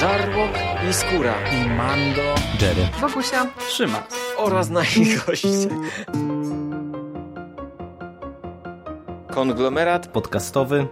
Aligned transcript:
Żarłok 0.00 0.50
i 0.90 0.92
Skóra 0.92 1.34
i 1.52 1.68
Mando, 1.68 2.22
Jerry, 2.60 2.88
Wokusia, 3.00 3.46
Trzyma 3.68 4.02
oraz 4.36 4.70
nasi 4.70 5.16
goście. 5.26 5.68
Konglomerat 9.30 10.06
podcastowy. 10.06 10.86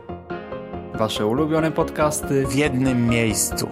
Wasze 0.94 1.26
ulubione 1.26 1.72
podcasty 1.72 2.46
w 2.46 2.54
jednym 2.54 3.06
miejscu. 3.06 3.68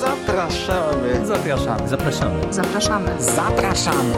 Zapraszamy. 0.00 1.26
Zapraszamy. 1.26 1.88
Zapraszamy. 1.88 2.52
zapraszamy. 2.52 3.22
Zapraszamy. 3.22 4.14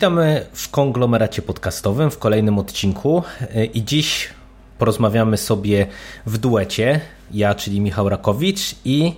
Witamy 0.00 0.46
w 0.52 0.70
konglomeracie 0.70 1.42
podcastowym 1.42 2.10
w 2.10 2.18
kolejnym 2.18 2.58
odcinku 2.58 3.22
i 3.74 3.84
dziś 3.84 4.28
porozmawiamy 4.78 5.36
sobie 5.36 5.86
w 6.26 6.38
duecie. 6.38 7.00
Ja, 7.30 7.54
czyli 7.54 7.80
Michał 7.80 8.08
Rakowicz 8.08 8.74
i 8.84 9.12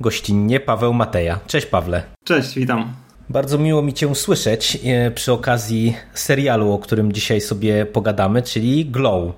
gościnnie 0.00 0.60
Paweł 0.60 0.92
Mateja. 0.92 1.38
Cześć 1.46 1.66
Pawle. 1.66 2.02
Cześć, 2.24 2.54
witam. 2.54 2.92
Bardzo 3.28 3.58
miło 3.58 3.82
mi 3.82 3.94
Cię 3.94 4.14
słyszeć 4.14 4.78
e, 4.84 5.10
przy 5.10 5.32
okazji 5.32 5.96
serialu, 6.14 6.72
o 6.72 6.78
którym 6.78 7.12
dzisiaj 7.12 7.40
sobie 7.40 7.86
pogadamy, 7.86 8.42
czyli 8.42 8.86
Glow. 8.86 9.32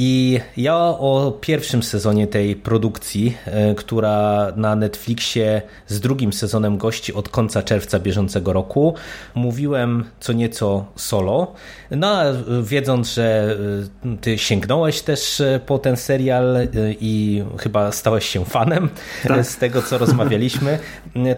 I 0.00 0.40
ja 0.56 0.76
o 0.78 1.38
pierwszym 1.40 1.82
sezonie 1.82 2.26
tej 2.26 2.56
produkcji, 2.56 3.36
e, 3.46 3.74
która 3.74 4.48
na 4.56 4.76
Netflixie 4.76 5.62
z 5.86 6.00
drugim 6.00 6.32
sezonem 6.32 6.78
gości 6.78 7.14
od 7.14 7.28
końca 7.28 7.62
czerwca 7.62 7.98
bieżącego 7.98 8.52
roku, 8.52 8.94
mówiłem 9.34 10.04
co 10.20 10.32
nieco 10.32 10.84
solo. 10.96 11.52
No, 11.90 12.06
a 12.06 12.24
wiedząc, 12.62 13.14
że 13.14 13.56
e, 14.04 14.16
ty 14.16 14.38
sięgnąłeś 14.38 15.02
też 15.02 15.40
e, 15.40 15.60
po 15.66 15.78
ten 15.78 15.96
serial 15.96 16.56
i 17.00 17.44
chyba 17.58 17.92
stałeś 17.92 18.28
się 18.28 18.44
fanem 18.44 18.88
tak. 19.28 19.46
z 19.46 19.56
tego, 19.56 19.82
co 19.82 19.98
rozmawialiśmy, 19.98 20.78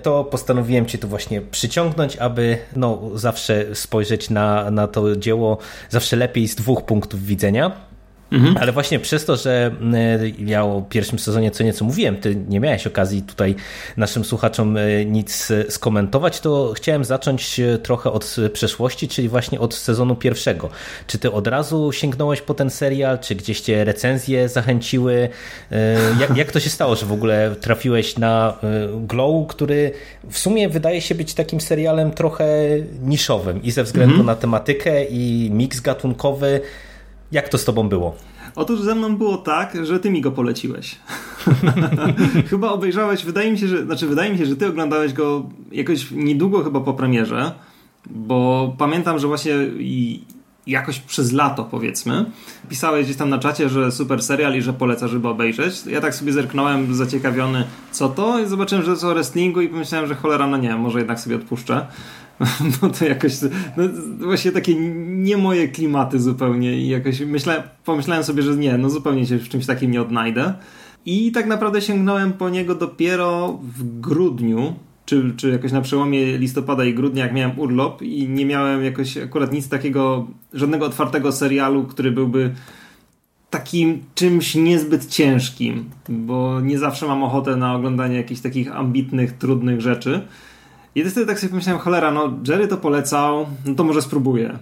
to 0.03 0.25
postanowiłem 0.25 0.87
cię 0.87 0.99
tu 0.99 1.09
właśnie 1.09 1.41
przyciągnąć, 1.41 2.17
aby 2.17 2.59
no, 2.77 3.01
zawsze 3.15 3.75
spojrzeć 3.75 4.31
na, 4.31 4.71
na 4.71 4.87
to 4.87 5.17
dzieło 5.17 5.59
zawsze 5.91 6.17
lepiej 6.17 6.49
z 6.49 6.55
dwóch 6.55 6.83
punktów 6.83 7.25
widzenia. 7.25 7.90
Mhm. 8.33 8.57
Ale 8.57 8.73
właśnie 8.73 8.99
przez 8.99 9.25
to, 9.25 9.37
że 9.37 9.71
e, 9.95 10.29
ja 10.29 10.65
o 10.65 10.83
pierwszym 10.89 11.19
sezonie 11.19 11.51
co 11.51 11.65
nieco 11.65 11.85
mówiłem, 11.85 12.17
ty 12.17 12.37
nie 12.49 12.61
miałeś 12.61 12.87
okazji 12.87 13.23
tutaj 13.23 13.55
naszym 13.97 14.25
słuchaczom 14.25 14.77
e, 14.77 15.05
nic 15.05 15.51
e, 15.51 15.71
skomentować, 15.71 16.41
to 16.41 16.73
chciałem 16.77 17.05
zacząć 17.05 17.61
trochę 17.83 18.13
od 18.13 18.37
przeszłości, 18.53 19.09
czyli 19.09 19.29
właśnie 19.29 19.61
od 19.61 19.75
sezonu 19.75 20.17
pierwszego. 20.17 20.69
Czy 21.07 21.19
ty 21.19 21.33
od 21.33 21.47
razu 21.47 21.93
sięgnąłeś 21.93 22.41
po 22.41 22.55
ten 22.55 22.71
serial, 22.71 23.19
czy 23.19 23.35
gdzieś 23.35 23.61
cię 23.61 23.85
recenzje 23.85 24.49
zachęciły? 24.49 25.29
Jak, 26.21 26.37
jak 26.37 26.53
to 26.53 26.61
się 26.61 26.71
stało, 26.71 26.97
że 26.97 27.07
w 27.07 27.13
ogóle 27.13 27.55
trafiłeś 27.61 28.19
na 28.19 28.59
Glow, 28.95 29.47
który 29.47 29.93
w 30.31 30.39
sumie 30.39 30.69
wydaje 30.69 31.01
się 31.01 31.15
być 31.15 31.35
takim 31.35 31.61
serialem 31.61 32.11
trochę 32.11 32.47
niszowym 33.03 33.63
i 33.63 33.71
ze 33.71 33.85
względu 33.85 34.15
mhm. 34.15 34.27
na 34.27 34.35
tematykę 34.35 35.05
i 35.05 35.51
miks 35.53 35.81
gatunkowy, 35.81 36.61
jak 37.33 37.49
to 37.49 37.59
z 37.59 37.65
tobą 37.65 37.89
było? 37.89 38.17
Otóż 38.55 38.81
ze 38.81 38.95
mną 38.95 39.17
było 39.17 39.37
tak, 39.37 39.87
że 39.87 40.01
ty 40.01 40.11
mi 40.11 40.21
go 40.21 40.31
poleciłeś. 40.31 40.97
chyba 42.51 42.71
obejrzałeś, 42.71 43.25
wydaje 43.25 43.53
mi 43.53 43.59
się, 43.59 43.69
że, 43.69 43.85
znaczy 43.85 44.07
wydaje 44.07 44.33
mi 44.33 44.39
się, 44.39 44.47
że 44.47 44.57
ty 44.57 44.67
oglądałeś 44.67 45.13
go 45.13 45.47
jakoś 45.73 46.11
niedługo 46.11 46.65
chyba 46.65 46.81
po 46.81 46.95
premierze, 46.95 47.53
bo 48.11 48.73
pamiętam, 48.79 49.19
że 49.19 49.27
właśnie 49.27 49.53
i 49.79 50.25
jakoś 50.67 50.99
przez 50.99 51.33
lato 51.33 51.65
powiedzmy, 51.65 52.25
pisałeś 52.69 53.05
gdzieś 53.05 53.17
tam 53.17 53.29
na 53.29 53.39
czacie, 53.39 53.69
że 53.69 53.93
super 53.93 54.23
serial 54.23 54.57
i 54.57 54.63
że 54.63 54.73
poleca, 54.73 55.09
żeby 55.09 55.29
obejrzeć. 55.29 55.87
Ja 55.87 56.01
tak 56.01 56.15
sobie 56.15 56.33
zerknąłem 56.33 56.95
zaciekawiony 56.95 57.65
co 57.93 58.09
to 58.09 58.39
i 58.39 58.47
zobaczyłem, 58.47 58.85
że 58.85 58.97
to 58.97 59.11
o 59.11 59.15
wrestlingu 59.15 59.61
i 59.61 59.69
pomyślałem, 59.69 60.07
że 60.07 60.15
cholera, 60.15 60.47
no 60.47 60.57
nie, 60.57 60.77
może 60.77 60.99
jednak 60.99 61.21
sobie 61.21 61.37
odpuszczę. 61.37 61.87
no 62.83 62.89
to 62.91 63.05
jakoś 63.05 63.33
no, 63.77 63.85
właśnie 64.19 64.53
takie 64.53 64.75
nie 65.07 65.37
moje 65.37 65.69
klimaty 65.69 66.21
zupełnie 66.21 66.79
i 66.79 66.89
jakoś 66.89 67.21
myślałem, 67.21 67.63
pomyślałem 67.85 68.25
sobie, 68.25 68.43
że 68.43 68.57
nie, 68.57 68.79
no 68.79 68.91
zupełnie 68.91 69.27
się 69.27 69.39
w 69.39 69.49
czymś 69.49 69.67
takim 69.67 69.91
nie 69.91 70.03
odnajdę. 70.03 70.55
I 71.07 71.33
tak 71.33 71.47
naprawdę 71.47 71.81
sięgnąłem 71.81 72.33
po 72.33 72.51
niego 72.51 72.75
dopiero 72.75 73.59
w 73.63 74.01
grudniu, 74.01 74.75
czy, 75.05 75.33
czy 75.37 75.51
jakoś 75.51 75.73
na 75.73 75.81
przełomie 75.81 76.39
listopada 76.39 76.85
i 76.85 76.95
grudnia, 76.95 77.25
jak 77.25 77.35
miałem 77.35 77.59
urlop 77.59 78.03
i 78.03 78.29
nie 78.29 78.47
miałem 78.47 78.85
jakoś 78.85 79.17
akurat 79.17 79.53
nic 79.53 79.69
takiego, 79.69 80.27
żadnego 80.55 80.87
otwartego 80.87 81.33
serialu, 81.33 81.85
który 81.85 82.11
byłby 82.11 82.55
takim 83.51 84.03
czymś 84.15 84.55
niezbyt 84.55 85.07
ciężkim, 85.07 85.91
bo 86.09 86.61
nie 86.61 86.79
zawsze 86.79 87.07
mam 87.07 87.23
ochotę 87.23 87.57
na 87.57 87.75
oglądanie 87.75 88.17
jakichś 88.17 88.41
takich 88.41 88.77
ambitnych, 88.77 89.33
trudnych 89.33 89.81
rzeczy. 89.81 90.21
I 90.95 91.05
wtedy 91.05 91.27
tak 91.27 91.41
sobie 91.41 91.51
pomyślałem, 91.51 91.81
cholera, 91.81 92.11
no 92.11 92.39
Jerry 92.49 92.69
to 92.69 92.77
polecał, 92.77 93.47
no 93.67 93.75
to 93.75 93.85
może 93.85 94.03
spróbuję. 94.03 94.59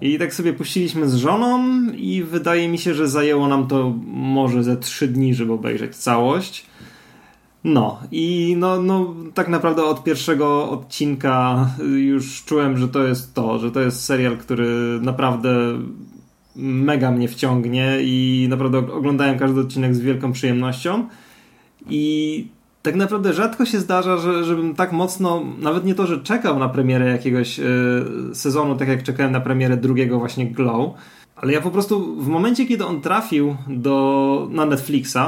I 0.00 0.18
tak 0.18 0.34
sobie 0.34 0.52
puściliśmy 0.52 1.08
z 1.08 1.14
żoną 1.14 1.82
i 1.92 2.22
wydaje 2.22 2.68
mi 2.68 2.78
się, 2.78 2.94
że 2.94 3.08
zajęło 3.08 3.48
nam 3.48 3.66
to 3.66 3.94
może 4.06 4.64
ze 4.64 4.76
trzy 4.76 5.08
dni, 5.08 5.34
żeby 5.34 5.52
obejrzeć 5.52 5.96
całość. 5.96 6.66
No 7.64 7.98
i 8.12 8.54
no, 8.58 8.82
no 8.82 9.14
tak 9.34 9.48
naprawdę 9.48 9.84
od 9.84 10.04
pierwszego 10.04 10.70
odcinka 10.70 11.70
już 11.96 12.44
czułem, 12.44 12.76
że 12.76 12.88
to 12.88 13.04
jest 13.04 13.34
to, 13.34 13.58
że 13.58 13.70
to 13.70 13.80
jest 13.80 14.04
serial, 14.04 14.36
który 14.36 14.98
naprawdę 15.02 15.50
mega 16.56 17.10
mnie 17.10 17.28
wciągnie 17.28 17.98
i 18.02 18.46
naprawdę 18.50 18.78
oglądałem 18.78 19.38
każdy 19.38 19.60
odcinek 19.60 19.94
z 19.94 20.00
wielką 20.00 20.32
przyjemnością. 20.32 21.08
I 21.90 22.46
tak 22.82 22.94
naprawdę 22.94 23.32
rzadko 23.32 23.66
się 23.66 23.80
zdarza, 23.80 24.16
że, 24.16 24.44
żebym 24.44 24.74
tak 24.74 24.92
mocno, 24.92 25.42
nawet 25.58 25.84
nie 25.84 25.94
to, 25.94 26.06
że 26.06 26.20
czekał 26.20 26.58
na 26.58 26.68
premierę 26.68 27.06
jakiegoś 27.06 27.58
y, 27.60 27.64
sezonu, 28.32 28.76
tak 28.76 28.88
jak 28.88 29.02
czekałem 29.02 29.32
na 29.32 29.40
premierę 29.40 29.76
drugiego 29.76 30.18
właśnie 30.18 30.46
Glow, 30.46 30.94
ale 31.36 31.52
ja 31.52 31.60
po 31.60 31.70
prostu 31.70 32.16
w 32.16 32.28
momencie, 32.28 32.66
kiedy 32.66 32.86
on 32.86 33.00
trafił 33.00 33.56
do, 33.68 34.48
na 34.50 34.66
Netflixa, 34.66 35.18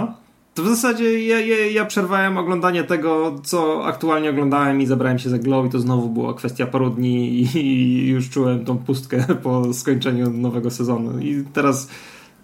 to 0.54 0.62
w 0.62 0.68
zasadzie 0.68 1.26
ja, 1.26 1.40
ja, 1.40 1.66
ja 1.66 1.84
przerwałem 1.84 2.38
oglądanie 2.38 2.84
tego, 2.84 3.34
co 3.44 3.84
aktualnie 3.84 4.30
oglądałem 4.30 4.80
i 4.80 4.86
zabrałem 4.86 5.18
się 5.18 5.30
za 5.30 5.38
Glow 5.38 5.66
i 5.66 5.70
to 5.70 5.78
znowu 5.78 6.08
była 6.08 6.34
kwestia 6.34 6.66
paru 6.66 6.90
dni 6.90 7.28
i, 7.28 7.56
i 7.56 8.08
już 8.08 8.30
czułem 8.30 8.64
tą 8.64 8.78
pustkę 8.78 9.24
po 9.42 9.74
skończeniu 9.74 10.30
nowego 10.30 10.70
sezonu. 10.70 11.18
I 11.18 11.44
teraz 11.52 11.88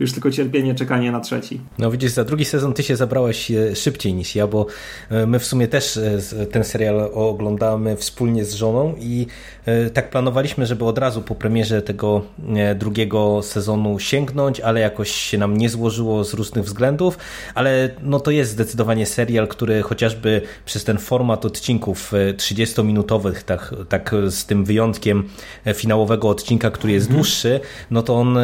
już 0.01 0.13
tylko 0.13 0.31
cierpienie, 0.31 0.75
czekanie 0.75 1.13
na 1.13 1.21
trzeci. 1.21 1.61
No 1.79 1.91
widzisz, 1.91 2.11
za 2.11 2.25
drugi 2.25 2.45
sezon 2.45 2.75
ty 2.75 2.83
się 2.83 2.97
zabrałeś 2.97 3.51
e, 3.51 3.77
szybciej 3.77 4.15
niż 4.15 4.35
ja, 4.35 4.47
bo 4.47 4.67
e, 5.11 5.27
my 5.27 5.39
w 5.39 5.45
sumie 5.45 5.69
też 5.69 5.97
e, 5.97 6.47
ten 6.47 6.65
serial 6.65 7.11
oglądamy 7.15 7.97
wspólnie 7.97 8.45
z 8.45 8.55
żoną 8.55 8.95
i 9.01 9.27
tak 9.95 10.11
planowaliśmy, 10.11 10.67
żeby 10.67 10.85
od 10.85 10.99
razu 10.99 11.23
po 11.23 11.35
premierze 11.35 11.83
tego 11.83 12.23
drugiego 12.77 13.43
sezonu 13.43 13.99
sięgnąć, 13.99 14.61
ale 14.61 14.81
jakoś 14.81 15.11
się 15.11 15.39
nam 15.39 15.57
nie 15.57 15.69
złożyło 15.69 16.25
z 16.25 16.35
różnych 16.35 16.65
względów, 16.65 17.19
ale 17.55 17.91
no 18.03 18.21
to 18.21 18.31
jest 18.31 18.51
zdecydowanie 18.51 19.07
serial, 19.07 19.49
który 19.49 19.83
chociażby 19.83 20.43
przez 20.65 20.85
ten 20.85 20.99
format 20.99 21.45
odcinków 21.45 22.13
30-minutowych, 22.37 23.43
tak, 23.43 23.75
tak 23.89 24.15
z 24.29 24.47
tym 24.47 24.65
wyjątkiem 24.65 25.29
finałowego 25.75 26.29
odcinka, 26.29 26.71
który 26.71 26.93
jest 26.93 27.07
mhm. 27.07 27.17
dłuższy, 27.17 27.61
no 27.91 28.03
to 28.03 28.15
on 28.15 28.39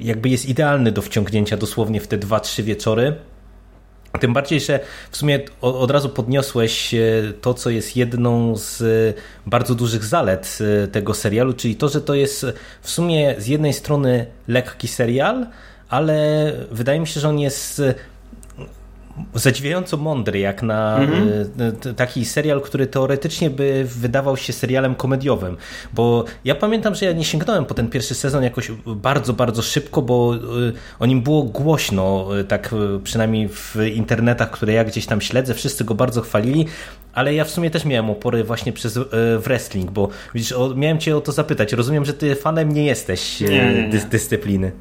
jakby 0.00 0.28
jest 0.28 0.48
idealny 0.48 0.69
idealny 0.70 0.92
do 0.92 1.02
wciągnięcia 1.02 1.56
dosłownie 1.56 2.00
w 2.00 2.06
te 2.06 2.18
2-3 2.18 2.62
wieczory. 2.62 3.16
Tym 4.20 4.32
bardziej, 4.32 4.60
że 4.60 4.80
w 5.10 5.16
sumie 5.16 5.40
od 5.60 5.90
razu 5.90 6.08
podniosłeś 6.08 6.94
e, 6.94 6.98
to, 7.40 7.54
co 7.54 7.70
jest 7.70 7.96
jedną 7.96 8.56
z 8.56 8.82
bardzo 9.46 9.74
dużych 9.74 10.04
zalet 10.04 10.58
e, 10.84 10.88
tego 10.88 11.14
serialu, 11.14 11.52
czyli 11.52 11.76
to, 11.76 11.88
że 11.88 12.00
to 12.00 12.14
jest 12.14 12.46
w 12.82 12.90
sumie 12.90 13.34
z 13.38 13.46
jednej 13.46 13.72
strony 13.72 14.26
lekki 14.48 14.88
serial, 14.88 15.46
ale 15.88 16.52
wydaje 16.70 17.00
mi 17.00 17.06
się, 17.06 17.20
że 17.20 17.28
on 17.28 17.38
jest 17.38 17.82
zadziwiająco 19.34 19.96
mądry, 19.96 20.38
jak 20.38 20.62
na 20.62 20.98
mhm. 20.98 21.28
E, 21.86 21.94
taki 21.94 22.24
serial, 22.24 22.60
który 22.60 22.86
teoretycznie 22.86 23.50
by 23.50 23.84
wydawał 23.84 24.36
się 24.36 24.52
serialem 24.52 24.94
komediowym. 24.94 25.56
Bo 25.92 26.24
ja 26.44 26.54
pamiętam, 26.54 26.94
że 26.94 27.06
ja 27.06 27.12
nie 27.12 27.24
sięgnąłem 27.24 27.64
po 27.64 27.74
ten 27.74 27.88
pierwszy 27.88 28.14
sezon 28.14 28.42
jakoś 28.42 28.70
bardzo, 28.86 29.32
bardzo 29.32 29.62
szybko, 29.62 30.02
bo 30.02 30.34
e, 30.34 30.38
o 30.98 31.06
nim 31.06 31.22
było 31.22 31.42
głośno, 31.42 32.28
e, 32.38 32.44
tak 32.44 32.74
przynajmniej 33.04 33.48
w 33.48 33.76
internetach, 33.94 34.50
które 34.50 34.72
ja 34.72 34.84
gdzieś 34.84 35.06
tam 35.06 35.20
śledzę, 35.20 35.54
wszyscy 35.54 35.84
go 35.84 35.94
bardzo 35.94 36.20
chwalili, 36.20 36.66
ale 37.12 37.34
ja 37.34 37.44
w 37.44 37.50
sumie 37.50 37.70
też 37.70 37.84
miałem 37.84 38.10
opory 38.10 38.44
właśnie 38.44 38.72
przez 38.72 38.98
wrestling, 39.38 39.90
bo 39.90 40.08
widzisz, 40.34 40.54
miałem 40.76 40.98
cię 40.98 41.16
o 41.16 41.20
to 41.20 41.32
zapytać. 41.32 41.72
Rozumiem, 41.72 42.04
że 42.04 42.14
ty 42.14 42.34
fanem 42.34 42.72
nie 42.72 42.84
jesteś 42.84 43.40
nie, 43.40 43.48
nie, 43.48 43.88
nie. 43.88 44.04
dyscypliny. 44.10 44.72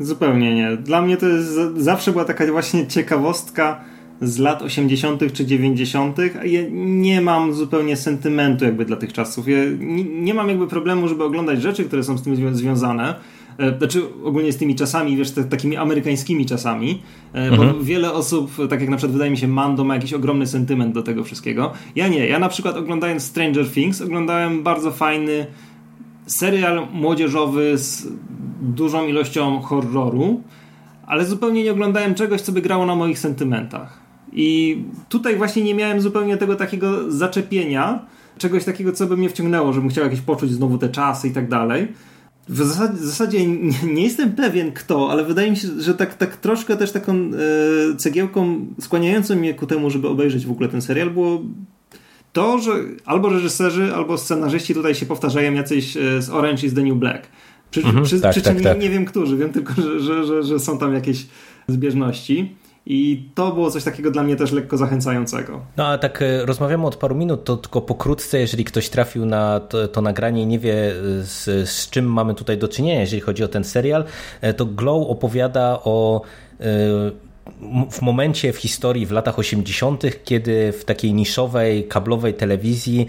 Zupełnie 0.00 0.54
nie. 0.54 0.76
Dla 0.76 1.02
mnie 1.02 1.16
to 1.16 1.28
jest 1.28 1.52
zawsze 1.76 2.12
była 2.12 2.24
taka 2.24 2.46
właśnie 2.52 2.86
ciekawostka, 2.86 3.80
z 4.22 4.38
lat 4.38 4.62
80. 4.62 5.32
czy 5.32 5.46
90., 5.46 6.18
a 6.40 6.44
ja 6.44 6.60
nie 6.72 7.20
mam 7.20 7.54
zupełnie 7.54 7.96
sentymentu 7.96 8.64
jakby 8.64 8.84
dla 8.84 8.96
tych 8.96 9.12
czasów. 9.12 9.48
Ja 9.48 9.56
nie, 9.78 10.04
nie 10.04 10.34
mam 10.34 10.48
jakby 10.48 10.66
problemu, 10.66 11.08
żeby 11.08 11.24
oglądać 11.24 11.62
rzeczy, 11.62 11.84
które 11.84 12.04
są 12.04 12.18
z 12.18 12.22
tym 12.22 12.36
zwią- 12.36 12.54
związane. 12.54 13.14
E, 13.58 13.78
Znaczy 13.78 14.02
ogólnie 14.24 14.52
z 14.52 14.56
tymi 14.56 14.74
czasami, 14.74 15.16
wiesz, 15.16 15.30
te, 15.30 15.44
takimi 15.44 15.76
amerykańskimi 15.76 16.46
czasami, 16.46 17.02
e, 17.32 17.56
bo 17.56 17.74
wiele 17.82 18.12
osób, 18.12 18.50
tak 18.70 18.80
jak 18.80 18.90
na 18.90 18.96
przykład 18.96 19.12
wydaje 19.12 19.30
mi 19.30 19.36
się 19.38 19.48
Mando 19.48 19.84
ma 19.84 19.94
jakiś 19.94 20.12
ogromny 20.12 20.46
sentyment 20.46 20.94
do 20.94 21.02
tego 21.02 21.24
wszystkiego. 21.24 21.72
Ja 21.96 22.08
nie, 22.08 22.26
ja 22.28 22.38
na 22.38 22.48
przykład 22.48 22.76
oglądając 22.76 23.22
Stranger 23.22 23.70
Things 23.70 24.00
oglądałem 24.00 24.62
bardzo 24.62 24.90
fajny 24.90 25.46
serial 26.26 26.86
młodzieżowy 26.92 27.78
z 27.78 28.08
dużą 28.60 29.06
ilością 29.06 29.60
horroru, 29.60 30.42
ale 31.06 31.26
zupełnie 31.26 31.64
nie 31.64 31.72
oglądałem 31.72 32.14
czegoś, 32.14 32.40
co 32.40 32.52
by 32.52 32.62
grało 32.62 32.86
na 32.86 32.94
moich 32.94 33.18
sentymentach. 33.18 34.00
I 34.32 34.78
tutaj 35.08 35.36
właśnie 35.36 35.62
nie 35.62 35.74
miałem 35.74 36.00
zupełnie 36.00 36.36
tego 36.36 36.56
takiego 36.56 37.12
zaczepienia, 37.12 38.06
czegoś 38.38 38.64
takiego, 38.64 38.92
co 38.92 39.06
by 39.06 39.16
mnie 39.16 39.28
wciągnęło, 39.28 39.72
żebym 39.72 39.90
chciał 39.90 40.04
jakieś 40.04 40.20
poczuć 40.20 40.50
znowu 40.50 40.78
te 40.78 40.88
czasy 40.88 41.28
i 41.28 41.30
tak 41.30 41.48
dalej. 41.48 41.88
W 42.48 42.56
zasadzie, 42.56 42.94
w 42.94 43.04
zasadzie 43.04 43.46
nie, 43.46 43.72
nie 43.94 44.02
jestem 44.02 44.32
pewien 44.32 44.72
kto, 44.72 45.10
ale 45.10 45.24
wydaje 45.24 45.50
mi 45.50 45.56
się, 45.56 45.68
że 45.78 45.94
tak, 45.94 46.14
tak 46.14 46.36
troszkę 46.36 46.76
też 46.76 46.92
taką 46.92 47.12
e, 47.12 47.96
cegiełką 47.96 48.66
skłaniającą 48.80 49.36
mnie 49.36 49.54
ku 49.54 49.66
temu, 49.66 49.90
żeby 49.90 50.08
obejrzeć 50.08 50.46
w 50.46 50.50
ogóle 50.50 50.68
ten 50.68 50.82
serial 50.82 51.10
było 51.10 51.42
to, 52.32 52.58
że 52.58 52.72
albo 53.04 53.28
reżyserzy, 53.28 53.94
albo 53.94 54.18
scenarzyści 54.18 54.74
tutaj 54.74 54.94
się 54.94 55.06
powtarzają 55.06 55.52
jacyś 55.52 55.96
e, 55.96 56.22
z 56.22 56.30
Orange 56.30 56.66
is 56.66 56.74
the 56.74 56.82
New 56.82 56.96
Black. 56.98 57.28
Przy, 57.70 57.82
przy, 58.04 58.20
tak, 58.20 58.30
przy 58.30 58.42
czym 58.42 58.54
tak, 58.54 58.64
nie, 58.64 58.70
tak. 58.70 58.80
nie 58.80 58.90
wiem 58.90 59.04
którzy, 59.04 59.36
wiem 59.36 59.52
tylko, 59.52 59.74
że, 59.74 60.00
że, 60.00 60.24
że, 60.24 60.42
że 60.42 60.58
są 60.58 60.78
tam 60.78 60.94
jakieś 60.94 61.26
zbieżności. 61.68 62.56
I 62.86 63.28
to 63.34 63.52
było 63.52 63.70
coś 63.70 63.84
takiego 63.84 64.10
dla 64.10 64.22
mnie 64.22 64.36
też 64.36 64.52
lekko 64.52 64.76
zachęcającego. 64.76 65.60
No 65.76 65.86
a 65.86 65.98
tak 65.98 66.22
e, 66.22 66.46
rozmawiamy 66.46 66.86
od 66.86 66.96
paru 66.96 67.14
minut, 67.14 67.44
to 67.44 67.56
tylko 67.56 67.80
pokrótce, 67.80 68.38
jeżeli 68.38 68.64
ktoś 68.64 68.88
trafił 68.88 69.26
na 69.26 69.60
to, 69.60 69.88
to 69.88 70.00
nagranie 70.00 70.42
i 70.42 70.46
nie 70.46 70.58
wie 70.58 70.74
e, 70.74 70.94
z, 71.22 71.68
z 71.70 71.90
czym 71.90 72.12
mamy 72.12 72.34
tutaj 72.34 72.58
do 72.58 72.68
czynienia, 72.68 73.00
jeżeli 73.00 73.20
chodzi 73.20 73.44
o 73.44 73.48
ten 73.48 73.64
serial, 73.64 74.04
e, 74.40 74.54
to 74.54 74.66
Glow 74.66 75.10
opowiada 75.10 75.78
o 75.84 76.22
w 77.90 78.02
momencie 78.02 78.52
w 78.52 78.56
historii 78.56 79.06
w 79.06 79.10
latach 79.10 79.38
80., 79.38 80.02
kiedy 80.24 80.72
w 80.72 80.84
takiej 80.84 81.14
niszowej, 81.14 81.84
kablowej 81.84 82.34
telewizji 82.34 83.06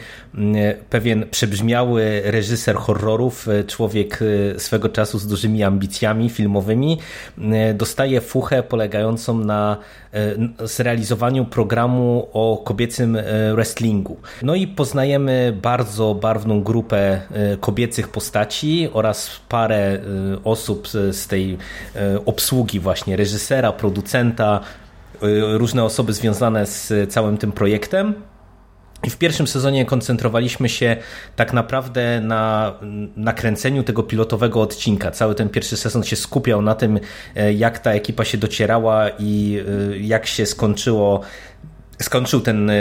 pewien 0.89 1.25
przebrzmiały 1.31 2.21
reżyser 2.25 2.75
horrorów, 2.75 3.47
e, 3.47 3.63
człowiek 3.63 4.19
e, 4.55 4.59
swego 4.59 4.89
czasu 4.89 5.19
z 5.19 5.27
dużymi 5.27 5.63
ambicjami 5.63 6.29
filmowymi, 6.29 6.97
m, 7.37 7.77
dostaje 7.77 8.21
fuchę 8.21 8.63
polegającą 8.63 9.37
na 9.37 9.77
e, 10.13 10.67
zrealizowaniu 10.67 11.45
programu 11.45 12.27
o 12.33 12.61
kobiecym 12.65 13.15
e, 13.15 13.23
wrestlingu. 13.55 14.17
No 14.43 14.55
i 14.55 14.67
poznajemy 14.67 15.57
bardzo 15.61 16.15
barwną 16.15 16.63
grupę 16.63 17.21
e, 17.31 17.57
kobiecych 17.57 18.07
postaci 18.07 18.89
oraz 18.93 19.29
parę 19.49 19.77
e, 19.77 19.99
osób 20.43 20.87
z 20.87 21.27
tej 21.27 21.57
e, 21.95 22.25
obsługi 22.25 22.79
właśnie 22.79 23.15
reżysera, 23.15 23.71
producenta, 23.71 24.30
e, 24.39 24.61
różne 25.57 25.83
osoby 25.83 26.13
związane 26.13 26.65
z 26.65 27.11
całym 27.13 27.37
tym 27.37 27.51
projektem. 27.51 28.13
I 29.03 29.09
w 29.09 29.17
pierwszym 29.17 29.47
sezonie 29.47 29.85
koncentrowaliśmy 29.85 30.69
się 30.69 30.97
tak 31.35 31.53
naprawdę 31.53 32.21
na 32.21 32.73
nakręceniu 33.15 33.83
tego 33.83 34.03
pilotowego 34.03 34.61
odcinka. 34.61 35.11
Cały 35.11 35.35
ten 35.35 35.49
pierwszy 35.49 35.77
sezon 35.77 36.03
się 36.03 36.15
skupiał 36.15 36.61
na 36.61 36.75
tym, 36.75 36.99
e, 37.35 37.53
jak 37.53 37.79
ta 37.79 37.91
ekipa 37.91 38.25
się 38.25 38.37
docierała 38.37 39.09
i 39.19 39.59
e, 39.93 39.97
jak 39.97 40.27
się 40.27 40.45
skończyło, 40.45 41.21
skończył 42.01 42.41
ten 42.41 42.69
e, 42.69 42.73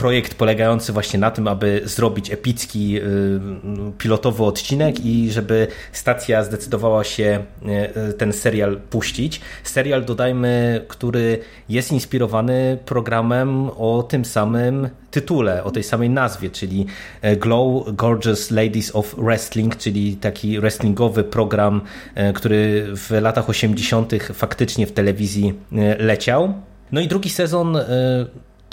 projekt 0.00 0.34
polegający 0.34 0.92
właśnie 0.92 1.18
na 1.18 1.30
tym, 1.30 1.48
aby 1.48 1.80
zrobić 1.84 2.30
epicki 2.30 2.98
y, 2.98 3.02
pilotowy 3.98 4.44
odcinek 4.44 5.04
i 5.04 5.30
żeby 5.30 5.66
stacja 5.92 6.44
zdecydowała 6.44 7.04
się 7.04 7.44
y, 8.10 8.12
ten 8.12 8.32
serial 8.32 8.80
puścić. 8.90 9.40
Serial, 9.64 10.04
dodajmy, 10.04 10.84
który 10.88 11.38
jest 11.68 11.92
inspirowany 11.92 12.78
programem 12.86 13.70
o 13.70 14.02
tym 14.02 14.24
samym 14.24 14.88
tytule, 15.10 15.64
o 15.64 15.70
tej 15.70 15.82
samej 15.82 16.10
nazwie, 16.10 16.50
czyli 16.50 16.86
e, 17.22 17.36
Glow 17.36 17.94
Gorgeous 17.94 18.50
Ladies 18.50 18.96
of 18.96 19.14
Wrestling, 19.18 19.76
czyli 19.76 20.16
taki 20.16 20.60
wrestlingowy 20.60 21.24
program, 21.24 21.80
e, 22.14 22.32
który 22.32 22.86
w 22.96 23.10
latach 23.10 23.50
80. 23.50 24.12
faktycznie 24.32 24.86
w 24.86 24.92
telewizji 24.92 25.54
e, 25.72 26.02
leciał. 26.02 26.54
No 26.92 27.00
i 27.00 27.08
drugi 27.08 27.30
sezon 27.30 27.76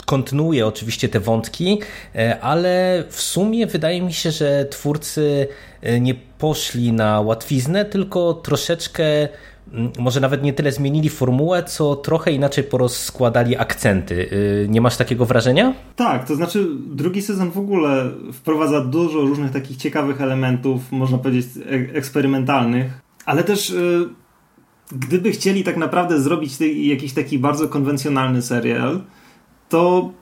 kontynuuje 0.08 0.66
oczywiście 0.66 1.08
te 1.08 1.20
wątki, 1.20 1.78
e, 2.14 2.40
ale 2.40 3.04
w 3.08 3.20
sumie 3.20 3.66
wydaje 3.66 4.02
mi 4.02 4.12
się, 4.12 4.30
że 4.30 4.64
twórcy 4.64 5.48
e, 5.82 6.00
nie 6.00 6.14
poszli 6.14 6.92
na 6.92 7.20
łatwiznę, 7.20 7.84
tylko 7.84 8.34
troszeczkę 8.34 9.04
mm, 9.72 9.92
może 9.98 10.20
nawet 10.20 10.42
nie 10.42 10.52
tyle 10.52 10.72
zmienili 10.72 11.08
formułę, 11.08 11.62
co 11.62 11.96
trochę 11.96 12.32
inaczej 12.32 12.64
porozkładali 12.64 13.56
akcenty. 13.56 14.28
E, 14.64 14.68
Nie 14.68 14.80
masz 14.80 14.96
takiego 14.96 15.26
wrażenia? 15.26 15.74
Tak, 15.96 16.28
to 16.28 16.36
znaczy 16.36 16.66
drugi 16.86 17.22
sezon 17.22 17.50
w 17.50 17.58
ogóle 17.58 18.10
wprowadza 18.32 18.84
dużo 18.84 19.20
różnych 19.20 19.52
takich 19.52 19.76
ciekawych 19.76 20.20
elementów, 20.20 20.92
można 20.92 21.18
powiedzieć 21.18 21.46
eksperymentalnych, 21.94 23.00
ale 23.24 23.44
też 23.44 23.74
gdyby 24.92 25.30
chcieli 25.30 25.64
tak 25.64 25.76
naprawdę 25.76 26.20
zrobić 26.20 26.52
jakiś 26.76 27.12
taki 27.12 27.38
bardzo 27.38 27.68
konwencjonalny 27.68 28.42
serial, 28.42 29.00
to 29.68 30.12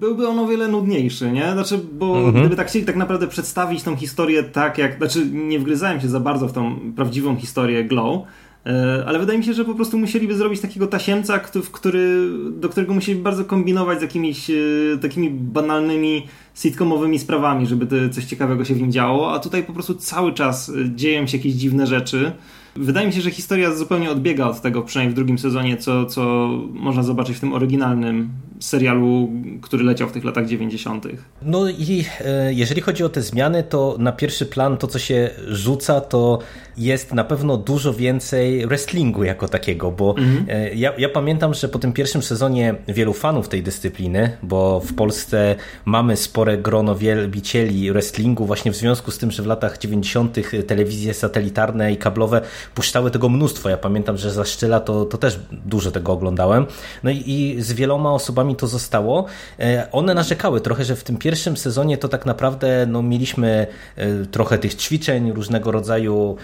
byłby 0.00 0.28
on 0.28 0.38
o 0.38 0.46
wiele 0.46 0.68
nudniejszy, 0.68 1.32
nie? 1.32 1.52
Znaczy, 1.52 1.80
bo 1.92 2.32
gdyby 2.32 2.56
tak 2.56 2.68
chcieli 2.68 2.84
tak 2.84 2.96
naprawdę 2.96 3.26
przedstawić 3.26 3.82
tą 3.82 3.96
historię 3.96 4.42
tak 4.42 4.78
jak, 4.78 4.96
znaczy 4.96 5.26
nie 5.32 5.58
wgryzałem 5.58 6.00
się 6.00 6.08
za 6.08 6.20
bardzo 6.20 6.48
w 6.48 6.52
tą 6.52 6.92
prawdziwą 6.96 7.36
historię 7.36 7.84
Glow, 7.84 8.22
e, 8.66 9.04
ale 9.06 9.18
wydaje 9.18 9.38
mi 9.38 9.44
się, 9.44 9.54
że 9.54 9.64
po 9.64 9.74
prostu 9.74 9.98
musieliby 9.98 10.36
zrobić 10.36 10.60
takiego 10.60 10.86
tasiemca, 10.86 11.38
który, 11.72 12.28
do 12.50 12.68
którego 12.68 12.94
musieli 12.94 13.20
bardzo 13.20 13.44
kombinować 13.44 13.98
z 13.98 14.02
jakimiś 14.02 14.50
e, 14.50 14.54
takimi 15.02 15.30
banalnymi 15.30 16.26
sitcomowymi 16.54 17.18
sprawami, 17.18 17.66
żeby 17.66 18.10
coś 18.10 18.24
ciekawego 18.24 18.64
się 18.64 18.74
w 18.74 18.80
nim 18.80 18.92
działo, 18.92 19.32
a 19.32 19.38
tutaj 19.38 19.64
po 19.64 19.72
prostu 19.72 19.94
cały 19.94 20.32
czas 20.32 20.68
e, 20.68 20.72
dzieją 20.94 21.26
się 21.26 21.36
jakieś 21.36 21.52
dziwne 21.52 21.86
rzeczy. 21.86 22.32
Wydaje 22.78 23.06
mi 23.06 23.12
się, 23.12 23.20
że 23.20 23.30
historia 23.30 23.74
zupełnie 23.74 24.10
odbiega 24.10 24.46
od 24.46 24.60
tego, 24.60 24.82
przynajmniej 24.82 25.12
w 25.12 25.16
drugim 25.16 25.38
sezonie, 25.38 25.76
co, 25.76 26.06
co 26.06 26.48
można 26.72 27.02
zobaczyć 27.02 27.36
w 27.36 27.40
tym 27.40 27.52
oryginalnym 27.52 28.30
serialu, 28.60 29.32
który 29.62 29.84
leciał 29.84 30.08
w 30.08 30.12
tych 30.12 30.24
latach 30.24 30.46
90. 30.46 31.06
No 31.42 31.68
i 31.68 32.04
e, 32.24 32.52
jeżeli 32.52 32.80
chodzi 32.80 33.04
o 33.04 33.08
te 33.08 33.22
zmiany, 33.22 33.62
to 33.62 33.96
na 33.98 34.12
pierwszy 34.12 34.46
plan 34.46 34.76
to, 34.76 34.86
co 34.86 34.98
się 34.98 35.30
rzuca, 35.48 36.00
to 36.00 36.38
jest 36.78 37.14
na 37.14 37.24
pewno 37.24 37.56
dużo 37.56 37.94
więcej 37.94 38.66
wrestlingu 38.66 39.24
jako 39.24 39.48
takiego, 39.48 39.90
bo 39.90 40.14
e, 40.48 40.74
ja, 40.74 40.92
ja 40.98 41.08
pamiętam, 41.08 41.54
że 41.54 41.68
po 41.68 41.78
tym 41.78 41.92
pierwszym 41.92 42.22
sezonie 42.22 42.74
wielu 42.88 43.12
fanów 43.12 43.48
tej 43.48 43.62
dyscypliny, 43.62 44.36
bo 44.42 44.80
w 44.80 44.94
Polsce 44.94 45.56
mamy 45.84 46.16
spore 46.16 46.58
grono 46.58 46.94
wielbicieli 46.94 47.92
wrestlingu 47.92 48.46
właśnie 48.46 48.72
w 48.72 48.76
związku 48.76 49.10
z 49.10 49.18
tym, 49.18 49.30
że 49.30 49.42
w 49.42 49.46
latach 49.46 49.78
90. 49.78 50.36
telewizje 50.66 51.14
satelitarne 51.14 51.92
i 51.92 51.96
kablowe 51.96 52.40
puszczały 52.74 53.10
tego 53.10 53.28
mnóstwo. 53.28 53.68
Ja 53.68 53.76
pamiętam, 53.76 54.16
że 54.16 54.30
za 54.30 54.44
Szczyla 54.44 54.80
to, 54.80 55.04
to 55.04 55.18
też 55.18 55.40
dużo 55.50 55.90
tego 55.90 56.12
oglądałem. 56.12 56.66
No 57.02 57.10
i, 57.10 57.22
i 57.26 57.62
z 57.62 57.72
wieloma 57.72 58.12
osobami 58.12 58.56
to 58.56 58.66
zostało. 58.66 59.26
E, 59.60 59.88
One 59.92 60.14
narzekały 60.14 60.60
trochę, 60.60 60.84
że 60.84 60.96
w 60.96 61.04
tym 61.04 61.16
pierwszym 61.16 61.56
sezonie 61.56 61.98
to 61.98 62.08
tak 62.08 62.26
naprawdę 62.26 62.86
no, 62.88 63.02
mieliśmy 63.02 63.66
e, 63.96 64.26
trochę 64.26 64.58
tych 64.58 64.74
ćwiczeń, 64.74 65.32
różnego 65.32 65.72
rodzaju 65.72 66.36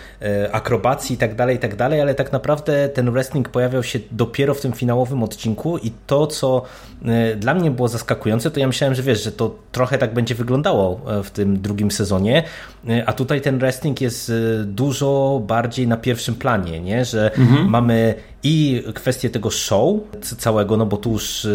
akrobacji 0.53 1.15
i 1.15 1.19
tak 1.19 1.35
dalej, 1.35 1.57
i 1.57 1.59
tak 1.59 1.77
dalej, 1.77 2.01
ale 2.01 2.15
tak 2.15 2.33
naprawdę 2.33 2.89
ten 2.89 3.11
wrestling 3.11 3.49
pojawiał 3.49 3.83
się 3.83 3.99
dopiero 4.11 4.55
w 4.55 4.61
tym 4.61 4.73
finałowym 4.73 5.23
odcinku 5.23 5.79
i 5.79 5.93
to, 6.07 6.27
co 6.27 6.63
e, 7.05 7.37
dla 7.37 7.55
mnie 7.55 7.71
było 7.71 7.89
zaskakujące, 7.89 8.51
to 8.51 8.61
ja 8.61 8.67
myślałem, 8.67 8.95
że 8.95 9.03
wiesz, 9.03 9.25
że 9.25 9.33
to 9.33 9.55
trochę 9.73 9.99
tak 9.99 10.15
będzie 10.15 10.35
wyglądało 10.35 11.01
e, 11.07 11.23
w 11.23 11.31
tym 11.31 11.61
drugim 11.61 11.91
sezonie, 11.91 12.43
e, 12.89 13.09
a 13.09 13.13
tutaj 13.13 13.41
ten 13.41 13.59
wrestling 13.59 14.01
jest 14.01 14.31
e, 14.31 14.65
dużo 14.65 15.43
bardziej 15.47 15.89
na 15.89 15.97
pierwszym 15.97 16.35
planie, 16.35 16.81
nie? 16.81 17.05
że 17.05 17.31
mamy 17.67 18.15
i 18.43 18.83
kwestię 18.95 19.31
tego 19.31 19.51
show 19.51 19.97
całego, 20.39 20.77
no 20.77 20.87
bo 20.87 20.97
tu 20.97 21.13
już 21.13 21.45
e, 21.45 21.51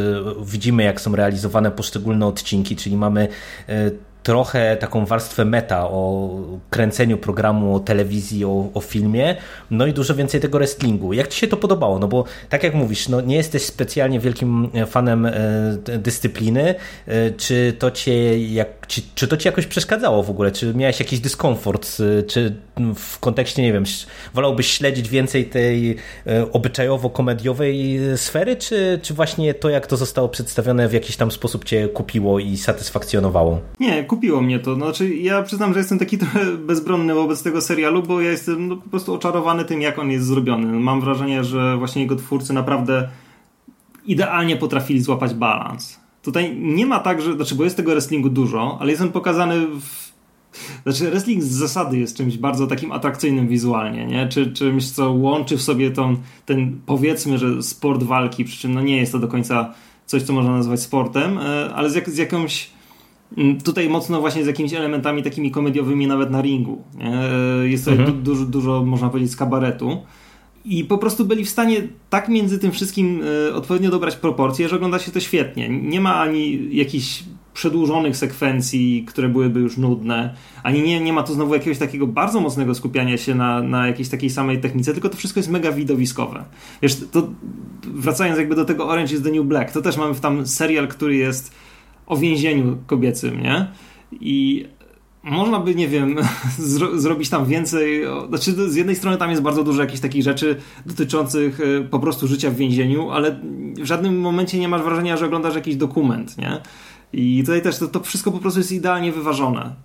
widzimy, 0.46 0.84
jak 0.84 1.02
są 1.02 1.16
realizowane 1.16 1.72
poszczególne 1.72 2.26
odcinki, 2.26 2.76
czyli 2.76 2.98
mamy 2.98 3.28
e, 3.70 3.92
trochę 4.24 4.78
taką 4.78 5.06
warstwę 5.06 5.46
meta 5.46 5.90
o 5.90 6.30
kręceniu 6.70 7.18
programu, 7.18 7.76
o 7.76 7.80
telewizji, 7.80 8.46
o, 8.46 8.70
o 8.74 8.82
filmie, 8.82 9.36
no 9.72 9.86
i 9.86 9.94
dużo 9.94 10.16
więcej 10.16 10.42
tego 10.42 10.58
wrestlingu. 10.58 11.14
Jak 11.14 11.28
Ci 11.28 11.40
się 11.40 11.48
to 11.48 11.58
podobało? 11.58 12.00
No 12.00 12.08
bo 12.08 12.24
tak 12.50 12.64
jak 12.64 12.74
mówisz, 12.74 13.10
no 13.10 13.22
nie 13.22 13.36
jesteś 13.36 13.66
specjalnie 13.66 14.20
wielkim 14.20 14.70
fanem 14.88 15.26
e, 15.26 15.32
dyscypliny, 15.98 16.76
e, 17.08 17.32
czy 17.32 17.74
to 17.80 17.92
Cię 17.92 18.40
jak 18.40 18.77
Czy, 18.88 19.02
czy 19.16 19.28
to 19.28 19.38
ci 19.38 19.48
jakoś 19.48 19.68
przeszkadzało 19.68 20.24
w 20.24 20.30
ogóle? 20.30 20.52
Czy 20.52 20.74
miałeś 20.74 21.00
jakiś 21.00 21.20
dyskomfort? 21.20 21.98
Czy 22.28 22.56
w 22.96 23.20
kontekście, 23.20 23.62
nie 23.62 23.74
wiem, 23.74 23.84
wolałbyś 24.34 24.72
śledzić 24.72 25.10
więcej 25.10 25.46
tej 25.46 25.96
obyczajowo-komediowej 26.52 28.00
sfery, 28.16 28.56
czy, 28.56 29.00
czy 29.04 29.14
właśnie 29.14 29.54
to, 29.54 29.70
jak 29.70 29.88
to 29.88 29.98
zostało 29.98 30.30
przedstawione 30.30 30.88
w 30.88 30.94
jakiś 30.94 31.18
tam 31.18 31.32
sposób 31.32 31.66
cię 31.66 31.88
kupiło 31.88 32.40
i 32.40 32.58
satysfakcjonowało? 32.58 33.62
Nie, 33.80 34.04
kupiło 34.04 34.42
mnie 34.42 34.60
to. 34.60 34.76
Znaczy, 34.76 35.16
ja 35.16 35.44
przyznam, 35.44 35.74
że 35.74 35.80
jestem 35.80 36.00
taki 36.00 36.18
trochę 36.28 36.46
bezbronny 36.58 37.14
wobec 37.14 37.44
tego 37.44 37.62
serialu, 37.62 38.04
bo 38.04 38.22
ja 38.22 38.32
jestem 38.32 38.68
no, 38.68 38.78
po 38.78 38.90
prostu 38.90 39.14
oczarowany 39.14 39.66
tym, 39.66 39.82
jak 39.82 40.00
on 40.00 40.12
jest 40.12 40.26
zrobiony. 40.26 40.68
Mam 40.68 41.02
wrażenie, 41.02 41.44
że 41.44 41.78
właśnie 41.78 42.02
jego 42.02 42.16
twórcy 42.16 42.54
naprawdę 42.54 43.10
idealnie 44.06 44.58
potrafili 44.58 45.02
złapać 45.02 45.34
balans. 45.34 46.00
Tutaj 46.28 46.58
nie 46.60 46.86
ma 46.86 47.00
tak, 47.00 47.22
że, 47.22 47.34
znaczy, 47.34 47.56
bo 47.56 47.64
jest 47.64 47.78
tego 47.78 47.92
wrestlingu 47.92 48.30
dużo, 48.30 48.78
ale 48.80 48.92
jest 48.92 49.02
on 49.02 49.12
pokazany 49.12 49.68
w 49.68 50.08
znaczy, 50.84 51.12
wrestling 51.12 51.44
z 51.44 51.52
zasady 51.52 51.98
jest 51.98 52.18
czymś 52.18 52.38
bardzo 52.38 52.68
takim 52.68 52.92
atrakcyjnym 52.92 53.48
wizualnie, 53.48 54.06
nie? 54.06 54.28
Czy, 54.28 54.52
czymś, 54.52 54.92
co 54.92 55.12
łączy 55.12 55.58
w 55.58 55.62
sobie 55.62 55.92
tą, 55.92 56.16
ten, 56.46 56.80
powiedzmy, 56.86 57.38
że 57.38 57.64
sport 57.64 58.04
walki, 58.04 58.46
przy 58.46 58.58
czym 58.58 58.74
no 58.74 58.82
nie 58.82 58.98
jest 58.98 59.12
to 59.12 59.20
do 59.20 59.28
końca 59.28 59.74
coś, 60.06 60.24
co 60.24 60.34
można 60.34 60.52
nazwać 60.52 60.82
sportem, 60.82 61.38
e, 61.38 61.74
ale 61.76 61.90
z, 61.90 61.96
jak, 61.96 62.10
z 62.10 62.18
jakąś 62.18 62.70
tutaj 63.64 63.90
mocno 63.90 64.22
właśnie 64.22 64.44
z 64.44 64.48
jakimiś 64.48 64.74
elementami 64.74 65.24
takimi 65.24 65.52
komediowymi 65.52 66.08
nawet 66.08 66.32
na 66.32 66.42
ringu. 66.42 66.84
Nie? 66.96 67.14
E, 67.14 67.68
jest 67.68 67.86
to 67.86 67.92
mhm. 67.92 68.12
du, 68.12 68.22
dużo, 68.22 68.46
dużo, 68.46 68.84
można 68.86 69.10
powiedzieć, 69.10 69.32
z 69.32 69.36
kabaretu. 69.36 70.02
I 70.70 70.84
po 70.84 70.98
prostu 70.98 71.26
byli 71.26 71.46
w 71.46 71.50
stanie 71.50 71.88
tak 72.10 72.30
między 72.30 72.60
tym 72.60 72.72
wszystkim 72.72 73.22
e, 73.50 73.54
odpowiednio 73.54 73.92
dobrać 73.92 74.16
proporcje, 74.16 74.70
że 74.70 74.76
ogląda 74.76 75.00
się 75.00 75.12
to 75.12 75.20
świetnie. 75.20 75.70
Nie 75.70 76.02
ma 76.02 76.16
ani 76.16 76.76
jakichś 76.76 77.24
przedłużonych 77.54 78.18
sekwencji, 78.18 79.04
które 79.08 79.30
byłyby 79.30 79.60
już 79.60 79.78
nudne, 79.78 80.36
ani 80.64 80.82
nie, 80.82 81.00
nie 81.00 81.14
ma 81.14 81.24
tu 81.24 81.34
znowu 81.34 81.54
jakiegoś 81.54 81.78
takiego 81.78 82.08
bardzo 82.08 82.40
mocnego 82.40 82.76
skupiania 82.76 83.18
się 83.18 83.36
na, 83.36 83.62
na 83.62 83.88
jakiejś 83.88 84.10
takiej 84.10 84.30
samej 84.30 84.62
technice, 84.62 84.94
tylko 84.94 85.10
to 85.10 85.18
wszystko 85.18 85.40
jest 85.40 85.50
mega 85.50 85.72
widowiskowe. 85.72 86.46
Wiesz, 86.82 86.98
to 87.12 87.28
wracając 87.84 88.40
jakby 88.40 88.56
do 88.56 88.66
tego 88.66 88.88
Orange 88.88 89.16
is 89.16 89.22
the 89.22 89.32
New 89.32 89.46
Black, 89.46 89.72
to 89.72 89.82
też 89.82 89.98
mamy 89.98 90.16
tam 90.16 90.48
serial, 90.48 90.88
który 90.88 91.16
jest 91.16 91.56
o 92.08 92.18
więzieniu 92.18 92.78
kobiecym, 92.88 93.42
nie? 93.42 93.68
I 94.12 94.66
można 95.28 95.60
by, 95.60 95.76
nie 95.76 95.88
wiem, 95.88 96.16
zro 96.58 97.00
zrobić 97.00 97.30
tam 97.30 97.46
więcej. 97.46 98.04
Znaczy, 98.30 98.72
z 98.72 98.76
jednej 98.76 98.96
strony 98.96 99.18
tam 99.18 99.30
jest 99.30 99.42
bardzo 99.42 99.64
dużo 99.64 99.82
jakichś 99.82 100.02
takich 100.02 100.24
rzeczy 100.24 100.56
dotyczących 100.86 101.60
e, 101.60 101.84
po 101.84 102.00
prostu 102.00 102.28
życia 102.28 102.52
w 102.52 102.56
więzieniu, 102.56 103.12
ale 103.12 103.40
w 103.78 103.86
żadnym 103.86 104.20
momencie 104.20 104.60
nie 104.60 104.68
masz 104.68 104.82
wrażenia, 104.82 105.18
że 105.18 105.26
oglądasz 105.26 105.56
jakiś 105.56 105.76
dokument, 105.76 106.38
nie? 106.38 106.62
I 107.14 107.42
tutaj 107.42 107.62
też 107.62 107.78
to, 107.78 107.88
to 107.88 108.00
wszystko 108.00 108.32
po 108.32 108.40
prostu 108.40 108.60
jest 108.60 108.72
idealnie 108.72 109.12
wyważone. 109.12 109.76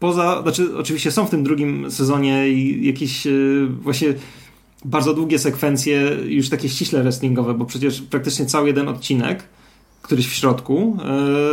Poza, 0.00 0.42
znaczy, 0.42 0.78
oczywiście 0.78 1.10
są 1.10 1.26
w 1.26 1.30
tym 1.30 1.44
drugim 1.44 1.90
sezonie 1.90 2.52
jakieś 2.82 3.26
yy, 3.26 3.66
właśnie 3.66 4.14
bardzo 4.84 5.14
długie 5.14 5.38
sekwencje, 5.38 6.16
już 6.26 6.48
takie 6.48 6.68
ściśle 6.68 7.02
wrestlingowe, 7.02 7.54
bo 7.54 7.64
przecież 7.64 8.02
praktycznie 8.02 8.46
cały 8.46 8.66
jeden 8.66 8.88
odcinek, 8.88 9.42
któryś 10.02 10.28
w 10.28 10.32
środku, 10.32 10.98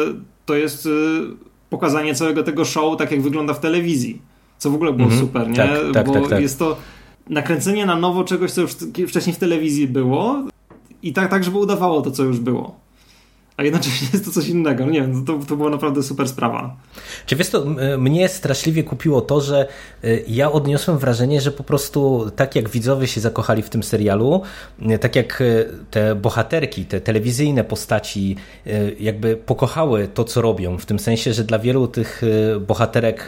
yy, 0.08 0.16
to 0.46 0.56
jest 0.56 0.88
pokazanie 1.74 2.16
całego 2.16 2.44
tego 2.44 2.66
show 2.66 2.98
tak, 2.98 3.12
jak 3.12 3.22
wygląda 3.22 3.54
w 3.54 3.60
telewizji. 3.60 4.22
Co 4.58 4.70
w 4.70 4.76
ogóle 4.76 4.94
było 4.94 5.08
mm 5.08 5.20
-hmm. 5.20 5.22
super, 5.22 5.50
nie? 5.50 5.56
Tak, 5.56 5.70
tak, 5.94 6.08
bo 6.08 6.14
tak, 6.14 6.30
tak. 6.30 6.42
jest 6.42 6.60
to 6.60 6.78
nakręcenie 7.30 7.86
na 7.86 7.96
nowo 7.96 8.24
czegoś, 8.24 8.52
co 8.52 8.62
już 8.62 8.72
wcześniej 9.08 9.36
w 9.36 9.40
telewizji 9.40 9.88
było 9.88 10.44
i 11.04 11.14
tak, 11.14 11.30
tak 11.30 11.44
żeby 11.44 11.58
udawało 11.58 12.02
to, 12.02 12.12
co 12.12 12.24
już 12.24 12.40
było 12.40 12.83
a 13.58 13.64
jednocześnie 13.64 14.08
jest 14.14 14.26
to 14.26 14.32
coś 14.32 14.48
innego. 14.48 14.86
No 14.86 14.92
nie 14.92 15.02
wiem, 15.02 15.26
to, 15.26 15.40
to 15.48 15.56
była 15.56 15.70
naprawdę 15.70 16.04
super 16.04 16.28
sprawa. 16.30 16.76
Czy 17.26 17.36
wiesz 17.36 17.50
to, 17.50 17.66
mnie 17.98 18.30
straszliwie 18.30 18.84
kupiło 18.84 19.22
to, 19.22 19.42
że 19.42 19.68
y, 20.04 20.24
ja 20.28 20.52
odniosłem 20.52 20.98
wrażenie, 20.98 21.42
że 21.42 21.52
po 21.52 21.64
prostu 21.64 22.32
tak 22.36 22.56
jak 22.56 22.70
widzowie 22.70 23.08
się 23.08 23.22
zakochali 23.22 23.62
w 23.62 23.70
tym 23.70 23.84
serialu, 23.84 24.42
y, 24.92 25.00
tak 25.00 25.16
jak 25.16 25.42
y, 25.42 25.70
te 25.92 26.16
bohaterki, 26.16 26.86
te 26.86 27.02
telewizyjne 27.02 27.64
postaci 27.64 28.36
jakby 29.00 29.38
pokochały 29.38 30.08
to, 30.08 30.24
co 30.24 30.42
robią, 30.42 30.78
w 30.78 30.86
tym 30.86 31.00
sensie, 31.00 31.34
że 31.34 31.44
dla 31.44 31.60
wielu 31.60 31.88
tych 31.88 32.22
bohaterek, 32.68 33.28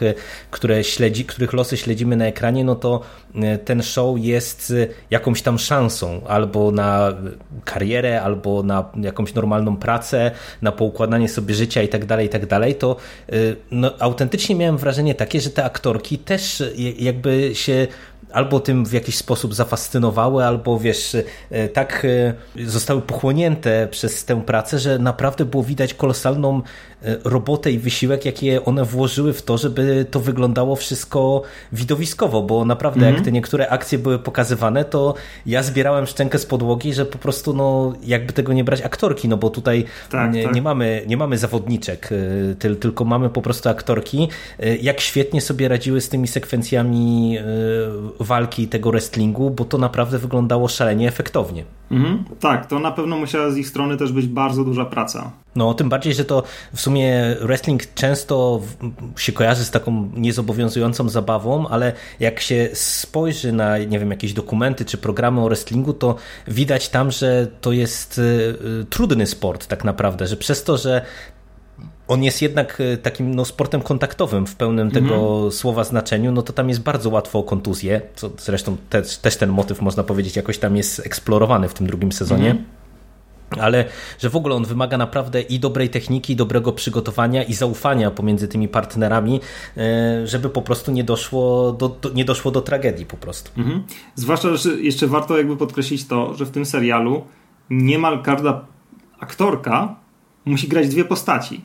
które 0.51 0.83
śledzi, 0.83 1.25
których 1.25 1.53
losy 1.53 1.77
śledzimy 1.77 2.15
na 2.15 2.25
ekranie, 2.25 2.63
no 2.63 2.75
to 2.75 3.01
ten 3.65 3.83
show 3.83 4.19
jest 4.19 4.73
jakąś 5.09 5.41
tam 5.41 5.59
szansą 5.59 6.21
albo 6.27 6.71
na 6.71 7.13
karierę, 7.65 8.21
albo 8.21 8.63
na 8.63 8.89
jakąś 9.01 9.33
normalną 9.33 9.77
pracę, 9.77 10.24
na 10.61 10.71
poukładanie 10.71 11.29
sobie 11.29 11.55
życia 11.55 11.81
i 11.81 11.87
tak 11.87 12.05
dalej, 12.05 12.25
i 12.25 12.29
tak 12.29 12.45
dalej, 12.45 12.75
to 12.75 12.95
y, 13.33 13.55
no, 13.71 13.91
autentycznie 13.99 14.55
miałem 14.55 14.77
wrażenie 14.77 15.15
takie, 15.15 15.41
że 15.41 15.49
te 15.49 15.63
aktorki 15.63 16.17
też 16.17 16.63
jakby 16.97 17.55
się 17.55 17.87
albo 18.35 18.59
tym 18.59 18.85
w 18.85 18.93
jakiś 18.93 19.17
sposób 19.17 19.55
zafascynowały, 19.55 20.45
albo 20.45 20.79
wiesz, 20.79 21.17
e, 21.51 21.69
tak 21.69 22.05
e, 22.55 22.65
zostały 22.65 23.01
pochłonięte 23.01 23.87
przez 23.91 24.25
tę 24.25 24.41
pracę, 24.41 24.79
że 24.79 24.99
naprawdę 24.99 25.45
było 25.45 25.63
widać 25.63 25.93
kolosalną 25.93 26.61
e, 27.03 27.17
robotę 27.23 27.71
i 27.71 27.79
wysiłek, 27.79 28.25
jakie 28.25 28.65
one 28.65 28.85
włożyły 28.85 29.33
w 29.33 29.41
to, 29.41 29.57
żeby 29.57 30.05
to 30.11 30.19
wyglądało 30.19 30.75
wszystko 30.75 31.41
widowiskowo, 31.71 32.41
bo 32.41 32.65
naprawdę 32.65 33.01
jak 33.01 33.09
mhm. 33.09 33.25
te 33.25 33.31
niektóre 33.31 33.69
akcje 33.69 33.97
były 33.97 34.19
pokazywane, 34.19 34.85
to 34.85 35.13
ja 35.45 35.63
zbierałem 35.63 36.05
szczękę 36.05 36.39
z 36.39 36.45
podłogi, 36.45 36.93
że 36.93 37.05
po 37.05 37.17
prostu 37.17 37.53
no 37.53 37.93
jakby 38.03 38.33
tego 38.33 38.53
nie 38.53 38.63
brać 38.63 38.81
aktorki, 38.81 39.27
no 39.27 39.37
bo 39.37 39.49
tutaj 39.49 39.85
tak, 40.09 40.33
nie, 40.33 40.43
tak. 40.43 40.55
nie, 40.55 40.61
mamy, 40.61 41.03
nie 41.07 41.17
mamy 41.17 41.37
zawodniczek, 41.37 42.09
tylko 42.79 43.05
mamy 43.05 43.29
po 43.29 43.41
prostu 43.41 43.69
aktorki, 43.69 44.29
jak 44.81 44.99
świetnie 44.99 45.41
sobie 45.41 45.67
radziły 45.67 46.01
z 46.01 46.09
tymi 46.09 46.27
sekwencjami 46.27 47.37
walki 48.25 48.67
tego 48.67 48.91
wrestlingu, 48.91 49.51
bo 49.51 49.65
to 49.65 49.77
naprawdę 49.77 50.19
wyglądało 50.19 50.67
szalenie 50.67 51.07
efektownie. 51.07 51.63
Mhm. 51.91 52.23
Tak, 52.39 52.65
to 52.65 52.79
na 52.79 52.91
pewno 52.91 53.17
musiała 53.17 53.51
z 53.51 53.57
ich 53.57 53.67
strony 53.67 53.97
też 53.97 54.11
być 54.11 54.27
bardzo 54.27 54.63
duża 54.63 54.85
praca. 54.85 55.31
No, 55.55 55.73
tym 55.73 55.89
bardziej, 55.89 56.13
że 56.13 56.25
to 56.25 56.43
w 56.73 56.81
sumie 56.81 57.35
wrestling 57.41 57.93
często 57.93 58.61
się 59.17 59.31
kojarzy 59.31 59.63
z 59.63 59.71
taką 59.71 60.09
niezobowiązującą 60.15 61.09
zabawą, 61.09 61.67
ale 61.67 61.93
jak 62.19 62.39
się 62.39 62.69
spojrzy 62.73 63.51
na, 63.51 63.77
nie 63.77 63.99
wiem, 63.99 64.11
jakieś 64.11 64.33
dokumenty 64.33 64.85
czy 64.85 64.97
programy 64.97 65.41
o 65.41 65.45
wrestlingu, 65.45 65.93
to 65.93 66.15
widać 66.47 66.89
tam, 66.89 67.11
że 67.11 67.47
to 67.61 67.71
jest 67.71 68.17
y, 68.17 68.21
y, 68.81 68.85
trudny 68.85 69.27
sport 69.27 69.67
tak 69.67 69.83
naprawdę, 69.83 70.27
że 70.27 70.37
przez 70.37 70.63
to, 70.63 70.77
że 70.77 71.01
on 72.07 72.23
jest 72.23 72.41
jednak 72.41 72.81
e, 72.81 72.97
takim 72.97 73.35
no, 73.35 73.45
sportem 73.45 73.81
kontaktowym 73.81 74.47
w 74.47 74.55
pełnym 74.55 74.91
tego 74.91 75.15
mhm. 75.15 75.51
słowa 75.51 75.83
znaczeniu, 75.83 76.31
no 76.31 76.41
to 76.41 76.53
tam 76.53 76.69
jest 76.69 76.81
bardzo 76.81 77.09
łatwo 77.09 77.39
o 77.39 77.43
kontuzję, 77.43 78.01
co 78.15 78.31
zresztą 78.37 78.77
też, 78.89 79.17
też 79.17 79.37
ten 79.37 79.49
motyw 79.49 79.81
można 79.81 80.03
powiedzieć 80.03 80.35
jakoś 80.35 80.57
tam 80.57 80.77
jest 80.77 81.05
eksplorowany 81.05 81.69
w 81.69 81.73
tym 81.73 81.87
drugim 81.87 82.11
sezonie. 82.11 82.49
Mhm. 82.49 82.65
Ale 83.59 83.85
że 84.19 84.29
w 84.29 84.35
ogóle 84.35 84.55
on 84.55 84.65
wymaga 84.65 84.97
naprawdę 84.97 85.41
i 85.41 85.59
dobrej 85.59 85.89
techniki, 85.89 86.33
i 86.33 86.35
dobrego 86.35 86.71
przygotowania, 86.71 87.43
i 87.43 87.53
zaufania 87.53 88.11
pomiędzy 88.11 88.47
tymi 88.47 88.67
partnerami, 88.67 89.39
e, 89.77 90.27
żeby 90.27 90.49
po 90.49 90.61
prostu 90.61 90.91
nie 90.91 91.03
doszło 91.03 91.71
do, 91.71 91.89
do 91.89 92.09
nie 92.09 92.25
doszło 92.25 92.51
do 92.51 92.61
tragedii 92.61 93.05
po 93.05 93.17
prostu. 93.17 93.51
Mhm. 93.57 93.83
Zwłaszcza, 94.15 94.55
że 94.55 94.69
jeszcze 94.69 95.07
warto 95.07 95.37
jakby 95.37 95.57
podkreślić 95.57 96.07
to, 96.07 96.33
że 96.33 96.45
w 96.45 96.51
tym 96.51 96.65
serialu 96.65 97.23
niemal 97.69 98.23
każda 98.23 98.65
aktorka 99.19 99.95
musi 100.45 100.67
grać 100.67 100.87
dwie 100.87 101.05
postaci. 101.05 101.61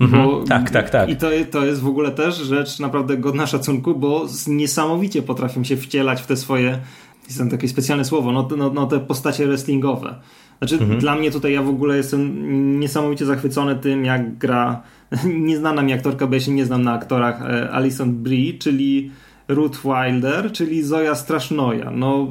Mhm. 0.00 0.24
Bo, 0.24 0.44
tak, 0.44 0.70
tak, 0.70 0.90
tak. 0.90 1.08
I 1.08 1.16
to, 1.16 1.26
to 1.50 1.64
jest 1.64 1.80
w 1.80 1.86
ogóle 1.86 2.10
też 2.10 2.36
rzecz 2.36 2.78
naprawdę 2.78 3.16
godna 3.16 3.46
szacunku, 3.46 3.94
bo 3.94 4.26
niesamowicie 4.46 5.22
potrafią 5.22 5.64
się 5.64 5.76
wcielać 5.76 6.22
w 6.22 6.26
te 6.26 6.36
swoje, 6.36 6.78
jest 7.26 7.38
tam 7.38 7.50
takie 7.50 7.68
specjalne 7.68 8.04
słowo, 8.04 8.32
no, 8.32 8.48
no, 8.56 8.70
no 8.70 8.86
te 8.86 9.00
postacie 9.00 9.46
wrestlingowe. 9.46 10.14
Znaczy, 10.58 10.74
mhm. 10.74 11.00
dla 11.00 11.16
mnie 11.16 11.30
tutaj 11.30 11.52
ja 11.52 11.62
w 11.62 11.68
ogóle 11.68 11.96
jestem 11.96 12.80
niesamowicie 12.80 13.26
zachwycony 13.26 13.76
tym, 13.76 14.04
jak 14.04 14.38
gra 14.38 14.82
nieznana 15.48 15.82
mi 15.82 15.92
aktorka, 15.92 16.26
bo 16.26 16.34
ja 16.34 16.40
się 16.40 16.52
nie 16.52 16.66
znam 16.66 16.82
na 16.82 16.92
aktorach, 16.92 17.42
e, 17.42 17.70
Alison 17.70 18.14
Brie, 18.14 18.58
czyli 18.58 19.10
Ruth 19.48 19.78
Wilder, 19.84 20.52
czyli 20.52 20.82
Zoja 20.82 21.14
Strasznoja. 21.14 21.90
No, 21.90 22.26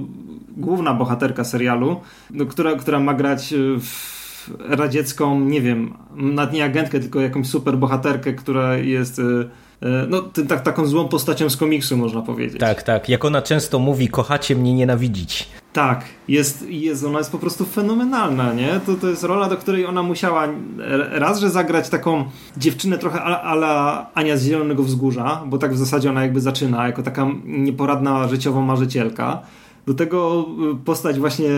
główna 0.58 0.94
bohaterka 0.94 1.44
serialu, 1.44 2.02
no, 2.32 2.46
która, 2.46 2.76
która 2.76 3.00
ma 3.00 3.14
grać 3.14 3.54
w 3.80 4.25
radziecką, 4.60 5.40
nie 5.40 5.62
wiem, 5.62 5.94
nad 6.16 6.54
nie 6.54 6.66
agentkę, 6.66 7.00
tylko 7.00 7.20
jakąś 7.20 7.48
super 7.48 7.78
bohaterkę, 7.78 8.34
która 8.34 8.78
jest 8.78 9.20
y, 9.20 9.22
y, 9.22 9.88
no, 10.10 10.22
tak, 10.48 10.62
taką 10.62 10.86
złą 10.86 11.08
postacią 11.08 11.50
z 11.50 11.58
komiksu, 11.58 11.98
można 11.98 12.22
powiedzieć. 12.22 12.60
Tak, 12.60 12.84
tak. 12.84 13.10
Jak 13.10 13.26
ona 13.26 13.42
często 13.42 13.80
mówi, 13.80 14.08
kochacie 14.08 14.56
mnie 14.56 14.74
nienawidzić. 14.74 15.50
Tak, 15.74 16.06
jest, 16.28 16.66
jest, 16.70 17.04
ona 17.04 17.18
jest 17.18 17.32
po 17.32 17.40
prostu 17.40 17.66
fenomenalna, 17.66 18.54
nie? 18.54 18.80
To, 18.86 18.96
to 18.96 19.10
jest 19.10 19.24
rola, 19.24 19.50
do 19.50 19.58
której 19.58 19.86
ona 19.86 20.04
musiała 20.04 20.48
raz, 21.12 21.40
że 21.40 21.50
zagrać 21.50 21.90
taką 21.90 22.26
dziewczynę 22.58 22.98
trochę 22.98 23.22
ala 23.22 24.06
Ania 24.14 24.38
z 24.38 24.44
Zielonego 24.44 24.84
Wzgórza, 24.84 25.44
bo 25.46 25.58
tak 25.58 25.74
w 25.74 25.78
zasadzie 25.78 26.10
ona 26.10 26.22
jakby 26.22 26.42
zaczyna, 26.42 26.88
jako 26.88 27.04
taka 27.04 27.28
nieporadna 27.46 28.28
życiowo 28.28 28.62
marzycielka 28.62 29.42
do 29.88 29.94
tego 29.94 30.46
y, 30.74 30.86
postać 30.86 31.20
właśnie 31.20 31.50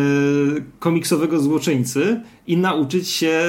komiksowego 0.79 1.39
złoczyńcy 1.39 2.21
i 2.47 2.57
nauczyć 2.57 3.09
się 3.09 3.41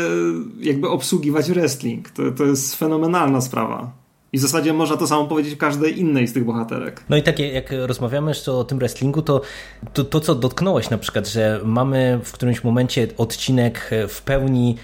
jakby 0.60 0.88
obsługiwać 0.88 1.50
wrestling. 1.50 2.10
To, 2.10 2.22
to 2.32 2.44
jest 2.44 2.76
fenomenalna 2.76 3.40
sprawa. 3.40 3.92
I 4.32 4.38
w 4.38 4.40
zasadzie 4.40 4.72
można 4.72 4.96
to 4.96 5.06
samo 5.06 5.26
powiedzieć 5.26 5.56
każdej 5.56 6.00
innej 6.00 6.28
z 6.28 6.32
tych 6.32 6.44
bohaterek. 6.44 7.04
No 7.08 7.16
i 7.16 7.22
takie, 7.22 7.48
jak 7.48 7.74
rozmawiamy 7.86 8.30
jeszcze 8.30 8.52
o 8.52 8.64
tym 8.64 8.78
wrestlingu, 8.78 9.22
to, 9.22 9.40
to, 9.92 10.04
to 10.04 10.20
co 10.20 10.34
dotknąłeś 10.34 10.90
na 10.90 10.98
przykład, 10.98 11.28
że 11.28 11.60
mamy 11.64 12.20
w 12.24 12.32
którymś 12.32 12.64
momencie 12.64 13.08
odcinek 13.16 13.90
w 14.08 14.22
pełni 14.22 14.76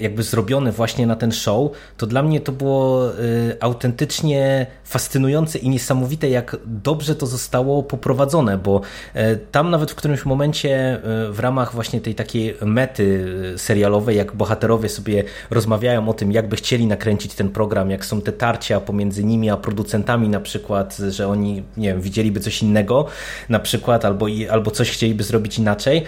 jakby 0.00 0.22
zrobione 0.22 0.72
właśnie 0.72 1.06
na 1.06 1.16
ten 1.16 1.32
show, 1.32 1.70
to 1.96 2.06
dla 2.06 2.22
mnie 2.22 2.40
to 2.40 2.52
było 2.52 3.10
y, 3.18 3.56
autentycznie 3.60 4.66
fascynujące 4.84 5.58
i 5.58 5.68
niesamowite, 5.68 6.28
jak 6.28 6.56
dobrze 6.66 7.14
to 7.14 7.26
zostało 7.26 7.82
poprowadzone, 7.82 8.58
bo 8.58 8.80
y, 9.16 9.38
tam 9.52 9.70
nawet 9.70 9.90
w 9.90 9.94
którymś 9.94 10.24
momencie 10.24 10.96
y, 11.28 11.32
w 11.32 11.40
ramach 11.40 11.74
właśnie 11.74 12.00
tej 12.00 12.14
takiej 12.14 12.54
mety 12.62 13.34
serialowej, 13.56 14.16
jak 14.16 14.32
bohaterowie 14.32 14.88
sobie 14.88 15.24
rozmawiają 15.50 16.08
o 16.08 16.14
tym, 16.14 16.32
jakby 16.32 16.56
chcieli 16.56 16.86
nakręcić 16.86 17.34
ten 17.34 17.48
program, 17.48 17.90
jak 17.90 18.04
są 18.04 18.20
te 18.20 18.32
tarcia 18.32 18.80
pomiędzy 18.80 19.24
nimi 19.24 19.50
a 19.50 19.56
producentami 19.56 20.28
na 20.28 20.40
przykład, 20.40 20.96
że 20.96 21.28
oni, 21.28 21.62
nie 21.76 21.88
wiem, 21.88 22.00
widzieliby 22.00 22.40
coś 22.40 22.62
innego 22.62 23.06
na 23.48 23.58
przykład, 23.58 24.04
albo, 24.04 24.26
albo 24.50 24.70
coś 24.70 24.90
chcieliby 24.90 25.24
zrobić 25.24 25.58
inaczej, 25.58 26.04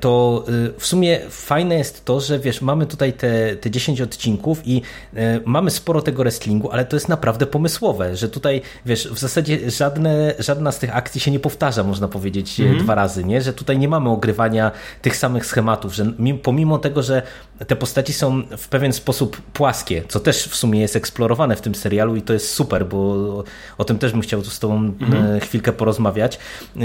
to 0.00 0.44
y, 0.48 0.72
w 0.78 0.86
sumie 0.86 1.20
fajne 1.30 1.74
jest 1.74 2.04
to, 2.04 2.20
że 2.20 2.38
wiesz, 2.38 2.62
mamy 2.62 2.86
tutaj 2.86 3.12
te, 3.12 3.56
te 3.56 3.70
10 3.70 4.00
odcinków 4.00 4.66
i 4.66 4.82
y, 5.14 5.18
mamy 5.44 5.70
sporo 5.70 6.02
tego 6.02 6.22
wrestlingu, 6.22 6.70
ale 6.70 6.84
to 6.84 6.96
jest 6.96 7.08
naprawdę 7.08 7.46
pomysłowe, 7.46 8.16
że 8.16 8.28
tutaj 8.28 8.62
wiesz, 8.86 9.08
w 9.08 9.18
zasadzie 9.18 9.70
żadne, 9.70 10.34
żadna 10.38 10.72
z 10.72 10.78
tych 10.78 10.96
akcji 10.96 11.20
się 11.20 11.30
nie 11.30 11.40
powtarza, 11.40 11.84
można 11.84 12.08
powiedzieć, 12.08 12.60
mm 12.60 12.74
-hmm. 12.74 12.82
dwa 12.82 12.94
razy, 12.94 13.24
nie? 13.24 13.42
że 13.42 13.52
tutaj 13.52 13.78
nie 13.78 13.88
mamy 13.88 14.10
ogrywania 14.10 14.72
tych 15.02 15.16
samych 15.16 15.46
schematów, 15.46 15.94
że 15.94 16.12
pomimo 16.42 16.78
tego, 16.78 17.02
że 17.02 17.22
te 17.66 17.76
postaci 17.76 18.12
są 18.12 18.42
w 18.56 18.68
pewien 18.68 18.92
sposób 18.92 19.40
płaskie, 19.40 20.02
co 20.08 20.20
też 20.20 20.44
w 20.44 20.56
sumie 20.56 20.80
jest 20.80 20.96
eksplorowane 20.96 21.56
w 21.56 21.60
tym 21.60 21.74
serialu 21.74 22.16
i 22.16 22.22
to 22.22 22.32
jest 22.32 22.52
super, 22.52 22.86
bo 22.86 23.44
o 23.78 23.84
tym 23.84 23.98
też 23.98 24.12
bym 24.12 24.20
chciał 24.20 24.44
z 24.44 24.58
tobą 24.58 24.76
mm 24.76 24.94
-hmm. 24.98 25.40
chwilkę 25.40 25.72
porozmawiać, 25.72 26.38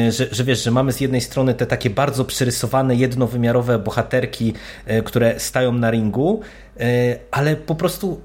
że, 0.10 0.28
że 0.32 0.44
wiesz, 0.44 0.64
że 0.64 0.72
mamy 0.72 0.94
z 0.94 1.02
jednej 1.02 1.22
strony 1.22 1.54
te 1.54 1.66
takie 1.66 1.90
bardzo 1.90 2.26
przerysowane 2.26 2.85
jednowymiarowe 2.94 3.80
bohaterki, 3.80 4.54
e, 4.86 5.02
które 5.02 5.40
stają 5.40 5.72
na 5.72 5.92
ringu, 5.92 6.42
e, 6.80 7.20
ale 7.32 7.56
po 7.56 7.76
prostu 7.76 8.22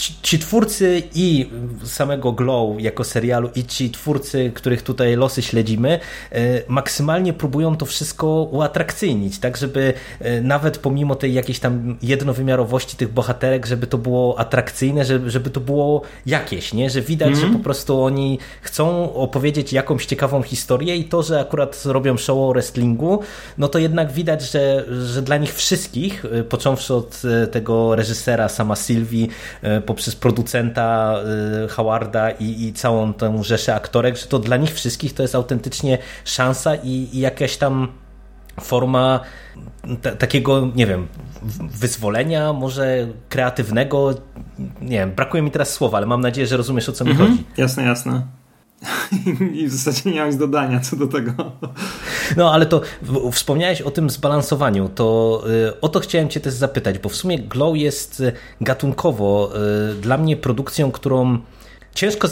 ci, 0.00 0.14
ci, 0.22 0.38
twórcy 0.38 1.02
i 1.14 1.50
samego 1.84 2.32
Glow 2.32 2.80
jako 2.80 3.04
serialu 3.04 3.50
i 3.54 3.64
ci 3.64 3.90
twórcy, 3.90 4.52
których 4.54 4.82
tutaj 4.82 5.16
losy 5.16 5.42
śledzimy, 5.42 6.00
e, 6.32 6.62
maksymalnie 6.68 7.32
próbują 7.32 7.76
to 7.76 7.86
wszystko 7.86 8.42
uatrakcyjnić, 8.42 9.38
tak 9.38 9.56
żeby 9.56 9.92
e, 10.20 10.40
nawet 10.40 10.78
pomimo 10.78 11.14
tej 11.14 11.34
jakiejś 11.34 11.58
tam 11.58 11.96
jednowymiarowości 12.02 12.96
tych 12.96 13.12
bohaterek, 13.12 13.66
żeby 13.66 13.86
to 13.86 13.98
było 13.98 14.38
atrakcyjne, 14.38 15.04
żeby, 15.04 15.30
żeby 15.30 15.50
to 15.50 15.60
było 15.60 16.02
jakieś, 16.26 16.74
nie? 16.74 16.90
Że 16.90 17.00
widać, 17.00 17.28
mm 17.28 17.40
-hmm. 17.40 17.46
że 17.46 17.58
po 17.58 17.64
prostu 17.64 18.02
oni 18.02 18.38
chcą 18.62 19.14
opowiedzieć 19.14 19.72
jakąś 19.72 20.06
ciekawą 20.06 20.42
historię 20.42 20.96
i 20.96 21.04
to, 21.04 21.22
że 21.22 21.40
akurat 21.40 21.82
robią 21.84 22.16
show 22.16 22.38
o 22.38 22.52
wrestlingu, 22.52 23.20
no 23.58 23.68
to 23.68 23.78
jednak 23.78 24.12
widać, 24.12 24.50
że, 24.50 24.84
że 25.06 25.22
dla 25.22 25.36
nich 25.36 25.54
wszystkich, 25.54 26.24
e, 26.24 26.44
począwszy 26.44 26.94
od 26.94 27.22
tego 27.50 27.96
reżysera 27.96 28.48
sama 28.48 28.76
Sylwii, 28.76 29.30
poprzez 29.90 30.16
producenta 30.16 31.16
y, 31.64 31.68
Howarda 31.68 32.30
i, 32.30 32.64
i 32.64 32.72
całą 32.72 33.12
tę 33.12 33.44
rzeszę 33.44 33.74
aktorek, 33.74 34.16
że 34.16 34.26
to 34.26 34.38
dla 34.38 34.56
nich 34.56 34.74
wszystkich 34.74 35.14
to 35.14 35.22
jest 35.22 35.34
autentycznie 35.34 35.98
szansa 36.24 36.74
i, 36.74 37.08
i 37.12 37.18
jakaś 37.20 37.56
tam 37.56 37.88
forma 38.60 39.20
takiego, 40.18 40.68
nie 40.74 40.86
wiem, 40.86 41.08
wyzwolenia, 41.80 42.52
może 42.52 43.06
kreatywnego. 43.28 44.14
Nie 44.80 44.98
wiem, 44.98 45.12
brakuje 45.12 45.42
mi 45.42 45.50
teraz 45.50 45.70
słowa, 45.70 45.98
ale 45.98 46.06
mam 46.06 46.20
nadzieję, 46.20 46.46
że 46.46 46.56
rozumiesz 46.56 46.88
o 46.88 46.92
co 46.92 47.04
mi 47.04 47.10
mhm. 47.10 47.30
chodzi. 47.30 47.44
Jasne, 47.56 47.82
jasne. 47.82 48.26
I 49.60 49.66
w 49.66 49.72
zasadzie 49.72 50.10
nie 50.10 50.20
mam 50.20 50.28
nic 50.28 50.38
dodania 50.38 50.80
co 50.80 50.96
do 50.96 51.06
tego. 51.06 51.32
No 52.36 52.52
ale 52.52 52.66
to 52.66 52.80
wspomniałeś 53.32 53.82
o 53.82 53.90
tym 53.90 54.10
zbalansowaniu, 54.10 54.88
to 54.88 55.42
y, 55.68 55.80
o 55.80 55.88
to 55.88 56.00
chciałem 56.00 56.28
Cię 56.28 56.40
też 56.40 56.54
zapytać, 56.54 56.98
bo 56.98 57.08
w 57.08 57.16
sumie 57.16 57.38
Glow 57.38 57.76
jest 57.76 58.20
y, 58.20 58.32
gatunkowo 58.60 59.52
y, 59.90 59.94
dla 59.94 60.18
mnie 60.18 60.36
produkcją, 60.36 60.90
którą 60.90 61.38
ciężko 61.94 62.28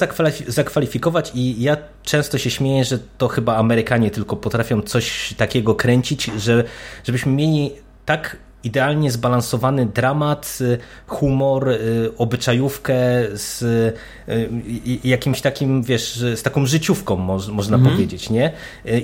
zakwalifikować 0.46 1.32
i 1.34 1.62
ja 1.62 1.76
często 2.02 2.38
się 2.38 2.50
śmieję, 2.50 2.84
że 2.84 2.98
to 3.18 3.28
chyba 3.28 3.56
Amerykanie 3.56 4.10
tylko 4.10 4.36
potrafią 4.36 4.82
coś 4.82 5.34
takiego 5.34 5.74
kręcić, 5.74 6.30
że, 6.38 6.64
żebyśmy 7.04 7.32
mieli 7.32 7.72
tak 8.06 8.36
idealnie 8.64 9.10
zbalansowany 9.10 9.86
dramat, 9.86 10.58
y, 10.60 10.78
humor, 11.06 11.68
y, 11.68 12.10
obyczajówkę 12.18 12.94
z 13.34 13.62
y, 13.62 14.98
jakimś 15.04 15.40
takim, 15.40 15.82
wiesz, 15.82 16.16
z 16.16 16.42
taką 16.42 16.66
życiówką, 16.66 17.16
można 17.16 17.76
mm 17.76 17.86
-hmm. 17.86 17.90
powiedzieć, 17.90 18.30
nie? 18.30 18.52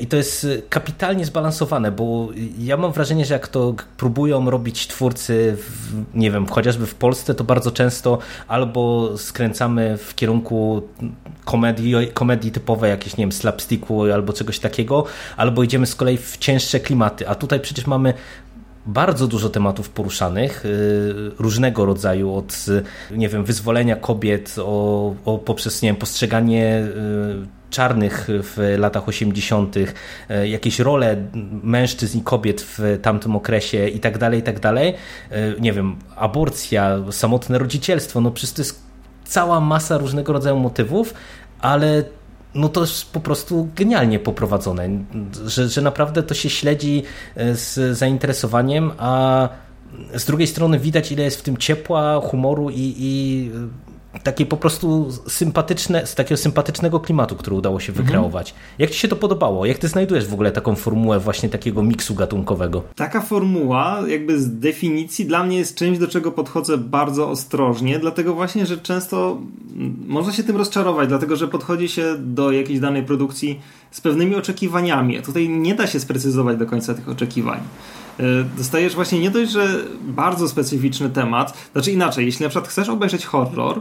I 0.00 0.06
to 0.06 0.16
jest 0.16 0.46
kapitalnie 0.68 1.24
zbalansowane, 1.24 1.92
bo 1.92 2.28
ja 2.58 2.76
mam 2.76 2.92
wrażenie, 2.92 3.24
że 3.24 3.34
jak 3.34 3.48
to 3.48 3.74
próbują 3.96 4.50
robić 4.50 4.86
twórcy, 4.86 5.56
w, 5.56 6.02
nie 6.14 6.30
wiem, 6.30 6.46
chociażby 6.46 6.86
w 6.86 6.94
Polsce, 6.94 7.34
to 7.34 7.44
bardzo 7.44 7.70
często 7.70 8.18
albo 8.48 9.10
skręcamy 9.18 9.98
w 9.98 10.14
kierunku 10.14 10.82
komedii, 11.44 11.94
komedii 12.14 12.52
typowej, 12.52 12.90
jakieś, 12.90 13.16
nie 13.16 13.22
wiem, 13.24 13.32
slapsticku 13.32 14.04
albo 14.12 14.32
czegoś 14.32 14.58
takiego, 14.58 15.04
albo 15.36 15.62
idziemy 15.62 15.86
z 15.86 15.94
kolei 15.94 16.18
w 16.18 16.36
cięższe 16.38 16.80
klimaty, 16.80 17.28
a 17.28 17.34
tutaj 17.34 17.60
przecież 17.60 17.86
mamy 17.86 18.14
bardzo 18.86 19.26
dużo 19.26 19.48
tematów 19.48 19.90
poruszanych, 19.90 20.64
y, 20.64 21.30
różnego 21.38 21.84
rodzaju, 21.84 22.34
od 22.34 22.66
nie 23.10 23.28
wiem, 23.28 23.44
wyzwolenia 23.44 23.96
kobiet, 23.96 24.56
o, 24.58 25.14
o 25.24 25.38
poprzez 25.38 25.82
nie 25.82 25.88
wiem, 25.88 25.96
postrzeganie 25.96 26.78
y, 26.78 27.46
czarnych 27.70 28.28
w 28.28 28.76
latach 28.78 29.08
80., 29.08 29.76
y, 29.76 30.48
jakieś 30.48 30.78
role 30.78 31.16
mężczyzn 31.62 32.18
i 32.18 32.22
kobiet 32.22 32.60
w 32.60 32.98
tamtym 33.02 33.36
okresie 33.36 33.88
i 33.88 34.00
tak 34.00 34.18
dalej, 34.18 34.40
i 34.40 34.42
tak 34.42 34.60
dalej. 34.60 34.94
Nie 35.60 35.72
wiem, 35.72 35.96
aborcja, 36.16 36.98
samotne 37.10 37.58
rodzicielstwo, 37.58 38.20
no 38.20 38.30
przecież 38.30 38.54
to 38.54 38.62
jest 38.62 38.82
cała 39.24 39.60
masa 39.60 39.98
różnego 39.98 40.32
rodzaju 40.32 40.56
motywów, 40.56 41.14
ale 41.60 42.04
no 42.54 42.68
to 42.68 42.80
jest 42.80 43.12
po 43.12 43.20
prostu 43.20 43.68
genialnie 43.76 44.18
poprowadzone, 44.18 44.88
że, 45.46 45.68
że 45.68 45.82
naprawdę 45.82 46.22
to 46.22 46.34
się 46.34 46.50
śledzi 46.50 47.02
e, 47.36 47.54
z 47.54 47.98
zainteresowaniem, 47.98 48.92
a 48.98 49.48
z 50.14 50.24
drugiej 50.24 50.46
strony 50.46 50.78
widać 50.78 51.12
ile 51.12 51.22
jest 51.22 51.40
w 51.40 51.42
tym 51.42 51.56
ciepła, 51.56 52.20
humoru 52.20 52.70
i, 52.70 52.94
i 52.98 53.50
takie 54.22 54.46
po 54.46 54.56
prostu 54.56 55.08
sympatyczne, 55.28 56.06
z 56.06 56.14
takiego 56.14 56.36
sympatycznego 56.36 57.00
klimatu, 57.00 57.36
który 57.36 57.56
udało 57.56 57.80
się 57.80 57.92
wykreować. 57.92 58.50
Mhm. 58.50 58.66
Jak 58.78 58.90
ci 58.90 58.98
się 58.98 59.08
to 59.08 59.16
podobało? 59.16 59.66
Jak 59.66 59.78
ty 59.78 59.88
znajdujesz 59.88 60.26
w 60.26 60.34
ogóle 60.34 60.52
taką 60.52 60.74
formułę 60.74 61.20
właśnie 61.20 61.48
takiego 61.48 61.82
miksu 61.82 62.14
gatunkowego? 62.14 62.82
Taka 62.94 63.20
formuła 63.20 64.02
jakby 64.08 64.40
z 64.40 64.58
definicji 64.58 65.26
dla 65.26 65.44
mnie 65.44 65.58
jest 65.58 65.76
czymś, 65.76 65.98
do 65.98 66.08
czego 66.08 66.32
podchodzę 66.32 66.78
bardzo 66.78 67.30
ostrożnie, 67.30 67.98
dlatego 67.98 68.34
właśnie, 68.34 68.66
że 68.66 68.78
często 68.78 69.38
można 70.06 70.32
się 70.32 70.44
tym 70.44 70.56
rozczarować, 70.56 71.08
dlatego 71.08 71.36
że 71.36 71.48
podchodzi 71.48 71.88
się 71.88 72.14
do 72.18 72.52
jakiejś 72.52 72.80
danej 72.80 73.02
produkcji 73.02 73.60
z 73.90 74.00
pewnymi 74.00 74.34
oczekiwaniami, 74.34 75.18
a 75.18 75.22
tutaj 75.22 75.48
nie 75.48 75.74
da 75.74 75.86
się 75.86 76.00
sprecyzować 76.00 76.56
do 76.56 76.66
końca 76.66 76.94
tych 76.94 77.08
oczekiwań 77.08 77.60
e, 78.20 78.22
dostajesz 78.56 78.94
właśnie 78.94 79.20
nie 79.20 79.30
dość, 79.30 79.52
że 79.52 79.68
bardzo 80.02 80.48
specyficzny 80.48 81.10
temat, 81.10 81.68
znaczy 81.72 81.92
inaczej, 81.92 82.26
jeśli 82.26 82.42
na 82.42 82.48
przykład 82.48 82.68
chcesz 82.68 82.88
obejrzeć 82.88 83.26
horror, 83.26 83.80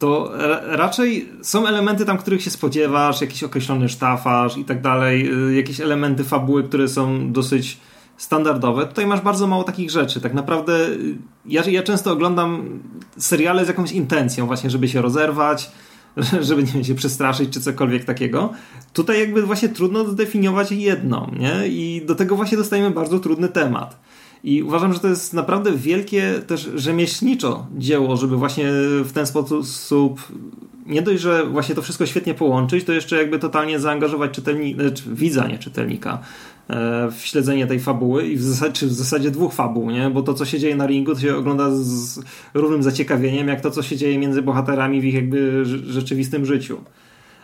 to 0.00 0.32
raczej 0.62 1.28
są 1.42 1.66
elementy 1.66 2.04
tam, 2.04 2.18
których 2.18 2.42
się 2.42 2.50
spodziewasz, 2.50 3.20
jakiś 3.20 3.44
określony 3.44 3.88
sztafaż 3.88 4.56
i 4.56 4.64
tak 4.64 4.80
dalej, 4.80 5.32
y, 5.48 5.54
jakieś 5.54 5.80
elementy 5.80 6.24
fabuły, 6.24 6.64
które 6.64 6.88
są 6.88 7.32
dosyć 7.32 7.78
standardowe. 8.16 8.86
Tutaj 8.86 9.06
masz 9.06 9.20
bardzo 9.20 9.46
mało 9.46 9.64
takich 9.64 9.90
rzeczy. 9.90 10.20
Tak 10.20 10.34
naprawdę 10.34 10.88
y, 10.88 11.18
ja, 11.46 11.62
ja 11.64 11.82
często 11.82 12.12
oglądam 12.12 12.80
seriale 13.18 13.64
z 13.64 13.68
jakąś 13.68 13.92
intencją 13.92 14.46
właśnie, 14.46 14.70
żeby 14.70 14.88
się 14.88 15.02
rozerwać, 15.02 15.70
żeby 16.40 16.62
nie 16.62 16.72
wiem, 16.72 16.84
się 16.84 16.94
przestraszyć 16.94 17.50
czy 17.50 17.60
cokolwiek 17.60 18.04
takiego. 18.04 18.52
Tutaj 18.92 19.20
jakby 19.20 19.42
właśnie 19.42 19.68
trudno 19.68 20.04
zdefiniować 20.04 20.72
jedną, 20.72 21.32
nie? 21.38 21.68
I 21.68 22.02
do 22.06 22.14
tego 22.14 22.36
właśnie 22.36 22.58
dostajemy 22.58 22.90
bardzo 22.90 23.18
trudny 23.18 23.48
temat. 23.48 24.00
I 24.44 24.62
uważam, 24.62 24.92
że 24.92 25.00
to 25.00 25.08
jest 25.08 25.34
naprawdę 25.34 25.72
wielkie 25.72 26.42
też 26.46 26.70
rzemieślniczo 26.74 27.66
dzieło, 27.78 28.16
żeby 28.16 28.36
właśnie 28.36 28.66
w 29.04 29.12
ten 29.12 29.26
sposób 29.26 30.20
nie 30.86 31.02
dość, 31.02 31.22
że 31.22 31.46
właśnie 31.46 31.74
to 31.74 31.82
wszystko 31.82 32.06
świetnie 32.06 32.34
połączyć, 32.34 32.84
to 32.84 32.92
jeszcze 32.92 33.16
jakby 33.16 33.38
totalnie 33.38 33.80
zaangażować 33.80 34.30
czytelnika, 34.30 34.82
znaczy 34.82 35.02
widza, 35.06 35.46
nie 35.46 35.58
czytelnika 35.58 36.18
e, 36.68 37.10
w 37.10 37.20
śledzenie 37.20 37.66
tej 37.66 37.80
fabuły 37.80 38.26
i 38.26 38.36
w 38.36 38.42
zasadzie, 38.42 38.72
czy 38.72 38.86
w 38.86 38.92
zasadzie 38.92 39.30
dwóch 39.30 39.52
fabuł, 39.52 39.90
nie? 39.90 40.10
bo 40.10 40.22
to 40.22 40.34
co 40.34 40.44
się 40.44 40.58
dzieje 40.58 40.76
na 40.76 40.86
ringu 40.86 41.14
to 41.14 41.20
się 41.20 41.36
ogląda 41.36 41.70
z 41.70 42.20
równym 42.54 42.82
zaciekawieniem 42.82 43.48
jak 43.48 43.60
to 43.60 43.70
co 43.70 43.82
się 43.82 43.96
dzieje 43.96 44.18
między 44.18 44.42
bohaterami 44.42 45.00
w 45.00 45.04
ich 45.04 45.14
jakby 45.14 45.64
rzeczywistym 45.64 46.46
życiu. 46.46 46.80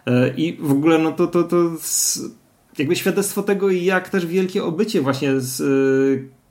E, 0.07 0.35
I 0.37 0.57
w 0.61 0.73
ogóle 0.73 0.99
no 0.99 1.13
to, 1.13 1.27
to, 1.27 1.43
to 1.43 1.57
jakby 2.79 2.97
świadectwo 2.97 3.43
tego 3.43 3.71
jak 3.71 4.09
też 4.09 4.27
wielkie 4.27 4.65
obycie 4.65 5.01
właśnie 5.01 5.41
z 5.41 5.63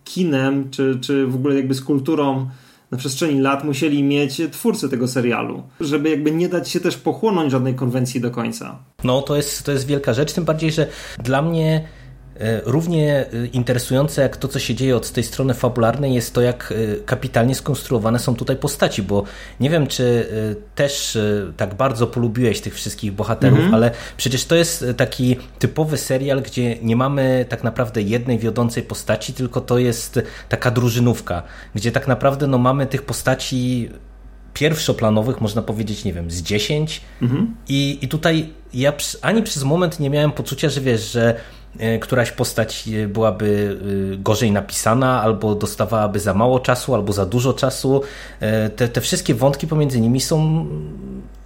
kinem, 0.05 0.69
czy, 0.71 0.97
czy 1.01 1.27
w 1.27 1.35
ogóle 1.35 1.55
jakby 1.55 1.73
z 1.73 1.81
kulturą 1.81 2.49
na 2.91 2.97
przestrzeni 2.97 3.41
lat 3.41 3.63
musieli 3.63 4.03
mieć 4.03 4.41
twórcy 4.51 4.89
tego 4.89 5.07
serialu, 5.07 5.63
żeby 5.79 6.09
jakby 6.09 6.31
nie 6.31 6.49
dać 6.49 6.69
się 6.69 6.79
też 6.79 6.97
pochłonąć 6.97 7.51
żadnej 7.51 7.75
konwencji 7.75 8.21
do 8.21 8.31
końca. 8.31 8.79
No 9.03 9.21
to 9.21 9.35
jest, 9.35 9.63
to 9.63 9.71
jest 9.71 9.87
wielka 9.87 10.13
rzecz, 10.13 10.33
tym 10.33 10.45
bardziej, 10.45 10.71
że 10.71 10.87
dla 11.23 11.41
mnie 11.41 11.87
równie 12.65 13.25
e, 13.25 13.45
interesujące 13.45 14.21
jak 14.21 14.37
to, 14.37 14.47
co 14.47 14.59
się 14.59 14.75
dzieje 14.75 14.95
od 14.95 15.11
tej 15.11 15.23
strony 15.23 15.53
fabularnej, 15.53 16.13
jest 16.13 16.33
to, 16.33 16.41
jak 16.41 16.73
e, 16.93 16.95
kapitalnie 16.95 17.55
skonstruowane 17.55 18.19
są 18.19 18.35
tutaj 18.35 18.55
postaci, 18.55 19.03
bo 19.03 19.23
nie 19.59 19.69
wiem, 19.69 19.87
czy 19.87 20.29
też 20.75 21.17
tak 21.57 21.73
bardzo 21.73 22.07
polubiłeś 22.07 22.61
tych 22.61 22.75
wszystkich 22.75 23.11
bohaterów, 23.11 23.59
mm 23.59 23.71
-hmm. 23.71 23.75
ale 23.75 23.91
przecież 24.17 24.45
to 24.45 24.55
jest 24.55 24.85
taki 24.97 25.37
typowy 25.59 25.97
serial, 25.97 26.41
gdzie 26.41 26.75
nie 26.81 26.95
mamy 26.95 27.45
tak 27.49 27.63
naprawdę 27.63 28.01
jednej 28.01 28.39
wiodącej 28.39 28.83
postaci, 28.83 29.33
tylko 29.33 29.61
to 29.61 29.79
jest 29.79 30.19
taka 30.49 30.71
drużynówka, 30.71 31.43
gdzie 31.75 31.91
tak 31.91 32.07
naprawdę 32.07 32.47
no, 32.47 32.57
mamy 32.57 32.85
tych 32.85 33.01
postaci 33.01 33.89
pierwszoplanowych, 34.53 35.41
można 35.41 35.61
powiedzieć, 35.61 36.03
nie 36.03 36.13
wiem, 36.13 36.31
z 36.31 36.41
10 36.41 37.01
mhm. 37.21 37.55
I, 37.67 37.99
i 38.01 38.07
tutaj 38.07 38.53
ja 38.73 38.93
ani 39.21 39.43
przez 39.43 39.63
moment 39.63 39.99
nie 39.99 40.09
miałem 40.09 40.31
poczucia, 40.31 40.69
że 40.69 40.81
wiesz, 40.81 41.11
że 41.11 41.35
E, 41.64 41.64
któraś 42.01 42.31
postać 42.31 42.87
e, 42.87 43.07
byłaby 43.07 43.79
e, 44.13 44.17
gorzej 44.17 44.51
napisana, 44.51 45.21
albo 45.21 45.55
dostawałaby 45.55 46.19
za 46.19 46.33
mało 46.33 46.59
czasu, 46.59 46.95
albo 46.95 47.13
za 47.13 47.25
dużo 47.25 47.53
czasu. 47.53 48.01
Te, 48.75 48.87
te 48.87 49.01
wszystkie 49.01 49.35
wątki 49.35 49.67
pomiędzy 49.67 50.01
nimi 50.01 50.21
są 50.21 50.65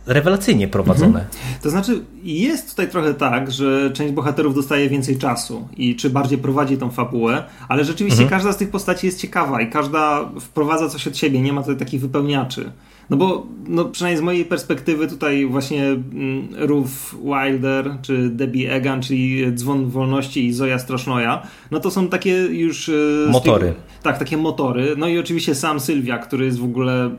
rewelacyjnie 0.10 0.68
prowadzone. 0.68 1.20
Mhm. 1.20 1.28
To 1.62 1.70
znaczy, 1.70 2.04
jest 2.24 2.70
tutaj 2.70 2.90
trochę 2.90 3.14
tak, 3.14 3.52
że 3.52 3.92
część 3.92 4.14
bohaterów 4.14 4.56
dostaje 4.56 4.90
więcej 4.90 5.18
czasu 5.18 5.68
i 5.78 5.96
czy 5.96 6.10
bardziej 6.10 6.38
prowadzi 6.38 6.78
tą 6.78 6.92
fabułę, 6.92 7.44
ale 7.68 7.86
rzeczywiście 7.86 8.24
mhm. 8.24 8.40
każda 8.40 8.54
z 8.54 8.58
tych 8.58 8.70
postaci 8.70 9.06
jest 9.06 9.20
ciekawa 9.20 9.62
i 9.62 9.70
każda 9.70 10.30
wprowadza 10.40 10.90
coś 10.90 11.08
od 11.08 11.18
siebie, 11.18 11.42
nie 11.42 11.54
ma 11.54 11.62
tutaj 11.62 11.78
takich 11.78 12.02
wypełniaczy. 12.02 12.72
No 13.10 13.18
bo 13.18 13.46
no 13.68 13.86
przynajmniej 13.86 14.20
z 14.20 14.24
mojej 14.24 14.46
perspektywy 14.46 15.08
tutaj 15.08 15.46
właśnie 15.46 15.88
mm, 15.88 16.48
Ruth 16.58 17.16
Wilder 17.24 17.98
czy 18.02 18.30
Debbie 18.30 18.74
Egan, 18.74 19.02
czyli 19.02 19.54
Dzwon 19.54 19.90
Wolności 19.90 20.46
i 20.46 20.54
Zoja 20.54 20.80
Strasznoja, 20.80 21.48
no 21.72 21.80
to 21.80 21.92
są 21.92 22.08
takie 22.08 22.32
już... 22.38 22.90
E, 22.90 23.32
motory. 23.32 23.74
Tak, 24.04 24.18
takie 24.18 24.38
motory. 24.38 24.96
No 24.98 25.08
i 25.08 25.20
oczywiście 25.20 25.56
sam 25.56 25.80
Sylwia, 25.80 26.18
który 26.18 26.46
jest 26.46 26.60
w 26.60 26.64
ogóle 26.64 27.10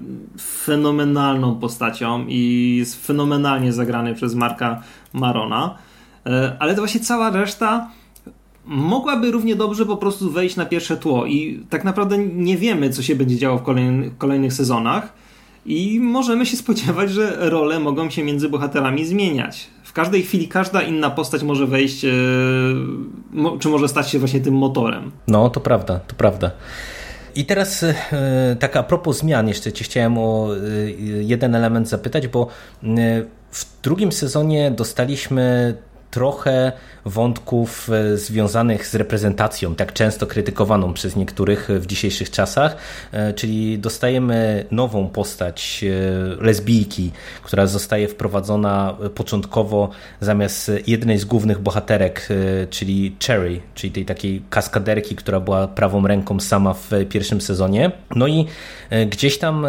fenomenalną 0.64 1.56
postacią 1.56 2.26
i 2.28 2.76
jest 2.78 3.06
fenomenalnie 3.06 3.72
zagrany 3.72 4.14
przez 4.14 4.34
Marka 4.34 4.82
Marona. 5.12 5.78
E, 6.26 6.56
ale 6.58 6.74
to 6.74 6.80
właśnie 6.80 7.00
cała 7.00 7.30
reszta 7.30 7.90
mogłaby 8.64 9.30
równie 9.30 9.56
dobrze 9.56 9.86
po 9.86 9.96
prostu 9.96 10.30
wejść 10.30 10.56
na 10.56 10.66
pierwsze 10.66 10.96
tło 10.96 11.26
i 11.26 11.64
tak 11.70 11.84
naprawdę 11.84 12.18
nie 12.18 12.56
wiemy, 12.56 12.90
co 12.90 13.02
się 13.02 13.16
będzie 13.16 13.36
działo 13.36 13.58
w 13.58 13.62
kolejnych, 13.62 14.18
kolejnych 14.18 14.52
sezonach 14.52 15.12
i 15.66 16.00
możemy 16.00 16.46
się 16.46 16.56
spodziewać, 16.56 17.10
że 17.10 17.50
role 17.50 17.80
mogą 17.80 18.10
się 18.10 18.24
między 18.24 18.48
bohaterami 18.48 19.06
zmieniać. 19.06 19.66
W 19.82 19.92
każdej 19.92 20.22
chwili 20.22 20.48
każda 20.48 20.82
inna 20.82 21.10
postać 21.10 21.42
może 21.42 21.66
wejść, 21.66 22.04
e, 22.04 22.10
czy 23.60 23.68
może 23.68 23.88
stać 23.88 24.10
się 24.10 24.18
właśnie 24.18 24.40
tym 24.40 24.54
motorem. 24.54 25.10
No, 25.28 25.50
to 25.50 25.60
prawda, 25.60 25.98
to 25.98 26.14
prawda. 26.14 26.50
I 27.34 27.44
teraz 27.44 27.82
e, 27.82 28.56
tak 28.60 28.76
a 28.76 28.82
propos 28.82 29.18
zmian, 29.18 29.48
jeszcze 29.48 29.72
Cię 29.72 29.84
chciałem 29.84 30.18
o 30.18 30.48
e, 30.56 30.58
jeden 31.22 31.54
element 31.54 31.88
zapytać, 31.88 32.28
bo 32.28 32.46
w 33.50 33.82
drugim 33.82 34.12
sezonie 34.12 34.70
dostaliśmy 34.70 35.74
trochę 36.10 36.72
wątków 37.04 37.90
e, 37.90 38.16
związanych 38.16 38.86
z 38.86 38.94
reprezentacją, 38.94 39.74
tak 39.74 39.92
często 39.92 40.26
krytykowaną 40.26 40.92
przez 40.92 41.16
niektórych 41.16 41.68
w 41.70 41.86
dzisiejszych 41.86 42.30
czasach, 42.30 42.76
e, 43.12 43.32
czyli 43.32 43.78
dostajemy 43.78 44.64
nową 44.70 45.08
postać 45.08 45.84
e, 45.84 46.44
lesbijki, 46.44 47.10
która 47.42 47.66
zostaje 47.66 48.08
wprowadzona 48.08 48.96
początkowo 49.14 49.90
zamiast 50.20 50.70
jednej 50.86 51.18
z 51.18 51.24
głównych 51.24 51.58
bohaterek, 51.58 52.28
czyli 52.70 53.16
Cherry, 53.26 53.60
czyli 53.74 53.92
tej 53.92 54.04
takiej 54.04 54.42
kaskaderki, 54.50 55.16
która 55.16 55.40
była 55.40 55.68
prawą 55.68 56.06
ręką 56.06 56.40
sama 56.40 56.74
w 56.74 56.90
pierwszym 57.08 57.40
sezonie. 57.40 57.92
No 58.16 58.26
i 58.26 58.46
gdzieś 59.06 59.38
tam 59.38 59.66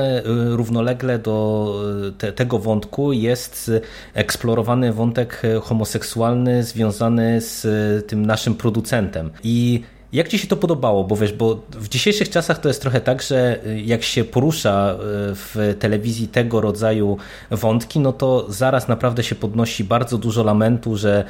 równolegle 0.49 1.19
do 1.19 1.75
te, 2.17 2.33
tego 2.33 2.59
wątku 2.59 3.13
jest 3.13 3.71
eksplorowany 4.13 4.93
wątek 4.93 5.41
homoseksualny 5.61 6.30
związany 6.61 7.41
z 7.41 7.65
e, 7.65 8.01
tym 8.01 8.25
naszym 8.25 8.55
producentem. 8.55 9.29
I 9.43 9.81
jak 10.13 10.27
Ci 10.27 10.39
się 10.39 10.47
to 10.47 10.57
podobało? 10.57 11.03
Bo 11.03 11.15
wiesz, 11.15 11.33
bo 11.33 11.61
w 11.71 11.89
dzisiejszych 11.89 12.29
czasach 12.29 12.59
to 12.59 12.67
jest 12.67 12.81
trochę 12.81 13.01
tak, 13.01 13.21
że 13.21 13.59
e, 13.65 13.79
jak 13.79 14.03
się 14.03 14.23
porusza 14.23 14.91
e, 14.91 14.97
w 15.35 15.75
telewizji 15.79 16.27
tego 16.27 16.61
rodzaju 16.61 17.17
wątki, 17.51 17.99
no 17.99 18.13
to 18.13 18.45
zaraz 18.49 18.87
naprawdę 18.87 19.23
się 19.23 19.35
podnosi 19.35 19.83
bardzo 19.83 20.17
dużo 20.17 20.43
lamentu, 20.43 20.97
że 20.97 21.23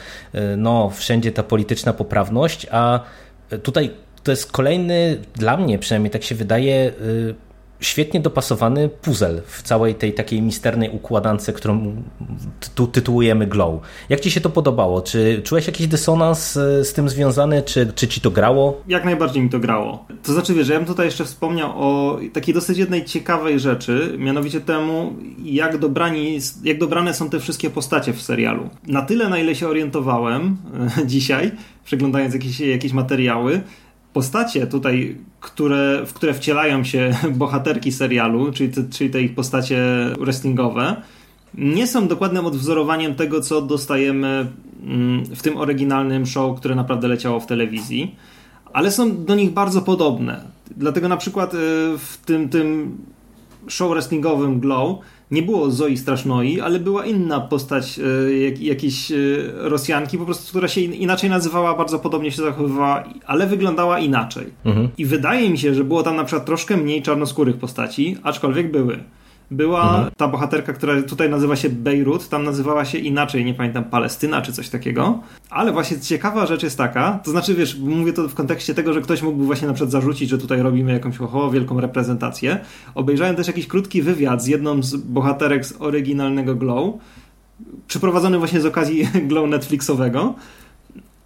no 0.58 0.90
wszędzie 0.90 1.32
ta 1.32 1.44
polityczna 1.44 1.94
poprawność, 1.94 2.68
a 2.72 3.00
tutaj 3.64 3.92
to 4.24 4.32
jest 4.32 4.52
kolejny, 4.52 5.18
dla 5.36 5.58
mnie 5.58 5.80
przynajmniej 5.80 6.12
tak 6.12 6.24
się 6.24 6.36
wydaje, 6.36 6.92
świetnie 7.82 8.20
dopasowany 8.20 8.89
puzzle 8.89 9.41
w 9.48 9.62
całej 9.62 9.96
tej 9.96 10.13
takiej 10.13 10.41
misternej 10.41 10.89
układance, 10.89 11.52
którą 11.56 11.96
tu 12.76 12.88
tytułujemy 12.88 13.48
Glow. 13.48 13.82
Jak 14.10 14.20
Ci 14.20 14.32
się 14.32 14.41
to 14.41 14.50
podobało? 14.50 15.02
Czy 15.02 15.41
czułeś 15.44 15.67
jakiś 15.67 15.88
dysonans 15.88 16.58
e, 16.58 16.86
z 16.86 16.94
tym 16.94 17.10
związany, 17.10 17.63
czy, 17.63 17.91
czy 17.96 18.08
Ci 18.08 18.22
to 18.22 18.32
grało? 18.32 18.82
Jak 18.88 19.06
najbardziej 19.06 19.44
mi 19.44 19.50
to 19.50 19.60
grało. 19.60 20.06
To 20.24 20.34
znaczy, 20.34 20.54
wiesz, 20.54 20.70
ja 20.70 20.78
bym 20.78 20.86
tutaj 20.86 21.06
jeszcze 21.06 21.26
wspomniał 21.26 21.72
o 21.76 22.20
takiej 22.34 22.54
dosyć 22.54 22.78
jednej 22.78 23.06
ciekawej 23.06 23.60
rzeczy, 23.60 24.15
mianowicie 24.17 24.62
temu, 24.62 25.13
jak, 25.44 25.78
dobrani, 25.78 26.39
jak 26.63 26.80
dobrane 26.80 27.13
są 27.13 27.30
te 27.30 27.39
wszystkie 27.39 27.70
postacie 27.70 28.13
w 28.13 28.22
serialu. 28.22 28.70
Na 28.88 29.02
tyle, 29.02 29.30
na 29.30 29.39
ile 29.39 29.56
się 29.56 29.67
orientowałem 29.67 30.58
e, 30.98 31.08
dzisiaj, 31.13 31.52
przeglądając 31.86 32.34
jakieś, 32.34 32.60
jakieś 32.60 32.94
materiały, 32.94 33.62
postacie 34.13 34.67
tutaj, 34.67 35.17
które, 35.39 36.06
w 36.06 36.13
które 36.13 36.34
wcielają 36.34 36.84
się 36.84 37.15
bohaterki 37.32 37.91
serialu, 37.91 38.52
czyli 38.52 38.74
te, 38.74 38.84
czyli 38.84 39.10
te 39.10 39.21
ich 39.21 39.36
postacie 39.36 39.84
wrestlingowe, 40.19 41.02
nie 41.54 41.88
są 41.88 42.08
dokładnym 42.08 42.45
odwzorowaniem 42.45 43.15
tego, 43.15 43.41
co 43.41 43.62
dostajemy 43.62 44.47
mm, 44.84 45.26
w 45.26 45.41
tym 45.41 45.58
oryginalnym 45.58 46.26
show, 46.26 46.60
które 46.60 46.76
naprawdę 46.76 47.08
leciało 47.08 47.39
w 47.39 47.45
telewizji, 47.45 48.15
ale 48.74 48.91
są 48.91 49.26
do 49.26 49.36
nich 49.36 49.52
bardzo 49.52 49.82
podobne. 49.82 50.43
Dlatego 50.78 51.08
na 51.08 51.17
przykład 51.17 51.54
y, 51.54 51.58
w 51.97 52.17
tym, 52.26 52.50
tym 52.50 52.97
show 53.67 53.89
wrestlingowym 53.89 54.60
Glow 54.60 55.00
nie 55.32 55.44
było 55.44 55.72
Zoi 55.72 55.98
Strasznoi, 55.98 56.60
ale 56.62 56.80
była 56.80 57.06
inna 57.06 57.39
postać 57.39 58.00
e, 58.00 58.34
jak, 58.39 58.62
jakiejś 58.62 59.12
e, 59.12 59.15
Rosjanki, 59.56 60.17
po 60.17 60.26
prostu, 60.26 60.50
która 60.50 60.67
się 60.67 60.82
inaczej 60.82 61.30
nazywała, 61.30 61.78
bardzo 61.78 62.00
podobnie 62.00 62.32
się 62.32 62.41
zachowywała, 62.41 63.04
ale 63.26 63.48
wyglądała 63.48 64.00
inaczej. 64.00 64.48
Mhm. 64.65 64.89
I 64.98 65.06
wydaje 65.06 65.50
mi 65.50 65.58
się, 65.58 65.74
że 65.74 65.84
było 65.84 66.04
tam 66.04 66.15
na 66.15 66.24
przykład 66.24 66.46
troszkę 66.46 66.78
mniej 66.78 67.02
czarnoskórych 67.02 67.58
postaci, 67.58 68.17
aczkolwiek 68.24 68.72
były. 68.72 69.00
Była 69.52 69.84
mhm. 69.84 70.12
ta 70.18 70.28
bohaterka, 70.28 70.74
która 70.74 71.02
tutaj 71.02 71.30
nazywa 71.30 71.56
się 71.56 71.70
Bejrut, 71.70 72.30
tam 72.30 72.44
nazywała 72.44 72.86
się 72.86 72.98
inaczej, 72.98 73.46
nie 73.46 73.54
pamiętam, 73.54 73.84
Palestyna 73.84 74.42
czy 74.42 74.54
coś 74.54 74.70
takiego. 74.70 75.20
Ale 75.50 75.72
właśnie 75.72 76.00
ciekawa 76.00 76.46
rzecz 76.46 76.64
jest 76.64 76.78
taka, 76.78 77.20
to 77.24 77.32
znaczy 77.32 77.56
wiesz, 77.56 77.80
mówię 77.80 78.14
to 78.14 78.30
w 78.30 78.34
kontekście 78.34 78.74
tego, 78.74 78.94
że 78.94 79.02
ktoś 79.02 79.22
mógłby 79.22 79.46
właśnie 79.46 79.68
na 79.68 79.74
przykład 79.74 79.92
zarzucić, 79.92 80.30
że 80.30 80.38
tutaj 80.38 80.62
robimy 80.62 80.94
jakąś 80.94 81.22
oho, 81.22 81.52
wielką 81.52 81.80
reprezentację. 81.80 82.60
Obejrzałem 82.96 83.36
też 83.36 83.48
jakiś 83.48 83.68
krótki 83.68 84.02
wywiad 84.02 84.44
z 84.44 84.48
jedną 84.48 84.84
z 84.84 84.96
bohaterek 84.96 85.66
z 85.66 85.74
oryginalnego 85.80 86.56
Glow, 86.56 86.96
przeprowadzony 87.88 88.38
właśnie 88.38 88.62
z 88.62 88.66
okazji 88.66 89.08
Glow 89.30 89.50
Netflixowego. 89.50 90.36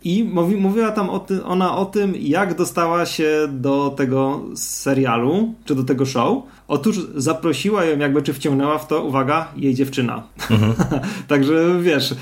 I 0.05 0.23
mówi, 0.23 0.55
mówiła 0.55 0.91
tam 0.91 1.09
o 1.09 1.19
ty, 1.19 1.43
ona 1.43 1.77
o 1.77 1.85
tym, 1.85 2.13
jak 2.19 2.57
dostała 2.57 3.05
się 3.05 3.47
do 3.49 3.93
tego 3.97 4.41
serialu, 4.55 5.53
czy 5.65 5.75
do 5.75 5.83
tego 5.83 6.05
show. 6.05 6.43
Otóż 6.67 6.99
zaprosiła 7.15 7.85
ją, 7.85 7.99
jakby 7.99 8.21
czy 8.21 8.33
wciągnęła 8.33 8.77
w 8.77 8.87
to, 8.87 9.03
uwaga, 9.03 9.47
jej 9.57 9.73
dziewczyna. 9.73 10.23
Mhm. 10.51 10.73
Także 11.27 11.81
wiesz, 11.81 12.15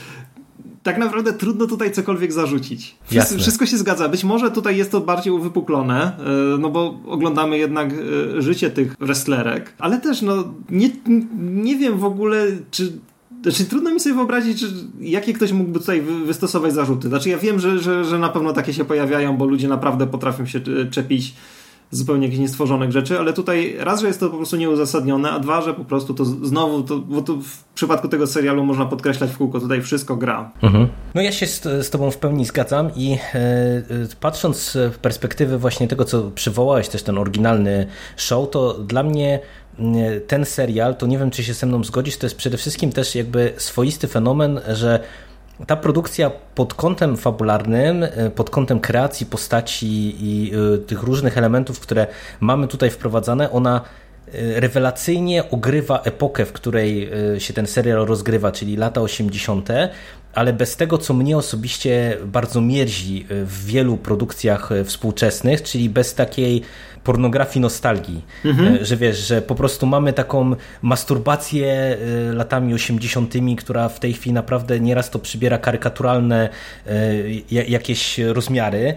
tak 0.83 0.97
naprawdę 0.97 1.33
trudno 1.33 1.67
tutaj 1.67 1.91
cokolwiek 1.91 2.33
zarzucić. 2.33 2.95
Wszystko, 3.05 3.37
wszystko, 3.37 3.65
się 3.65 3.77
zgadza. 3.77 4.09
Być 4.09 4.23
może 4.23 4.51
tutaj 4.51 4.77
jest 4.77 4.91
to 4.91 5.01
bardziej 5.01 5.33
uwypuklone, 5.33 6.17
e, 6.17 6.57
no 6.57 6.69
bo 6.69 6.99
oglądamy 7.07 7.57
jednak 7.57 7.93
e, 8.37 8.41
życie 8.41 8.69
tych 8.69 8.95
wrestlerek, 8.99 9.73
ale 9.79 10.01
też 10.01 10.21
no 10.21 10.53
nie, 10.69 10.89
nie 11.39 11.77
wiem 11.77 11.97
w 11.97 12.05
ogóle, 12.05 12.47
czy 12.71 12.93
znaczy, 13.43 13.65
trudno 13.65 13.93
mi 13.93 13.99
sobie 13.99 14.15
wyobrazić, 14.15 14.59
czy, 14.59 14.65
jakie 14.99 15.33
ktoś 15.33 15.51
mógłby 15.51 15.79
tutaj 15.79 16.01
wystosować 16.01 16.73
zarzuty. 16.73 17.07
Znaczy, 17.07 17.29
ja 17.29 17.37
wiem, 17.37 17.59
że, 17.59 17.79
że, 17.79 18.05
że 18.05 18.19
na 18.19 18.29
pewno 18.29 18.53
takie 18.53 18.73
się 18.73 18.85
pojawiają, 18.85 19.37
bo 19.37 19.45
ludzie 19.45 19.67
naprawdę 19.67 20.07
potrafią 20.07 20.45
się 20.45 20.59
czepić 20.91 21.33
zupełnie 21.91 22.25
jakichś 22.25 22.41
niestworzonych 22.41 22.91
rzeczy, 22.91 23.19
ale 23.19 23.33
tutaj 23.33 23.75
raz, 23.79 24.01
że 24.01 24.07
jest 24.07 24.19
to 24.19 24.29
po 24.29 24.37
prostu 24.37 24.55
nieuzasadnione, 24.57 25.31
a 25.31 25.39
dwa, 25.39 25.61
że 25.61 25.73
po 25.73 25.85
prostu 25.85 26.13
to 26.13 26.25
znowu, 26.25 26.83
to, 26.83 26.99
bo 26.99 27.21
to 27.21 27.35
w 27.35 27.63
przypadku 27.75 28.07
tego 28.07 28.27
serialu 28.27 28.65
można 28.65 28.85
podkreślać 28.85 29.31
w 29.31 29.37
kółko, 29.37 29.59
tutaj 29.59 29.81
wszystko 29.81 30.15
gra. 30.15 30.51
Mhm. 30.61 30.87
No 31.15 31.21
ja 31.21 31.31
się 31.31 31.47
z, 31.47 31.61
z 31.63 31.89
Tobą 31.89 32.11
w 32.11 32.17
pełni 32.17 32.45
zgadzam 32.45 32.89
i 32.95 33.11
e, 33.11 33.37
e 33.37 33.83
patrząc 34.19 34.57
z 34.57 34.95
perspektywy 34.97 35.57
właśnie 35.57 35.87
tego, 35.87 36.05
co 36.05 36.31
przywołałeś, 36.31 36.87
też 36.87 37.03
ten 37.03 37.17
oryginalny 37.17 37.87
show, 38.17 38.49
to 38.49 38.73
dla 38.73 39.03
mnie 39.03 39.39
ten 40.27 40.45
serial, 40.45 40.95
to 40.95 41.07
nie 41.07 41.17
wiem, 41.17 41.31
czy 41.31 41.43
się 41.43 41.53
ze 41.53 41.65
mną 41.65 41.83
zgodzisz, 41.83 42.17
to 42.17 42.25
jest 42.25 42.35
przede 42.35 42.57
wszystkim 42.57 42.91
też 42.91 43.15
jakby 43.15 43.53
swoisty 43.57 44.07
fenomen, 44.07 44.61
że 44.67 44.99
ta 45.67 45.75
produkcja 45.75 46.31
pod 46.55 46.73
kątem 46.73 47.17
fabularnym, 47.17 48.03
e, 48.03 48.29
pod 48.29 48.49
kątem 48.49 48.79
kreacji 48.79 49.25
postaci 49.25 50.15
i 50.19 50.51
e, 50.73 50.77
tych 50.77 51.03
różnych 51.03 51.37
elementów, 51.37 51.79
które 51.79 52.07
mamy 52.39 52.67
tutaj 52.67 52.89
wprowadzane, 52.89 53.51
ona 53.51 53.81
e, 53.81 54.59
rewelacyjnie 54.59 55.49
ogrywa 55.49 56.01
epokę, 56.01 56.45
w 56.45 56.53
której 56.53 57.11
się 57.37 57.53
ten 57.53 57.67
serial 57.67 58.05
rozgrywa, 58.05 58.51
czyli 58.51 58.77
lata 58.77 59.01
80., 59.01 59.69
ale 60.33 60.53
bez 60.53 60.75
tego, 60.75 60.97
co 60.97 61.13
mnie 61.13 61.37
osobiście 61.37 62.17
bardzo 62.25 62.61
mierzi 62.61 63.25
w 63.29 63.65
wielu 63.65 63.97
produkcjach 63.97 64.69
współczesnych, 64.85 65.61
czyli 65.61 65.89
bez 65.89 66.15
takiej 66.15 66.61
pornografii 67.03 67.61
nostalgii, 67.61 68.21
mhm. 68.45 68.75
E, 68.75 68.85
że 68.85 68.97
wiesz, 68.97 69.27
że 69.27 69.41
po 69.41 69.55
prostu 69.55 69.85
mamy 69.85 70.13
taką 70.13 70.55
masturbację 70.81 71.97
e, 72.29 72.33
latami 72.33 72.73
80., 72.73 73.33
która 73.57 73.89
w 73.89 73.99
tej 73.99 74.13
chwili 74.13 74.33
naprawdę 74.33 74.79
nieraz 74.79 75.09
to 75.09 75.19
przybiera 75.19 75.57
karykaturalne 75.57 76.49
e, 76.87 76.91
jakieś 77.51 78.19
rozmiary, 78.19 78.95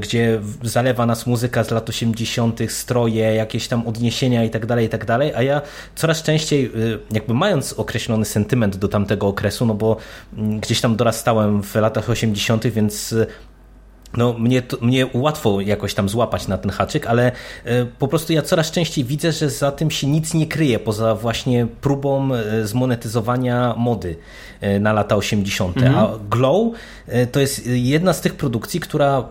gdzie 0.00 0.40
zalewa 0.62 1.06
nas 1.06 1.26
muzyka 1.26 1.64
z 1.64 1.70
lat 1.70 1.88
80., 1.88 2.60
stroje, 2.68 3.34
jakieś 3.34 3.68
tam 3.68 3.86
odniesienia 3.86 4.44
i 4.44 4.50
tak 4.50 4.66
dalej, 4.66 4.86
i 4.86 4.88
tak 4.88 5.04
dalej, 5.04 5.32
a 5.34 5.42
ja 5.42 5.62
coraz 5.94 6.22
częściej, 6.22 6.72
jakby 7.10 7.34
mając 7.34 7.72
określony 7.72 8.24
sentyment 8.24 8.76
do 8.76 8.88
tamtego 8.88 9.26
okresu, 9.26 9.66
no 9.66 9.74
bo 9.74 9.96
mm, 10.36 10.60
gdzieś 10.60 10.80
tam 10.80 10.96
dorastałem 10.96 11.62
w 11.62 11.74
latach 11.74 12.10
80., 12.10 12.66
więc 12.66 13.14
no, 14.16 14.32
mnie, 14.32 14.62
to, 14.62 14.76
mnie 14.80 15.06
łatwo 15.14 15.60
jakoś 15.60 15.94
tam 15.94 16.08
złapać 16.08 16.48
na 16.48 16.58
ten 16.58 16.70
haczyk, 16.70 17.06
ale 17.06 17.32
e, 17.64 17.84
po 17.98 18.08
prostu 18.08 18.32
ja 18.32 18.42
coraz 18.42 18.70
częściej 18.70 19.04
widzę, 19.04 19.32
że 19.32 19.50
za 19.50 19.72
tym 19.72 19.90
się 19.90 20.06
nic 20.06 20.34
nie 20.34 20.46
kryje, 20.46 20.78
poza 20.78 21.14
właśnie 21.14 21.66
próbą 21.80 22.34
e, 22.34 22.66
zmonetyzowania 22.66 23.74
mody 23.76 24.16
e, 24.60 24.80
na 24.80 24.92
lata 24.92 25.16
80. 25.16 25.76
Mhm. 25.76 25.96
A 25.96 26.10
Glow 26.30 26.72
to 27.32 27.40
jest 27.40 27.66
jedna 27.66 28.12
z 28.12 28.20
tych 28.20 28.34
produkcji, 28.34 28.80
która 28.80 29.24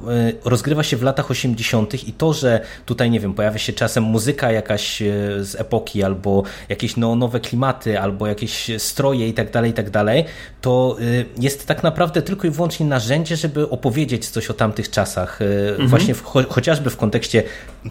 rozgrywa 0.46 0.84
się 0.84 0.98
w 0.98 1.04
latach 1.04 1.32
80. 1.32 2.08
i 2.08 2.14
to, 2.14 2.34
że 2.34 2.62
tutaj, 2.86 3.12
nie 3.12 3.20
wiem, 3.20 3.34
pojawia 3.34 3.58
się 3.58 3.74
czasem 3.74 4.04
muzyka 4.04 4.52
jakaś 4.52 5.00
z 5.40 5.56
epoki, 5.56 6.04
albo 6.04 6.44
jakieś 6.70 6.98
nowe 6.98 7.40
klimaty, 7.40 8.00
albo 8.00 8.28
jakieś 8.28 8.72
stroje 8.78 9.28
i 9.28 9.34
tak 9.34 9.52
dalej, 9.52 9.72
i 9.72 9.74
tak 9.74 9.90
dalej, 9.90 10.26
to 10.62 10.98
jest 11.40 11.68
tak 11.68 11.84
naprawdę 11.84 12.22
tylko 12.22 12.48
i 12.48 12.50
wyłącznie 12.50 12.86
narzędzie, 12.86 13.36
żeby 13.36 13.70
opowiedzieć 13.70 14.30
coś 14.30 14.50
o 14.50 14.54
tamtym 14.54 14.64
tamtych 14.65 14.89
czasach. 14.89 15.41
E, 15.41 15.69
mhm. 15.69 15.89
Właśnie 15.89 16.15
w, 16.15 16.23
cho 16.23 16.43
chociażby 16.49 16.89
w 16.89 16.97
kontekście 16.97 17.43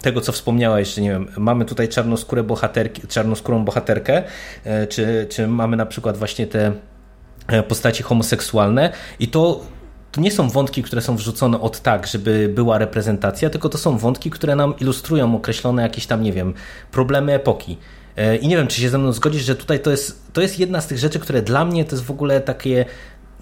tego, 0.03 0.21
co 0.21 0.33
wspomniałeś, 0.33 0.95
że 0.95 1.01
nie 1.01 1.11
wiem, 1.11 1.29
mamy 1.37 1.65
tutaj 1.65 1.89
czarnoskórę 1.89 2.43
bohaterki, 2.43 3.09
czarnoskórą 3.09 3.65
bohaterkę, 3.65 4.23
e, 4.65 4.87
czy, 4.87 5.27
czy 5.31 5.47
mamy 5.47 5.77
na 5.77 5.87
przykład 5.87 6.17
właśnie 6.17 6.47
te 6.47 6.73
e, 7.47 7.63
postaci 7.63 8.03
homoseksualne 8.03 8.93
i 9.19 9.29
to 9.29 9.61
to 10.13 10.21
nie 10.21 10.31
są 10.31 10.51
wątki, 10.51 10.83
które 10.83 11.03
są 11.03 11.17
wrzucone 11.17 11.61
od 11.61 11.81
tak, 11.81 12.07
żeby 12.07 12.49
była 12.55 12.79
reprezentacja, 12.79 13.51
tylko 13.51 13.69
to 13.69 13.79
są 13.79 13.99
wątki, 13.99 14.31
które 14.31 14.57
nam 14.57 14.75
ilustrują 14.81 15.37
określone 15.37 15.83
jakieś 15.83 16.07
tam, 16.07 16.23
nie 16.23 16.33
wiem, 16.33 16.55
problemy 16.93 17.33
epoki. 17.33 17.79
I 18.41 18.49
nie 18.49 18.57
wiem, 18.57 18.67
czy 18.67 18.81
się 18.81 18.89
ze 18.89 18.99
mną 18.99 19.13
zgodzisz, 19.13 19.43
że 19.45 19.57
tutaj 19.57 19.81
to 19.81 19.91
jest, 19.91 20.33
to 20.33 20.41
jest 20.41 20.59
jedna 20.59 20.81
z 20.81 20.87
tych 20.87 20.99
rzeczy, 20.99 21.19
które 21.19 21.43
dla 21.43 21.65
mnie 21.65 21.85
to 21.85 21.97
jest 21.97 22.05
w 22.05 22.11
ogóle 22.11 22.41
takie 22.41 22.85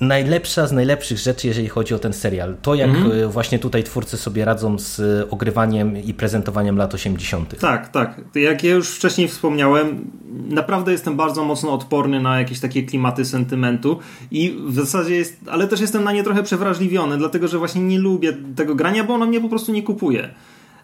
najlepsza 0.03 0.67
z 0.67 0.73
najlepszych 0.73 1.19
rzeczy, 1.19 1.47
jeżeli 1.47 1.69
chodzi 1.69 1.95
o 1.95 1.99
ten 1.99 2.13
serial. 2.13 2.57
To, 2.63 2.75
jak 2.75 2.91
mm. 2.91 3.31
właśnie 3.31 3.59
tutaj 3.59 3.85
twórcy 3.85 4.17
sobie 4.17 4.45
radzą 4.45 4.79
z 4.79 5.01
ogrywaniem 5.31 6.05
i 6.05 6.15
prezentowaniem 6.15 6.77
lat 6.77 6.95
80. 6.95 7.59
Tak, 7.61 7.89
tak. 7.89 8.21
Jak 8.35 8.65
ja 8.65 8.71
już 8.71 8.91
wcześniej 8.91 9.29
wspomniałem, 9.29 10.11
naprawdę 10.49 10.93
jestem 10.93 11.17
bardzo 11.17 11.45
mocno 11.45 11.73
odporny 11.73 12.21
na 12.21 12.39
jakieś 12.39 12.61
takie 12.61 12.83
klimaty 12.83 13.25
sentymentu 13.25 13.99
i 14.31 14.57
w 14.67 14.75
zasadzie 14.75 15.15
jest, 15.15 15.41
ale 15.51 15.69
też 15.69 15.81
jestem 15.81 16.05
na 16.05 16.13
nie 16.13 16.25
trochę 16.25 16.43
przewrażliwiony, 16.43 17.19
dlatego 17.19 17.49
że 17.49 17.59
właśnie 17.59 17.83
nie 17.83 17.99
lubię 17.99 18.33
tego 18.57 18.75
grania, 18.75 19.05
bo 19.05 19.15
ono 19.15 19.27
mnie 19.27 19.41
po 19.41 19.49
prostu 19.49 19.73
nie 19.73 19.83
kupuje. 19.83 20.29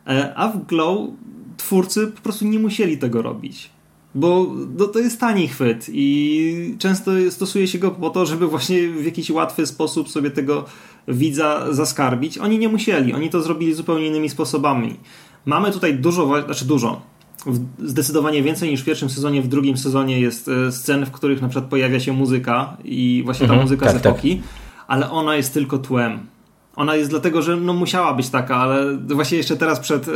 E, 0.06 0.32
a 0.36 0.48
w 0.48 0.66
Glow 0.66 1.10
twórcy 1.56 2.06
po 2.06 2.20
prostu 2.20 2.44
nie 2.44 2.58
musieli 2.58 2.98
tego 2.98 3.22
robić 3.22 3.70
bo 4.18 4.46
no, 4.78 4.86
to 4.86 4.98
jest 4.98 5.20
tani 5.20 5.48
chwyt 5.48 5.86
i 5.92 6.76
często 6.78 7.10
stosuje 7.30 7.66
się 7.66 7.78
go 7.78 7.90
po 7.90 8.10
to, 8.10 8.26
żeby 8.26 8.46
właśnie 8.46 8.88
w 8.88 9.04
jakiś 9.04 9.30
łatwy 9.30 9.66
sposób 9.66 10.08
sobie 10.08 10.30
tego 10.30 10.64
widza 11.08 11.72
zaskarbić. 11.72 12.38
Oni 12.38 12.58
nie 12.58 12.68
musieli, 12.68 13.14
oni 13.14 13.30
to 13.30 13.42
zrobili 13.42 13.74
zupełnie 13.74 14.06
innymi 14.06 14.28
sposobami. 14.28 14.96
Mamy 15.46 15.72
tutaj 15.72 15.94
dużo, 15.94 16.42
znaczy 16.44 16.64
dużo, 16.64 17.02
zdecydowanie 17.78 18.42
więcej 18.42 18.70
niż 18.70 18.80
w 18.80 18.84
pierwszym 18.84 19.10
sezonie, 19.10 19.42
w 19.42 19.48
drugim 19.48 19.76
sezonie 19.76 20.20
jest 20.20 20.48
e, 20.48 20.72
scen, 20.72 21.06
w 21.06 21.10
których 21.10 21.42
na 21.42 21.48
przykład 21.48 21.70
pojawia 21.70 22.00
się 22.00 22.12
muzyka 22.12 22.76
i 22.84 23.22
właśnie 23.24 23.46
ta 23.46 23.52
mhm, 23.52 23.62
muzyka 23.62 23.86
tak, 23.86 23.94
z 23.94 24.06
epoki, 24.06 24.36
tak. 24.36 24.44
ale 24.86 25.10
ona 25.10 25.36
jest 25.36 25.54
tylko 25.54 25.78
tłem 25.78 26.18
ona 26.78 26.96
jest 26.96 27.10
dlatego, 27.10 27.42
że 27.42 27.56
no 27.56 27.72
musiała 27.72 28.14
być 28.14 28.28
taka, 28.28 28.56
ale 28.56 28.96
właśnie 28.96 29.38
jeszcze 29.38 29.56
teraz 29.56 29.80
przed, 29.80 30.08
e, 30.08 30.12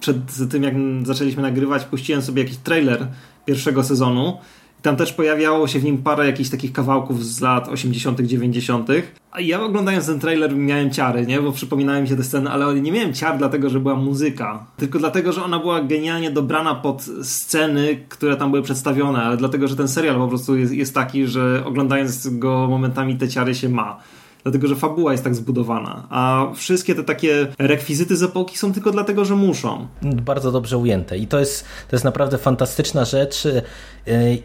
przed 0.00 0.16
tym, 0.50 0.62
jak 0.62 0.74
zaczęliśmy 1.02 1.42
nagrywać, 1.42 1.84
puściłem 1.84 2.22
sobie 2.22 2.42
jakiś 2.42 2.56
trailer 2.56 3.06
pierwszego 3.46 3.84
sezonu. 3.84 4.38
Tam 4.82 4.96
też 4.96 5.12
pojawiało 5.12 5.68
się 5.68 5.78
w 5.78 5.84
nim 5.84 5.98
parę 5.98 6.26
jakichś 6.26 6.50
takich 6.50 6.72
kawałków 6.72 7.24
z 7.24 7.40
lat 7.40 7.68
80., 7.68 8.20
90. 8.20 8.88
A 9.32 9.40
ja 9.40 9.62
oglądając 9.62 10.06
ten 10.06 10.20
trailer 10.20 10.56
miałem 10.56 10.90
ciary, 10.90 11.26
nie? 11.26 11.40
Bo 11.40 11.52
przypominały 11.52 12.02
mi 12.02 12.08
się 12.08 12.16
te 12.16 12.24
sceny, 12.24 12.50
ale 12.50 12.80
nie 12.80 12.92
miałem 12.92 13.12
ciar 13.12 13.38
dlatego, 13.38 13.70
że 13.70 13.80
była 13.80 13.94
muzyka. 13.94 14.66
Tylko 14.76 14.98
dlatego, 14.98 15.32
że 15.32 15.44
ona 15.44 15.58
była 15.58 15.82
genialnie 15.82 16.30
dobrana 16.30 16.74
pod 16.74 17.02
sceny, 17.22 18.04
które 18.08 18.36
tam 18.36 18.50
były 18.50 18.62
przedstawione, 18.62 19.22
ale 19.22 19.36
dlatego, 19.36 19.68
że 19.68 19.76
ten 19.76 19.88
serial 19.88 20.16
po 20.16 20.28
prostu 20.28 20.56
jest, 20.56 20.72
jest 20.72 20.94
taki, 20.94 21.26
że 21.26 21.62
oglądając 21.66 22.28
go 22.28 22.66
momentami 22.70 23.16
te 23.16 23.28
ciary 23.28 23.54
się 23.54 23.68
ma 23.68 24.00
dlatego 24.44 24.68
że 24.68 24.76
fabuła 24.76 25.12
jest 25.12 25.24
tak 25.24 25.34
zbudowana, 25.34 26.06
a 26.10 26.46
wszystkie 26.54 26.94
te 26.94 27.04
takie 27.04 27.46
rekwizyty 27.58 28.16
z 28.16 28.22
epoki 28.22 28.58
są 28.58 28.72
tylko 28.72 28.90
dlatego, 28.90 29.24
że 29.24 29.36
muszą. 29.36 29.86
Bardzo 30.02 30.52
dobrze 30.52 30.78
ujęte 30.78 31.18
i 31.18 31.26
to 31.26 31.40
jest, 31.40 31.64
to 31.88 31.96
jest 31.96 32.04
naprawdę 32.04 32.38
fantastyczna 32.38 33.04
rzecz 33.04 33.46
y, 33.46 33.62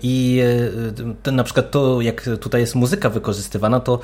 i 0.04 0.42
y, 1.28 1.32
na 1.32 1.44
przykład 1.44 1.72
to, 1.72 2.02
jak 2.02 2.30
tutaj 2.42 2.62
jest 2.62 2.76
muzyka 2.76 3.10
wykorzystywana, 3.10 3.80
to 3.80 4.00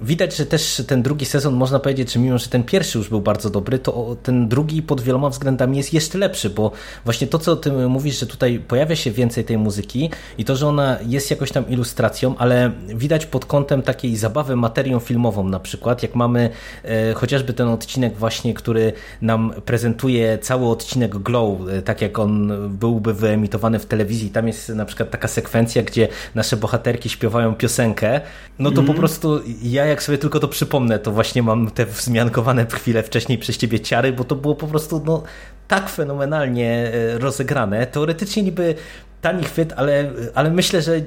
Widać, 0.00 0.36
że 0.36 0.46
też 0.46 0.82
ten 0.86 1.02
drugi 1.02 1.24
sezon, 1.24 1.54
można 1.54 1.78
powiedzieć, 1.78 2.12
że 2.12 2.20
mimo, 2.20 2.38
że 2.38 2.48
ten 2.48 2.62
pierwszy 2.62 2.98
już 2.98 3.08
był 3.08 3.20
bardzo 3.20 3.50
dobry, 3.50 3.78
to 3.78 4.16
ten 4.22 4.48
drugi 4.48 4.82
pod 4.82 5.00
wieloma 5.00 5.30
względami 5.30 5.76
jest 5.76 5.94
jeszcze 5.94 6.18
lepszy, 6.18 6.50
bo 6.50 6.72
właśnie 7.04 7.26
to, 7.26 7.38
co 7.38 7.56
ty 7.56 7.72
mówisz, 7.72 8.20
że 8.20 8.26
tutaj 8.26 8.58
pojawia 8.58 8.96
się 8.96 9.10
więcej 9.10 9.44
tej 9.44 9.58
muzyki 9.58 10.10
i 10.38 10.44
to, 10.44 10.56
że 10.56 10.66
ona 10.66 10.98
jest 11.06 11.30
jakoś 11.30 11.52
tam 11.52 11.68
ilustracją, 11.68 12.36
ale 12.38 12.70
widać 12.88 13.26
pod 13.26 13.44
kątem 13.44 13.82
takiej 13.82 14.16
zabawy 14.16 14.56
materią 14.56 14.98
filmową 14.98 15.48
na 15.48 15.60
przykład, 15.60 16.02
jak 16.02 16.14
mamy 16.14 16.50
e, 16.84 17.14
chociażby 17.14 17.52
ten 17.52 17.68
odcinek 17.68 18.16
właśnie, 18.16 18.54
który 18.54 18.92
nam 19.22 19.52
prezentuje 19.64 20.38
cały 20.38 20.66
odcinek 20.66 21.16
Glow, 21.18 21.58
e, 21.68 21.82
tak 21.82 22.02
jak 22.02 22.18
on 22.18 22.52
byłby 22.78 23.14
wyemitowany 23.14 23.78
w 23.78 23.86
telewizji. 23.86 24.30
Tam 24.30 24.46
jest 24.46 24.68
na 24.68 24.84
przykład 24.84 25.10
taka 25.10 25.28
sekwencja, 25.28 25.82
gdzie 25.82 26.08
nasze 26.34 26.56
bohaterki 26.56 27.08
śpiewają 27.08 27.54
piosenkę, 27.54 28.20
no 28.58 28.70
to 28.70 28.80
mm. 28.80 28.86
po 28.86 28.98
prostu 28.98 29.40
ja 29.62 29.85
jak 29.88 30.02
sobie 30.02 30.18
tylko 30.18 30.40
to 30.40 30.48
przypomnę, 30.48 30.98
to 30.98 31.12
właśnie 31.12 31.42
mam 31.42 31.70
te 31.70 31.86
wzmiankowane 31.86 32.66
chwilę 32.66 33.02
wcześniej 33.02 33.38
przez 33.38 33.56
ciebie 33.56 33.80
ciary, 33.80 34.12
bo 34.12 34.24
to 34.24 34.34
było 34.34 34.54
po 34.54 34.66
prostu 34.66 35.02
no, 35.06 35.22
tak 35.68 35.88
fenomenalnie 35.88 36.92
e, 36.94 37.18
rozegrane. 37.18 37.86
Teoretycznie 37.86 38.42
niby 38.42 38.74
tani 39.20 39.44
chwyt, 39.44 39.72
ale, 39.76 40.10
ale 40.34 40.50
myślę, 40.50 40.82
że 40.82 41.00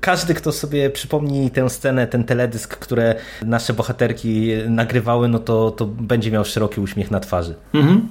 każdy, 0.00 0.34
kto 0.34 0.52
sobie 0.52 0.90
przypomni 0.90 1.50
tę 1.50 1.70
scenę, 1.70 2.06
ten 2.06 2.24
teledysk, 2.24 2.76
które 2.76 3.14
nasze 3.42 3.72
bohaterki 3.72 4.52
nagrywały, 4.68 5.28
no 5.28 5.38
to, 5.38 5.70
to 5.70 5.86
będzie 5.86 6.30
miał 6.30 6.44
szeroki 6.44 6.80
uśmiech 6.80 7.10
na 7.10 7.20
twarzy. 7.20 7.54
Mhm. 7.74 8.08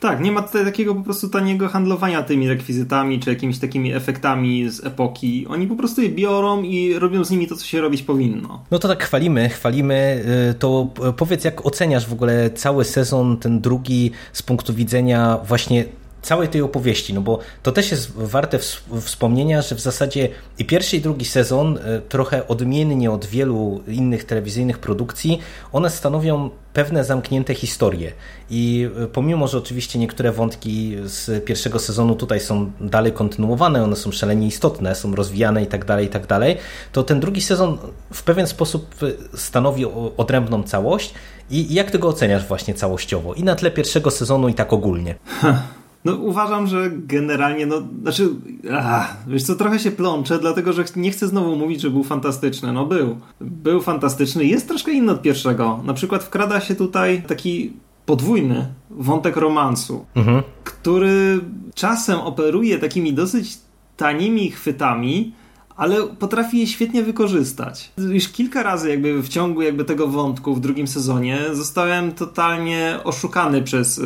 Tak, 0.00 0.20
nie 0.20 0.32
ma 0.32 0.42
tutaj 0.42 0.64
takiego 0.64 0.94
po 0.94 1.02
prostu 1.02 1.28
taniego 1.28 1.68
handlowania 1.68 2.22
tymi 2.22 2.48
rekwizytami 2.48 3.20
czy 3.20 3.30
jakimiś 3.30 3.58
takimi 3.58 3.94
efektami 3.94 4.70
z 4.70 4.84
epoki. 4.84 5.46
Oni 5.46 5.66
po 5.66 5.76
prostu 5.76 6.02
je 6.02 6.08
biorą 6.08 6.62
i 6.62 6.94
robią 6.94 7.24
z 7.24 7.30
nimi 7.30 7.46
to, 7.46 7.56
co 7.56 7.66
się 7.66 7.80
robić 7.80 8.02
powinno. 8.02 8.64
No 8.70 8.78
to 8.78 8.88
tak 8.88 9.04
chwalimy, 9.04 9.48
chwalimy. 9.48 10.24
Y, 10.50 10.54
to 10.54 10.88
powiedz, 11.16 11.44
jak 11.44 11.66
oceniasz 11.66 12.06
w 12.06 12.12
ogóle 12.12 12.50
cały 12.50 12.84
sezon, 12.84 13.36
ten 13.36 13.60
drugi, 13.60 14.10
z 14.32 14.42
punktu 14.42 14.74
widzenia 14.74 15.38
właśnie 15.44 15.84
całej 16.22 16.48
tej 16.48 16.62
opowieści, 16.62 17.14
no 17.14 17.20
bo 17.20 17.38
to 17.62 17.72
też 17.72 17.90
jest 17.90 18.12
warte 18.16 18.58
wspomnienia, 19.00 19.62
że 19.62 19.74
w 19.74 19.80
zasadzie 19.80 20.28
i 20.58 20.64
pierwszy 20.64 20.96
i 20.96 21.00
drugi 21.00 21.24
sezon 21.24 21.78
e, 21.78 22.00
trochę 22.00 22.48
odmiennie 22.48 23.10
od 23.10 23.26
wielu 23.26 23.80
innych 23.88 24.24
telewizyjnych 24.24 24.78
produkcji, 24.78 25.38
one 25.72 25.90
stanowią 25.90 26.50
pewne 26.72 27.04
zamknięte 27.04 27.54
historie. 27.54 28.12
I 28.50 28.88
e, 29.04 29.06
pomimo, 29.06 29.48
że 29.48 29.58
oczywiście 29.58 29.98
niektóre 29.98 30.32
wątki 30.32 30.96
z 31.04 31.44
pierwszego 31.44 31.78
sezonu 31.78 32.16
tutaj 32.16 32.40
są 32.40 32.72
dalej 32.80 33.12
kontynuowane, 33.12 33.84
one 33.84 33.96
są 33.96 34.12
szalenie 34.12 34.46
istotne, 34.46 34.94
są 34.94 35.14
rozwijane 35.14 35.62
i 35.62 35.66
tak 35.66 35.84
dalej, 35.84 36.06
i 36.06 36.10
tak 36.10 36.26
dalej, 36.26 36.56
to 36.92 37.02
ten 37.02 37.20
drugi 37.20 37.40
sezon 37.40 37.78
w 38.12 38.22
pewien 38.22 38.46
sposób 38.46 38.94
e, 39.02 39.36
stanowi 39.36 39.84
odrębną 40.16 40.62
całość. 40.62 41.14
I 41.50 41.74
jak 41.74 41.90
ty 41.90 41.98
go 41.98 42.08
oceniasz 42.08 42.46
właśnie 42.46 42.74
całościowo? 42.74 43.34
I 43.34 43.44
na 43.44 43.54
tle 43.54 43.70
pierwszego 43.70 44.10
sezonu 44.10 44.48
i 44.48 44.54
tak 44.54 44.72
ogólnie? 44.72 45.14
No 46.04 46.16
uważam, 46.16 46.66
że 46.66 46.90
generalnie, 46.90 47.66
no, 47.66 47.82
znaczy, 48.02 48.28
ach, 48.72 49.16
wiesz 49.26 49.42
co, 49.42 49.54
trochę 49.54 49.78
się 49.78 49.90
plączę, 49.90 50.38
dlatego, 50.38 50.72
że 50.72 50.84
nie 50.96 51.10
chcę 51.10 51.28
znowu 51.28 51.56
mówić, 51.56 51.80
że 51.80 51.90
był 51.90 52.04
fantastyczny. 52.04 52.72
No 52.72 52.86
był. 52.86 53.16
Był 53.40 53.80
fantastyczny. 53.80 54.44
Jest 54.44 54.68
troszkę 54.68 54.92
inny 54.92 55.12
od 55.12 55.22
pierwszego. 55.22 55.80
Na 55.84 55.94
przykład 55.94 56.24
wkrada 56.24 56.60
się 56.60 56.74
tutaj 56.74 57.22
taki 57.22 57.72
podwójny 58.06 58.66
wątek 58.90 59.36
romansu, 59.36 60.04
mhm. 60.14 60.42
który 60.64 61.40
czasem 61.74 62.20
operuje 62.20 62.78
takimi 62.78 63.12
dosyć 63.12 63.58
tanimi 63.96 64.50
chwytami, 64.50 65.32
ale 65.76 66.06
potrafi 66.18 66.58
je 66.58 66.66
świetnie 66.66 67.02
wykorzystać. 67.02 67.92
Już 67.98 68.28
kilka 68.28 68.62
razy 68.62 68.90
jakby 68.90 69.22
w 69.22 69.28
ciągu 69.28 69.62
jakby 69.62 69.84
tego 69.84 70.08
wątku 70.08 70.54
w 70.54 70.60
drugim 70.60 70.86
sezonie 70.86 71.40
zostałem 71.52 72.12
totalnie 72.12 72.98
oszukany 73.04 73.62
przez 73.62 73.96
yy, 73.96 74.04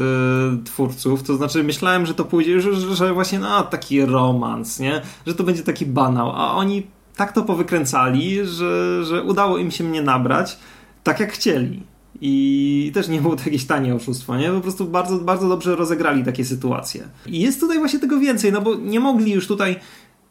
twórców, 0.65 1.23
to 1.23 1.37
znaczy 1.37 1.65
myślałem, 1.65 2.07
że 2.07 2.15
to 2.15 2.25
pójdzie, 2.25 2.61
że, 2.61 2.95
że 2.97 3.15
właśnie 3.15 3.39
no, 3.39 3.63
taki 3.63 4.07
romans, 4.07 4.81
nie? 4.81 5.03
Że 5.27 5.35
to 5.35 5.45
będzie 5.45 5.63
taki 5.63 5.87
banał, 5.87 6.31
a 6.31 6.55
oni 6.55 6.87
tak 7.17 7.33
to 7.33 7.43
powykręcali, 7.43 8.47
że, 8.47 9.05
że 9.05 9.23
udało 9.23 9.59
im 9.59 9.71
się 9.71 9.85
mnie 9.85 10.03
nabrać 10.03 10.59
tak 11.03 11.21
jak 11.21 11.33
chcieli. 11.33 11.83
I 12.21 12.91
też 12.95 13.09
nie 13.09 13.21
było 13.21 13.37
to 13.37 13.43
jakieś 13.45 13.65
tanie 13.65 13.95
oszustwo, 13.95 14.37
nie? 14.37 14.51
Po 14.51 14.61
prostu 14.61 14.85
bardzo, 14.85 15.19
bardzo 15.19 15.49
dobrze 15.49 15.77
rozegrali 15.77 16.25
takie 16.25 16.45
sytuacje. 16.45 17.09
I 17.27 17.41
jest 17.41 17.61
tutaj 17.61 17.79
właśnie 17.79 17.99
tego 17.99 18.19
więcej, 18.21 18.53
no 18.53 18.61
bo 18.61 18.75
nie 18.75 19.01
mogli 19.01 19.33
już 19.33 19.47
tutaj 19.47 19.77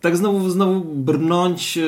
tak 0.05 0.17
znowu, 0.17 0.49
znowu 0.49 0.81
brnąć 0.83 1.77
e, 1.77 1.81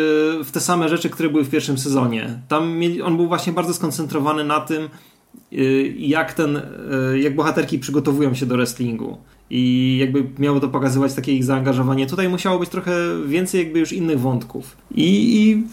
w 0.44 0.52
te 0.52 0.60
same 0.60 0.90
rzeczy, 0.90 1.10
które 1.10 1.30
były 1.30 1.44
w 1.44 1.50
pierwszym 1.50 1.78
sezonie. 1.78 2.40
Tam 2.48 2.82
on 3.04 3.18
był 3.18 3.28
właśnie 3.28 3.54
bardzo 3.54 3.74
skoncentrowany 3.74 4.44
na 4.44 4.60
tym, 4.60 4.84
e, 4.84 5.56
jak 5.98 6.34
ten, 6.34 6.58
e, 6.58 7.20
jak 7.20 7.36
bohaterki 7.36 7.80
przygotowują 7.80 8.34
się 8.34 8.46
do 8.46 8.56
wrestlingu. 8.56 9.18
I 9.50 9.98
jakby 10.00 10.30
miało 10.40 10.60
to 10.60 10.70
pokazywać 10.70 11.14
takie 11.14 11.34
ich 11.34 11.44
zaangażowanie. 11.44 12.08
Tutaj 12.08 12.30
musiało 12.30 12.60
być 12.60 12.70
trochę 12.70 12.92
więcej 13.26 13.64
jakby 13.64 13.80
już 13.80 13.94
innych 13.94 14.20
wątków. 14.20 14.78
I, 14.92 15.36
i 15.36 15.64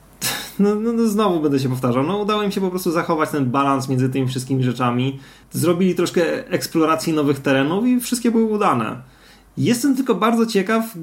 no, 0.62 0.74
no, 0.74 0.92
no, 0.92 1.06
znowu 1.08 1.40
będę 1.40 1.58
się 1.58 1.68
powtarzał. 1.68 2.02
No, 2.02 2.18
udało 2.18 2.42
im 2.42 2.50
się 2.50 2.60
po 2.60 2.70
prostu 2.70 2.90
zachować 2.90 3.30
ten 3.30 3.50
balans 3.50 3.88
między 3.88 4.08
tymi 4.08 4.28
wszystkimi 4.28 4.62
rzeczami. 4.62 5.18
Zrobili 5.50 5.94
troszkę 5.94 6.48
eksploracji 6.50 7.12
nowych 7.12 7.40
terenów 7.40 7.86
i 7.86 8.00
wszystkie 8.00 8.30
były 8.30 8.44
udane. 8.44 9.02
Jestem 9.56 9.96
tylko 9.96 10.14
bardzo 10.14 10.46
ciekaw, 10.46 10.94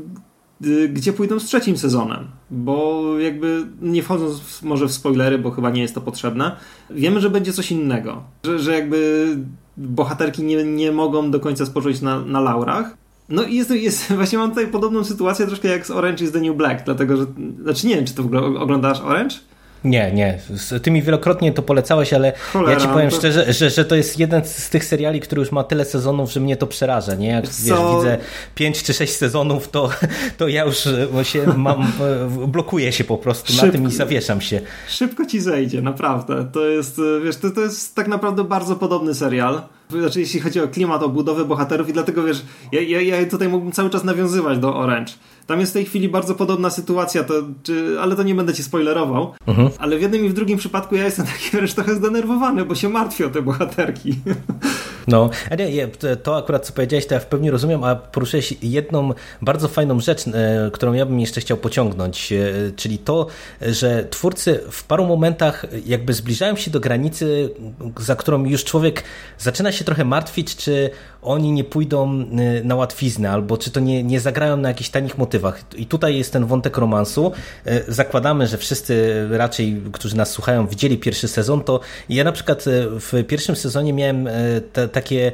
gdzie 0.89 1.13
pójdą 1.13 1.39
z 1.39 1.45
trzecim 1.45 1.77
sezonem, 1.77 2.27
bo 2.51 3.03
jakby 3.19 3.65
nie 3.81 4.03
wchodząc 4.03 4.39
w, 4.39 4.63
może 4.63 4.87
w 4.87 4.91
spoilery, 4.91 5.37
bo 5.37 5.51
chyba 5.51 5.69
nie 5.69 5.81
jest 5.81 5.95
to 5.95 6.01
potrzebne, 6.01 6.55
wiemy, 6.89 7.21
że 7.21 7.29
będzie 7.29 7.53
coś 7.53 7.71
innego, 7.71 8.23
że, 8.43 8.59
że 8.59 8.73
jakby 8.73 9.27
bohaterki 9.77 10.43
nie, 10.43 10.63
nie 10.63 10.91
mogą 10.91 11.31
do 11.31 11.39
końca 11.39 11.65
spocząć 11.65 12.01
na, 12.01 12.19
na 12.19 12.41
laurach. 12.41 12.97
No 13.29 13.43
i 13.43 13.55
jest, 13.55 13.71
jest, 13.71 14.11
właśnie 14.15 14.37
mam 14.37 14.49
tutaj 14.49 14.67
podobną 14.67 15.03
sytuację 15.03 15.47
troszkę 15.47 15.67
jak 15.67 15.87
z 15.87 15.91
Orange 15.91 16.25
is 16.25 16.31
the 16.31 16.41
New 16.41 16.57
Black, 16.57 16.85
dlatego 16.85 17.17
że, 17.17 17.25
znaczy 17.63 17.87
nie 17.87 17.95
wiem, 17.95 18.05
czy 18.05 18.13
to 18.13 18.23
w 18.23 18.25
ogóle 18.25 18.41
oglądasz 18.41 19.01
Orange? 19.01 19.35
Nie, 19.85 20.11
nie. 20.11 20.39
Ty 20.83 20.91
mi 20.91 21.01
wielokrotnie 21.01 21.51
to 21.51 21.61
polecałeś, 21.61 22.13
ale 22.13 22.33
Cholera, 22.53 22.73
ja 22.73 22.79
ci 22.79 22.87
powiem 22.87 23.09
to... 23.09 23.15
szczerze, 23.15 23.53
że, 23.53 23.69
że 23.69 23.85
to 23.85 23.95
jest 23.95 24.19
jeden 24.19 24.45
z 24.45 24.69
tych 24.69 24.85
seriali, 24.85 25.19
który 25.19 25.39
już 25.39 25.51
ma 25.51 25.63
tyle 25.63 25.85
sezonów, 25.85 26.31
że 26.31 26.39
mnie 26.39 26.57
to 26.57 26.67
przeraża. 26.67 27.15
Nie? 27.15 27.27
Jak 27.27 27.45
wiesz, 27.45 27.79
widzę 27.95 28.17
5 28.55 28.83
czy 28.83 28.93
6 28.93 29.15
sezonów, 29.15 29.67
to, 29.67 29.89
to 30.37 30.47
ja 30.47 30.65
już 30.65 30.77
się 31.23 31.45
mam, 31.57 31.91
blokuję 32.47 32.91
się 32.91 33.03
po 33.03 33.17
prostu 33.17 33.51
Szybko. 33.51 33.65
na 33.65 33.71
tym 33.71 33.87
i 33.87 33.91
zawieszam 33.91 34.41
się. 34.41 34.61
Szybko 34.87 35.25
ci 35.25 35.41
zejdzie, 35.41 35.81
naprawdę. 35.81 36.45
To 36.51 36.65
jest, 36.65 37.01
wiesz, 37.23 37.37
to, 37.37 37.51
to 37.51 37.61
jest 37.61 37.95
tak 37.95 38.07
naprawdę 38.07 38.43
bardzo 38.43 38.75
podobny 38.75 39.15
serial. 39.15 39.61
Znaczy, 39.89 40.19
jeśli 40.19 40.39
chodzi 40.39 40.59
o 40.59 40.67
klimat, 40.67 41.03
o 41.03 41.09
budowę 41.09 41.45
bohaterów 41.45 41.89
i 41.89 41.93
dlatego, 41.93 42.23
wiesz, 42.23 42.41
ja, 42.71 42.81
ja, 42.81 43.01
ja 43.01 43.25
tutaj 43.25 43.49
mógłbym 43.49 43.71
cały 43.71 43.89
czas 43.89 44.03
nawiązywać 44.03 44.59
do 44.59 44.75
Orange. 44.75 45.13
Tam 45.47 45.59
jest 45.59 45.71
w 45.71 45.73
tej 45.73 45.85
chwili 45.85 46.09
bardzo 46.09 46.35
podobna 46.35 46.69
sytuacja, 46.69 47.23
to, 47.23 47.33
czy, 47.63 47.97
ale 48.01 48.15
to 48.15 48.23
nie 48.23 48.35
będę 48.35 48.53
ci 48.53 48.63
spoilerował. 48.63 49.33
Mhm. 49.47 49.69
Ale 49.79 49.97
w 49.97 50.01
jednym 50.01 50.25
i 50.25 50.29
w 50.29 50.33
drugim 50.33 50.57
przypadku 50.57 50.95
ja 50.95 51.05
jestem 51.05 51.25
taki 51.33 51.57
wręcz 51.57 51.73
trochę 51.73 51.95
zdenerwowany, 51.95 52.65
bo 52.65 52.75
się 52.75 52.89
martwię 52.89 53.25
o 53.25 53.29
te 53.29 53.41
bohaterki. 53.41 54.15
No, 55.07 55.29
nie, 55.71 55.87
to 56.23 56.37
akurat 56.37 56.65
co 56.65 56.73
powiedziałeś, 56.73 57.07
to 57.07 57.13
ja 57.13 57.19
w 57.19 57.25
pełni 57.25 57.51
rozumiem, 57.51 57.83
a 57.83 57.95
poruszyłeś 57.95 58.53
jedną 58.61 59.13
bardzo 59.41 59.67
fajną 59.67 59.99
rzecz, 59.99 60.27
e, 60.27 60.31
którą 60.73 60.93
ja 60.93 61.05
bym 61.05 61.19
jeszcze 61.19 61.41
chciał 61.41 61.57
pociągnąć, 61.57 62.31
e, 62.31 62.37
czyli 62.75 62.97
to, 62.97 63.27
że 63.61 64.05
twórcy 64.09 64.59
w 64.71 64.83
paru 64.83 65.05
momentach 65.05 65.65
jakby 65.85 66.13
zbliżają 66.13 66.55
się 66.55 66.71
do 66.71 66.79
granicy, 66.79 67.49
za 67.99 68.15
którą 68.15 68.45
już 68.45 68.63
człowiek 68.63 69.03
zaczyna 69.39 69.71
się 69.71 69.85
trochę 69.85 70.05
martwić, 70.05 70.55
czy 70.55 70.89
oni 71.21 71.51
nie 71.51 71.63
pójdą 71.63 72.11
e, 72.11 72.63
na 72.63 72.75
łatwiznę, 72.75 73.31
albo 73.31 73.57
czy 73.57 73.71
to 73.71 73.79
nie, 73.79 74.03
nie 74.03 74.19
zagrają 74.19 74.57
na 74.57 74.69
jakichś 74.69 74.89
tanich 74.89 75.17
motywach. 75.17 75.63
I 75.75 75.85
tutaj 75.85 76.17
jest 76.17 76.33
ten 76.33 76.45
wątek 76.45 76.77
romansu. 76.77 77.31
Zakładamy, 77.87 78.47
że 78.47 78.57
wszyscy 78.57 79.25
raczej, 79.31 79.81
którzy 79.91 80.17
nas 80.17 80.31
słuchają, 80.31 80.67
widzieli 80.67 80.97
pierwszy 80.97 81.27
sezon, 81.27 81.63
to 81.63 81.79
ja 82.09 82.23
na 82.23 82.31
przykład 82.31 82.65
w 82.91 83.23
pierwszym 83.27 83.55
sezonie 83.55 83.93
miałem 83.93 84.29
te, 84.73 84.87
takie 84.95 85.31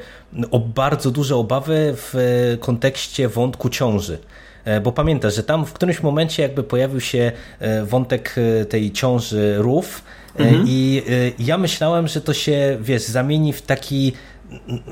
o 0.52 0.60
bardzo 0.60 1.12
duże 1.12 1.36
obawy 1.36 1.94
w 1.96 2.14
kontekście 2.60 3.28
wątku 3.28 3.70
ciąży. 3.70 4.20
E, 4.66 4.82
bo 4.82 4.92
pamiętasz, 4.92 5.36
że 5.36 5.44
tam 5.44 5.66
w 5.66 5.74
którymś 5.74 6.04
momencie 6.04 6.44
jakby 6.44 6.64
pojawił 6.64 7.00
się 7.00 7.32
e, 7.60 7.86
wątek 7.86 8.36
e, 8.38 8.66
tej 8.66 8.92
ciąży 8.92 9.56
rów 9.58 10.04
mhm. 10.36 10.64
i 10.68 11.04
ja 11.40 11.58
myślałem, 11.58 12.08
że 12.08 12.22
to 12.22 12.34
się, 12.34 12.78
wiesz, 12.82 13.04
zamieni 13.04 13.54
w 13.54 13.62
taki 13.62 14.14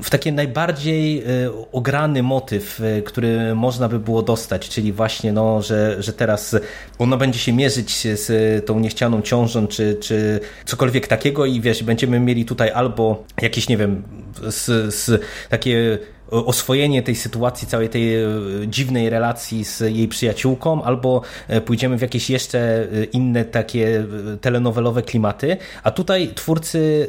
w 0.02 0.10
taki 0.10 0.32
najbardziej 0.32 1.24
ograny 1.72 2.22
motyw, 2.22 2.80
który 3.04 3.54
można 3.54 3.88
by 3.88 3.98
było 3.98 4.22
dostać, 4.22 4.68
czyli 4.68 4.92
właśnie, 4.92 5.32
no, 5.32 5.62
że, 5.62 6.02
że 6.02 6.12
teraz 6.12 6.56
ona 6.98 7.16
będzie 7.16 7.38
się 7.38 7.52
mierzyć 7.52 8.06
z 8.14 8.66
tą 8.66 8.80
niechcianą 8.80 9.22
ciążą, 9.22 9.66
czy, 9.66 9.96
czy 10.00 10.40
cokolwiek 10.64 11.06
takiego 11.06 11.46
i 11.46 11.60
wiesz, 11.60 11.82
będziemy 11.82 12.20
mieli 12.20 12.44
tutaj 12.44 12.70
albo 12.70 13.24
jakieś, 13.42 13.68
nie 13.68 13.76
wiem, 13.76 14.02
z, 14.48 14.94
z 14.94 15.22
takie 15.48 15.98
oswojenie 16.30 17.02
tej 17.02 17.14
sytuacji, 17.14 17.68
całej 17.68 17.88
tej 17.88 18.14
e, 18.14 18.28
dziwnej 18.66 19.10
relacji 19.10 19.64
z 19.64 19.80
jej 19.80 20.08
przyjaciółką, 20.08 20.82
albo 20.82 21.22
e, 21.48 21.60
pójdziemy 21.60 21.98
w 21.98 22.02
jakieś 22.02 22.30
jeszcze 22.30 22.58
e, 22.58 23.04
inne 23.04 23.44
takie 23.44 24.04
telenowelowe 24.40 25.02
klimaty. 25.02 25.56
A 25.82 25.90
tutaj 25.90 26.32
twórcy 26.34 27.08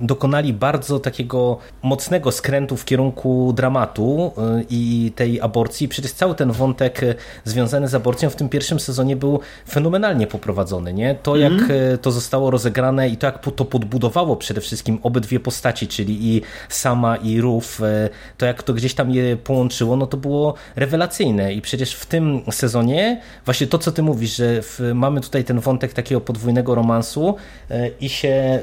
dokonali 0.00 0.52
bardzo 0.52 1.00
takiego 1.00 1.58
mocnego 1.82 2.32
skrętu 2.32 2.76
w 2.76 2.84
kierunku 2.84 3.52
dramatu 3.56 4.32
i 4.70 5.12
tej 5.16 5.40
aborcji. 5.40 5.88
Przecież 5.88 6.12
cały 6.12 6.34
ten 6.34 6.52
wątek 6.52 7.00
związany 7.44 7.88
z 7.88 7.94
aborcją 7.94 8.30
w 8.30 8.36
tym 8.36 8.48
pierwszym 8.48 8.80
sezonie 8.80 9.16
był 9.16 9.40
fenomenalnie 9.68 10.26
poprowadzony. 10.26 10.92
Nie? 10.92 11.14
To, 11.14 11.36
jak 11.36 11.52
mm. 11.52 11.98
to 11.98 12.12
zostało 12.12 12.50
rozegrane 12.50 13.08
i 13.08 13.16
to, 13.16 13.26
jak 13.26 13.38
to 13.56 13.64
podbudowało 13.64 14.36
przede 14.36 14.60
wszystkim 14.60 14.98
obydwie 15.02 15.40
postaci, 15.40 15.88
czyli 15.88 16.36
i 16.36 16.42
Sama 16.68 17.16
i 17.16 17.40
Ruf, 17.40 17.80
to 18.38 18.46
jak 18.46 18.51
to 18.60 18.74
gdzieś 18.74 18.94
tam 18.94 19.10
je 19.10 19.36
połączyło, 19.36 19.96
no 19.96 20.06
to 20.06 20.16
było 20.16 20.54
rewelacyjne. 20.76 21.54
I 21.54 21.62
przecież 21.62 21.94
w 21.94 22.06
tym 22.06 22.42
sezonie, 22.50 23.20
właśnie 23.44 23.66
to, 23.66 23.78
co 23.78 23.92
ty 23.92 24.02
mówisz, 24.02 24.36
że 24.36 24.62
w, 24.62 24.80
mamy 24.94 25.20
tutaj 25.20 25.44
ten 25.44 25.60
wątek 25.60 25.92
takiego 25.92 26.20
podwójnego 26.20 26.74
romansu 26.74 27.36
e, 27.70 27.88
i 27.88 28.08
się 28.08 28.28
e, 28.28 28.60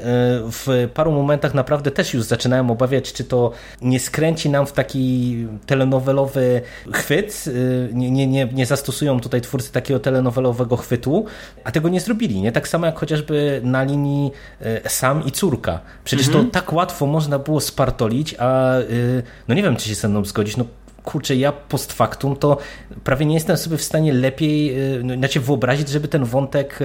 w 0.50 0.88
paru 0.94 1.12
momentach 1.12 1.54
naprawdę 1.54 1.90
też 1.90 2.14
już 2.14 2.24
zaczynałem 2.24 2.70
obawiać, 2.70 3.12
czy 3.12 3.24
to 3.24 3.52
nie 3.82 4.00
skręci 4.00 4.50
nam 4.50 4.66
w 4.66 4.72
taki 4.72 5.36
telenowelowy 5.66 6.62
chwyt. 6.92 7.44
E, 7.46 7.94
nie, 7.94 8.10
nie, 8.10 8.26
nie, 8.26 8.48
nie 8.52 8.66
zastosują 8.66 9.20
tutaj 9.20 9.40
twórcy 9.40 9.72
takiego 9.72 10.00
telenowelowego 10.00 10.76
chwytu, 10.76 11.24
a 11.64 11.70
tego 11.70 11.88
nie 11.88 12.00
zrobili. 12.00 12.42
Nie 12.42 12.52
tak 12.52 12.68
samo 12.68 12.86
jak 12.86 12.98
chociażby 12.98 13.60
na 13.64 13.82
linii 13.82 14.32
sam 14.88 15.24
i 15.24 15.32
córka. 15.32 15.80
Przecież 16.04 16.26
mhm. 16.26 16.46
to 16.46 16.50
tak 16.52 16.72
łatwo 16.72 17.06
można 17.06 17.38
było 17.38 17.60
spartolić, 17.60 18.34
a 18.38 18.74
no 19.48 19.54
nie 19.54 19.62
wiem, 19.62 19.76
czy 19.80 19.88
się 19.88 19.94
ze 19.94 20.08
mną 20.08 20.24
zgodzić. 20.24 20.56
No, 20.56 20.64
kurczę, 21.04 21.36
ja 21.36 21.52
post 21.52 21.92
factum 21.92 22.36
to 22.36 22.58
prawie 23.04 23.26
nie 23.26 23.34
jestem 23.34 23.56
sobie 23.56 23.76
w 23.76 23.82
stanie 23.82 24.12
lepiej, 24.12 24.76
no, 25.04 25.14
znaczy 25.14 25.40
wyobrazić, 25.40 25.88
żeby 25.88 26.08
ten 26.08 26.24
wątek 26.24 26.78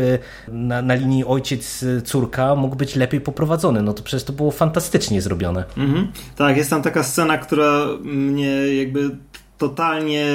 na, 0.47 0.81
na 0.81 0.95
linii 0.95 1.25
ojciec-córka 1.25 2.55
mógł 2.55 2.75
być 2.75 2.95
lepiej 2.95 3.21
poprowadzony. 3.21 3.81
No 3.81 3.93
to 3.93 4.03
przecież 4.03 4.23
to 4.23 4.33
było 4.33 4.51
fantastycznie 4.51 5.21
zrobione. 5.21 5.63
Mhm. 5.77 6.07
Tak, 6.35 6.57
jest 6.57 6.69
tam 6.69 6.81
taka 6.81 7.03
scena, 7.03 7.37
która 7.37 7.85
mnie 8.03 8.75
jakby 8.75 9.09
totalnie, 9.57 10.27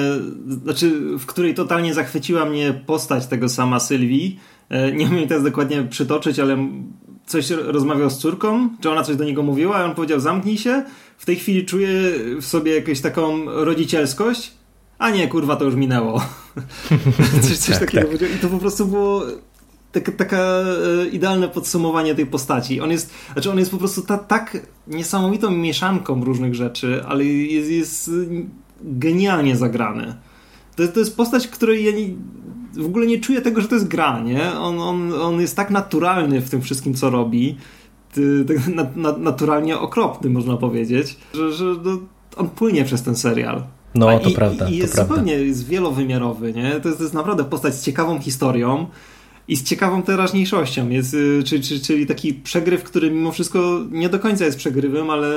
znaczy 0.64 0.90
w 1.18 1.26
której 1.26 1.54
totalnie 1.54 1.94
zachwyciła 1.94 2.44
mnie 2.44 2.74
postać 2.86 3.26
tego 3.26 3.48
sama 3.48 3.80
Sylwii. 3.80 4.40
Nie 4.94 5.06
umiem 5.06 5.28
teraz 5.28 5.44
dokładnie 5.44 5.82
przytoczyć, 5.82 6.38
ale 6.38 6.68
coś 7.26 7.50
rozmawiał 7.50 8.10
z 8.10 8.18
córką, 8.18 8.68
czy 8.80 8.90
ona 8.90 9.02
coś 9.02 9.16
do 9.16 9.24
niego 9.24 9.42
mówiła, 9.42 9.76
a 9.76 9.84
on 9.84 9.94
powiedział 9.94 10.20
zamknij 10.20 10.58
się. 10.58 10.84
W 11.20 11.26
tej 11.26 11.36
chwili 11.36 11.64
czuję 11.64 11.90
w 12.40 12.44
sobie 12.44 12.74
jakąś 12.74 13.00
taką 13.00 13.44
rodzicielskość, 13.44 14.52
a 14.98 15.10
nie, 15.10 15.28
kurwa, 15.28 15.56
to 15.56 15.64
już 15.64 15.74
minęło. 15.74 16.24
coś 17.42 17.58
coś 17.58 17.78
tak, 17.78 17.90
takiego 17.90 18.18
tak. 18.18 18.36
I 18.36 18.38
to 18.38 18.48
po 18.48 18.58
prostu 18.58 18.86
było 18.86 19.22
taka, 19.92 20.12
taka 20.12 20.36
e, 20.38 21.08
idealne 21.08 21.48
podsumowanie 21.48 22.14
tej 22.14 22.26
postaci. 22.26 22.80
On 22.80 22.90
jest, 22.90 23.10
znaczy 23.32 23.50
on 23.50 23.58
jest 23.58 23.70
po 23.70 23.78
prostu 23.78 24.02
ta, 24.02 24.18
tak 24.18 24.66
niesamowitą 24.86 25.50
mieszanką 25.50 26.24
różnych 26.24 26.54
rzeczy, 26.54 27.04
ale 27.08 27.24
jest, 27.24 27.70
jest 27.70 28.10
genialnie 28.82 29.56
zagrany. 29.56 30.14
To, 30.76 30.88
to 30.88 31.00
jest 31.00 31.16
postać, 31.16 31.48
której 31.48 31.84
ja 31.84 31.92
nie, 31.92 32.08
w 32.82 32.86
ogóle 32.86 33.06
nie 33.06 33.20
czuję 33.20 33.40
tego, 33.40 33.60
że 33.60 33.68
to 33.68 33.74
jest 33.74 33.88
gra, 33.88 34.20
nie? 34.20 34.52
On, 34.52 34.80
on, 34.80 35.12
on 35.12 35.40
jest 35.40 35.56
tak 35.56 35.70
naturalny 35.70 36.40
w 36.40 36.50
tym 36.50 36.62
wszystkim, 36.62 36.94
co 36.94 37.10
robi. 37.10 37.56
Tak 38.48 38.56
na, 38.74 38.86
na, 38.96 39.18
naturalnie 39.18 39.78
okropny, 39.78 40.30
można 40.30 40.56
powiedzieć, 40.56 41.16
że, 41.34 41.52
że 41.52 41.64
no, 41.64 41.98
on 42.36 42.50
płynie 42.50 42.84
przez 42.84 43.02
ten 43.02 43.16
serial. 43.16 43.62
No, 43.94 44.18
to 44.18 44.28
I, 44.28 44.34
prawda. 44.34 44.68
I 44.68 44.76
jest 44.76 44.96
to 44.96 45.02
zupełnie 45.02 45.32
prawda. 45.32 45.46
jest 45.46 45.66
wielowymiarowy, 45.66 46.52
nie? 46.52 46.80
To 46.80 46.88
jest, 46.88 46.98
to 46.98 47.04
jest 47.04 47.14
naprawdę 47.14 47.44
postać 47.44 47.74
z 47.74 47.84
ciekawą 47.84 48.20
historią 48.20 48.86
i 49.48 49.56
z 49.56 49.64
ciekawą 49.64 50.02
teraźniejszością. 50.02 50.88
Jest, 50.88 51.14
y, 51.14 51.42
czyli, 51.46 51.62
czyli, 51.62 51.80
czyli 51.80 52.06
taki 52.06 52.34
przegryw, 52.34 52.82
który 52.82 53.10
mimo 53.10 53.32
wszystko 53.32 53.80
nie 53.90 54.08
do 54.08 54.18
końca 54.18 54.44
jest 54.44 54.58
przegrywem, 54.58 55.10
ale 55.10 55.34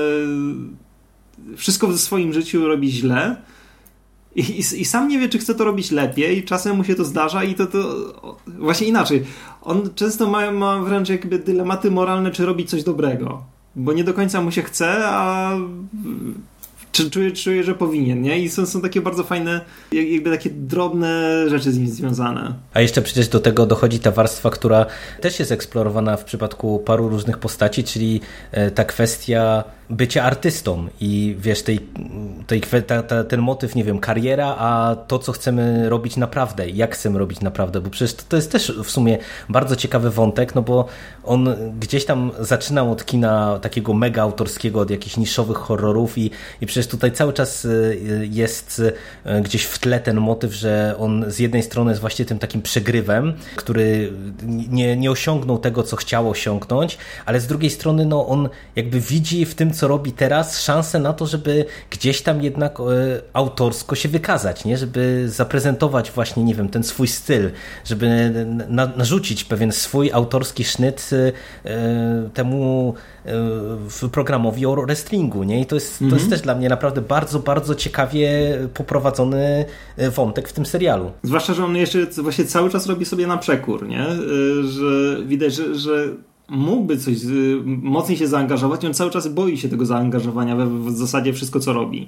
wszystko 1.58 1.88
w 1.88 1.98
swoim 1.98 2.34
życiu 2.34 2.68
robi 2.68 2.92
źle 2.92 3.36
i, 4.36 4.42
i, 4.42 4.82
I, 4.82 4.86
sam 4.86 5.08
nie 5.08 5.20
wie, 5.20 5.30
czy 5.30 5.40
chce 5.40 5.56
to 5.56 5.64
robić 5.64 5.92
lepiej, 5.92 6.44
czasem 6.44 6.78
mu 6.78 6.84
się 6.84 6.96
to 6.96 7.06
zdarza 7.06 7.44
i 7.44 7.56
to, 7.56 7.66
to 7.66 8.06
właśnie 8.60 8.88
inaczej. 8.88 9.24
On 9.62 9.90
często 9.96 10.28
ma, 10.28 10.52
ma 10.52 10.80
wręcz 10.80 11.10
jakby 11.10 11.40
dylematy 11.40 11.92
moralne, 11.92 12.32
czy 12.32 12.46
robić 12.46 12.70
coś 12.70 12.84
dobrego, 12.84 13.44
bo 13.76 13.94
nie 13.94 14.04
do 14.04 14.14
końca 14.14 14.42
mu 14.42 14.52
się 14.52 14.62
chce, 14.62 15.08
a 15.08 15.52
czy 16.94 17.10
czuje, 17.10 17.32
czuje, 17.32 17.64
że 17.64 17.76
powinien, 17.76 18.22
nie? 18.22 18.40
I 18.40 18.50
są, 18.50 18.66
są 18.66 18.82
takie 18.82 19.02
bardzo 19.02 19.24
fajne, 19.24 19.62
jakby 19.92 20.30
takie 20.30 20.50
drobne 20.50 21.44
rzeczy 21.50 21.72
z 21.72 21.78
nim 21.78 21.88
związane. 21.88 22.54
A 22.74 22.82
jeszcze 22.82 23.02
przecież 23.02 23.28
do 23.28 23.40
tego 23.40 23.66
dochodzi 23.66 24.00
ta 24.00 24.12
warstwa, 24.12 24.50
która 24.50 24.86
też 25.22 25.40
jest 25.40 25.52
eksplorowana 25.52 26.18
w 26.18 26.24
przypadku 26.24 26.80
paru 26.80 27.10
różnych 27.10 27.38
postaci, 27.38 27.84
czyli 27.84 28.22
e, 28.52 28.72
ta 28.72 28.86
kwestia 28.86 29.64
bycie 29.90 30.24
artystą 30.24 30.88
i 31.02 31.36
wiesz, 31.40 31.64
tej, 31.64 31.80
tej, 32.48 32.62
ta, 32.62 33.04
ta, 33.04 33.24
ten 33.24 33.40
motyw, 33.40 33.76
nie 33.76 33.84
wiem, 33.84 34.00
kariera, 34.00 34.56
a 34.58 34.96
to, 35.08 35.20
co 35.20 35.32
chcemy 35.32 35.90
robić 35.90 36.18
naprawdę, 36.18 36.70
jak 36.70 36.96
chcemy 36.96 37.20
robić 37.20 37.42
naprawdę, 37.42 37.82
bo 37.82 37.90
przecież 37.90 38.14
to, 38.14 38.24
to 38.30 38.36
jest 38.36 38.52
też 38.52 38.72
w 38.84 38.92
sumie 38.92 39.18
bardzo 39.50 39.76
ciekawy 39.76 40.10
wątek, 40.10 40.56
no 40.56 40.62
bo 40.62 40.86
on 41.24 41.56
gdzieś 41.80 42.06
tam 42.06 42.32
zaczynał 42.40 42.92
od 42.92 43.06
kina 43.06 43.60
takiego 43.60 43.94
mega 43.94 44.22
autorskiego, 44.22 44.80
od 44.80 44.90
jakichś 44.90 45.18
niszowych 45.18 45.58
horrorów 45.58 46.18
i, 46.18 46.32
i 46.62 46.66
przecież 46.66 46.88
tutaj 46.88 47.12
cały 47.12 47.34
czas 47.34 47.66
y, 47.66 48.28
jest 48.32 48.82
y, 49.26 49.42
gdzieś 49.42 49.64
w 49.64 49.80
tle 49.80 50.00
ten 50.00 50.18
motyw, 50.18 50.54
że 50.54 50.96
on 51.00 51.26
z 51.28 51.40
jednej 51.40 51.64
strony 51.64 51.92
jest 51.92 52.02
właśnie 52.02 52.26
tym 52.26 52.40
takim 52.40 52.62
przegrywem, 52.62 53.34
który 53.56 54.14
nie, 54.70 54.98
nie 54.98 55.12
osiągnął 55.12 55.58
tego, 55.58 55.84
co 55.84 55.96
chciał 55.96 56.30
osiągnąć, 56.30 56.98
ale 57.26 57.40
z 57.40 57.48
drugiej 57.48 57.70
strony 57.70 58.06
no, 58.06 58.28
on 58.28 58.50
jakby 58.76 59.00
widzi 59.00 59.46
w 59.46 59.56
tym, 59.56 59.73
co 59.74 59.88
robi 59.88 60.12
teraz, 60.12 60.62
szansę 60.62 61.00
na 61.00 61.14
to, 61.14 61.28
żeby 61.28 61.66
gdzieś 61.90 62.22
tam 62.22 62.44
jednak 62.44 62.80
e, 62.80 62.84
autorsko 63.34 63.96
się 63.96 64.10
wykazać, 64.10 64.66
nie? 64.66 64.78
żeby 64.78 65.30
zaprezentować 65.30 66.12
właśnie, 66.12 66.44
nie 66.44 66.56
wiem, 66.56 66.70
ten 66.70 66.84
swój 66.84 67.08
styl, 67.08 67.52
żeby 67.86 68.32
na, 68.70 68.86
narzucić 68.86 69.44
pewien 69.44 69.72
swój 69.72 70.12
autorski 70.12 70.64
sznyt 70.64 71.10
e, 71.66 72.30
temu 72.34 72.94
e, 73.26 74.10
programowi 74.12 74.66
o 74.66 74.76
wrestlingu, 74.76 75.44
nie? 75.44 75.62
I 75.62 75.66
to 75.66 75.76
jest, 75.76 76.00
to 76.00 76.06
jest 76.06 76.14
mhm. 76.14 76.30
też 76.30 76.42
dla 76.42 76.56
mnie 76.56 76.70
naprawdę 76.70 77.02
bardzo, 77.02 77.40
bardzo 77.40 77.76
ciekawie 77.76 78.30
poprowadzony 78.74 79.66
wątek 80.16 80.50
w 80.50 80.54
tym 80.54 80.66
serialu. 80.66 81.12
Zwłaszcza, 81.24 81.54
że 81.54 81.66
on 81.66 81.76
jeszcze 81.76 82.06
właśnie 82.06 82.46
cały 82.46 82.70
czas 82.70 82.88
robi 82.88 83.06
sobie 83.06 83.28
na 83.28 83.38
przekór, 83.38 83.88
nie? 83.88 84.06
Że 84.64 85.18
widać, 85.26 85.54
że, 85.54 85.76
że 85.76 86.08
mógłby 86.50 86.98
coś 86.98 87.18
mocniej 87.66 88.18
się 88.18 88.28
zaangażować, 88.28 88.86
on 88.86 88.94
cały 88.94 89.12
czas 89.12 89.28
boi 89.28 89.58
się 89.58 89.70
tego 89.70 89.86
zaangażowania 89.86 90.56
we 90.56 90.66
w 90.66 90.92
zasadzie 90.92 91.34
wszystko, 91.34 91.60
co 91.60 91.74
robi. 91.74 92.08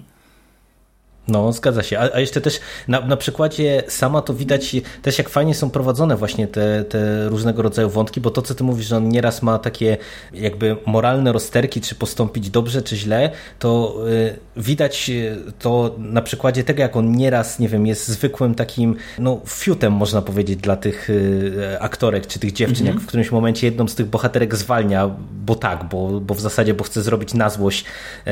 No, 1.28 1.54
zgadza 1.54 1.84
się. 1.84 2.00
A, 2.00 2.16
a 2.16 2.20
jeszcze 2.20 2.42
też 2.42 2.60
na, 2.88 3.02
na, 3.02 3.18
przykładzie 3.18 3.84
sama 3.88 4.22
to 4.22 4.34
widać 4.34 4.76
też, 5.02 5.18
jak 5.18 5.30
fajnie 5.30 5.56
są 5.56 5.70
prowadzone 5.70 6.18
właśnie 6.18 6.48
te, 6.48 6.84
te 6.84 7.30
różnego 7.30 7.62
rodzaju 7.62 7.90
wątki, 7.90 8.22
bo 8.22 8.32
to, 8.32 8.42
co 8.42 8.56
ty 8.56 8.64
mówisz, 8.64 8.88
że 8.88 8.98
on 8.98 9.10
nieraz 9.10 9.42
ma 9.42 9.60
takie 9.60 9.98
jakby 10.34 10.78
moralne 10.86 11.32
rozterki, 11.32 11.82
czy 11.82 11.96
postąpić 11.96 12.50
dobrze, 12.50 12.82
czy 12.82 12.96
źle, 12.96 13.32
to 13.60 13.98
y, 14.10 14.40
widać 14.58 15.12
to 15.60 15.96
na 15.98 16.22
przykładzie 16.22 16.64
tego, 16.64 16.82
jak 16.82 16.96
on 16.96 17.12
nieraz, 17.12 17.60
nie 17.60 17.70
wiem, 17.70 17.88
jest 17.88 18.08
zwykłym 18.08 18.56
takim, 18.56 18.96
no, 19.20 19.42
fiutem, 19.48 19.94
można 19.94 20.22
powiedzieć, 20.22 20.60
dla 20.60 20.76
tych 20.76 21.10
y, 21.10 21.78
aktorek, 21.80 22.28
czy 22.28 22.40
tych 22.40 22.54
dziewczyn, 22.54 22.86
-hmm. 22.86 22.90
jak 22.90 23.00
w 23.00 23.06
którymś 23.06 23.32
momencie 23.32 23.68
jedną 23.68 23.88
z 23.88 23.96
tych 23.96 24.06
bohaterek 24.06 24.56
zwalnia, 24.56 25.16
bo 25.46 25.56
tak, 25.56 25.84
bo, 25.84 26.20
bo 26.20 26.34
w 26.34 26.40
zasadzie, 26.40 26.74
bo 26.74 26.84
chce 26.84 27.02
zrobić 27.02 27.34
na 27.34 27.50
złość 27.50 27.86
y, 28.28 28.32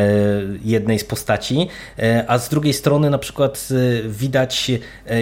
jednej 0.64 1.00
z 1.00 1.04
postaci, 1.04 1.68
y, 2.00 2.04
a 2.28 2.38
z 2.38 2.50
drugiej 2.50 2.74
strony 2.74 3.10
na 3.10 3.18
przykład 3.18 3.68
y, 3.72 4.04
widać, 4.10 4.72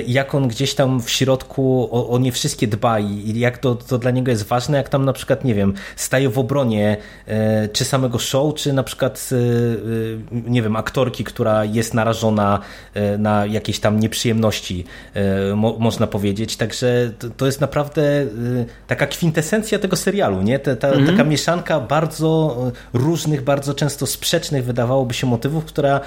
jak 0.08 0.36
on 0.36 0.48
gdzieś 0.48 0.76
tam 0.76 1.02
w 1.02 1.10
środku 1.10 1.89
o, 1.92 2.10
o 2.10 2.18
nie 2.18 2.32
wszystkie 2.32 2.68
dba 2.68 3.00
i 3.00 3.39
jak 3.39 3.58
to, 3.58 3.76
to 3.76 3.98
dla 3.98 4.12
niego 4.12 4.32
jest 4.32 4.44
ważne, 4.44 4.78
jak 4.78 4.89
tam 4.89 5.06
na 5.06 5.14
przykład, 5.14 5.44
nie 5.44 5.56
wiem, 5.56 5.74
staje 5.96 6.30
w 6.30 6.39
obronie 6.39 6.98
czy 7.74 7.86
samego 7.86 8.20
show, 8.20 8.56
czy 8.56 8.74
na 8.74 8.84
przykład, 8.84 9.30
nie 10.32 10.62
wiem, 10.62 10.76
aktorki, 10.76 11.24
która 11.24 11.66
jest 11.66 11.94
narażona 11.94 12.60
na 13.18 13.46
jakieś 13.46 13.80
tam 13.80 14.00
nieprzyjemności, 14.00 14.86
mo, 15.56 15.76
można 15.80 16.08
powiedzieć. 16.08 16.58
Także 16.58 17.12
to, 17.20 17.30
to, 17.30 17.46
jest 17.46 17.62
naprawdę 17.62 18.26
taka 18.88 19.08
kwintesencja 19.08 19.80
tego 19.80 19.96
serialu, 19.96 20.42
nie? 20.42 20.60
Ta, 20.60 20.76
ta, 20.76 20.88
mhm. 20.88 21.08
Taka 21.08 21.24
mieszanka 21.24 21.80
bardzo 21.82 22.58
różnych, 22.94 23.44
bardzo 23.44 23.74
często 23.74 24.06
sprzecznych, 24.06 24.66
wydawałoby 24.66 25.14
się, 25.14 25.28
motywów, 25.28 25.66
która 25.66 26.00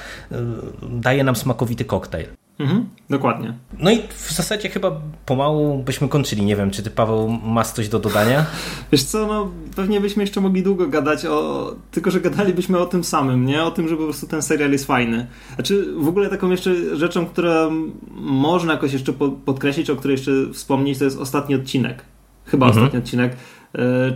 daje 0.82 1.24
nam 1.24 1.36
smakowity 1.36 1.84
koktajl. 1.84 2.26
Mhm, 2.58 2.88
dokładnie. 3.10 3.54
No 3.78 3.90
i 3.90 4.02
w 4.08 4.32
zasadzie 4.32 4.68
chyba 4.68 5.00
pomału 5.26 5.82
byśmy 5.82 6.08
kończyli. 6.08 6.44
Nie 6.44 6.56
wiem, 6.56 6.70
czy 6.70 6.82
ty, 6.82 6.90
Paweł, 6.90 7.28
masz 7.28 7.66
coś 7.66 7.88
do 7.88 7.98
dodania? 7.98 8.46
Wiesz 8.92 9.04
co, 9.04 9.26
no 9.26 9.50
pewnie 9.76 10.00
byśmy 10.00 10.22
jeszcze 10.22 10.40
mogli 10.40 10.62
długo 10.62 10.88
gadać 10.88 11.26
o... 11.26 11.74
Tylko, 11.90 12.10
że 12.10 12.20
gadalibyśmy 12.20 12.78
o 12.78 12.86
tym 12.86 13.04
samym, 13.04 13.46
nie? 13.46 13.64
O 13.64 13.70
tym, 13.70 13.88
że 13.88 13.96
po 13.96 14.02
prostu 14.02 14.26
ten 14.26 14.42
serial 14.42 14.72
jest 14.72 14.86
fajny. 14.86 15.26
Znaczy, 15.54 15.94
w 15.96 16.08
ogóle 16.08 16.30
taką 16.30 16.50
jeszcze 16.50 16.96
rzeczą, 16.96 17.26
która 17.26 17.68
można 18.16 18.72
jakoś 18.72 18.92
jeszcze 18.92 19.12
podkreślić, 19.44 19.90
o 19.90 19.96
której 19.96 20.14
jeszcze 20.14 20.32
wspomnieć, 20.52 20.98
to 20.98 21.04
jest 21.04 21.18
ostatni 21.18 21.54
odcinek. 21.54 22.04
Chyba 22.46 22.66
mhm. 22.66 22.84
ostatni 22.84 22.98
odcinek 22.98 23.36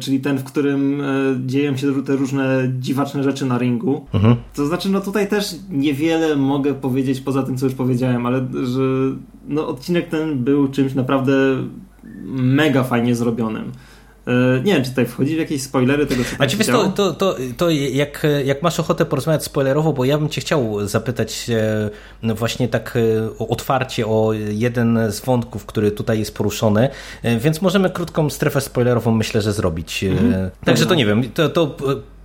czyli 0.00 0.20
ten, 0.20 0.38
w 0.38 0.44
którym 0.44 1.00
e, 1.00 1.04
dzieją 1.46 1.76
się 1.76 2.02
te 2.02 2.16
różne 2.16 2.72
dziwaczne 2.78 3.22
rzeczy 3.22 3.46
na 3.46 3.58
ringu. 3.58 4.06
Mhm. 4.14 4.36
To 4.54 4.66
znaczy, 4.66 4.90
no 4.90 5.00
tutaj 5.00 5.28
też 5.28 5.56
niewiele 5.70 6.36
mogę 6.36 6.74
powiedzieć 6.74 7.20
poza 7.20 7.42
tym, 7.42 7.56
co 7.56 7.66
już 7.66 7.74
powiedziałem, 7.74 8.26
ale 8.26 8.46
że 8.64 8.82
no, 9.48 9.68
odcinek 9.68 10.08
ten 10.08 10.44
był 10.44 10.68
czymś 10.68 10.94
naprawdę 10.94 11.32
mega 12.24 12.84
fajnie 12.84 13.14
zrobionym. 13.14 13.72
E, 14.28 14.60
nie 14.64 14.74
wiem, 14.74 14.84
czy 14.84 14.90
tutaj 14.90 15.06
wchodzi 15.06 15.34
w 15.34 15.38
jakieś 15.38 15.62
spoilery 15.62 16.06
tego, 16.06 16.24
co 16.24 16.30
tam 16.30 16.46
A 16.68 16.72
to, 16.72 16.88
to, 16.88 17.12
to, 17.12 17.36
to 17.56 17.70
jak, 17.70 18.26
jak 18.44 18.62
masz 18.62 18.80
ochotę 18.80 19.04
porozmawiać 19.04 19.44
spoilerowo, 19.44 19.92
bo 19.92 20.04
ja 20.04 20.18
bym 20.18 20.28
cię 20.28 20.40
chciał 20.40 20.86
zapytać 20.86 21.46
no 22.22 22.34
właśnie 22.34 22.68
tak 22.68 22.96
e, 22.96 23.38
otwarcie 23.38 24.06
o 24.06 24.32
jeden 24.48 24.98
z 25.12 25.20
wątków, 25.20 25.66
który 25.66 25.90
tutaj 25.90 26.18
jest 26.18 26.34
poruszony, 26.34 26.88
e, 27.22 27.38
więc 27.38 27.62
możemy 27.62 27.90
krótką 27.90 28.30
strefę 28.30 28.60
spoilerową 28.60 29.10
myślę, 29.10 29.42
że 29.42 29.52
zrobić. 29.52 30.04
Mhm. 30.04 30.50
Także 30.64 30.86
to 30.86 30.94
nie 30.94 31.06
wiem, 31.06 31.32
to, 31.34 31.48
to 31.48 31.76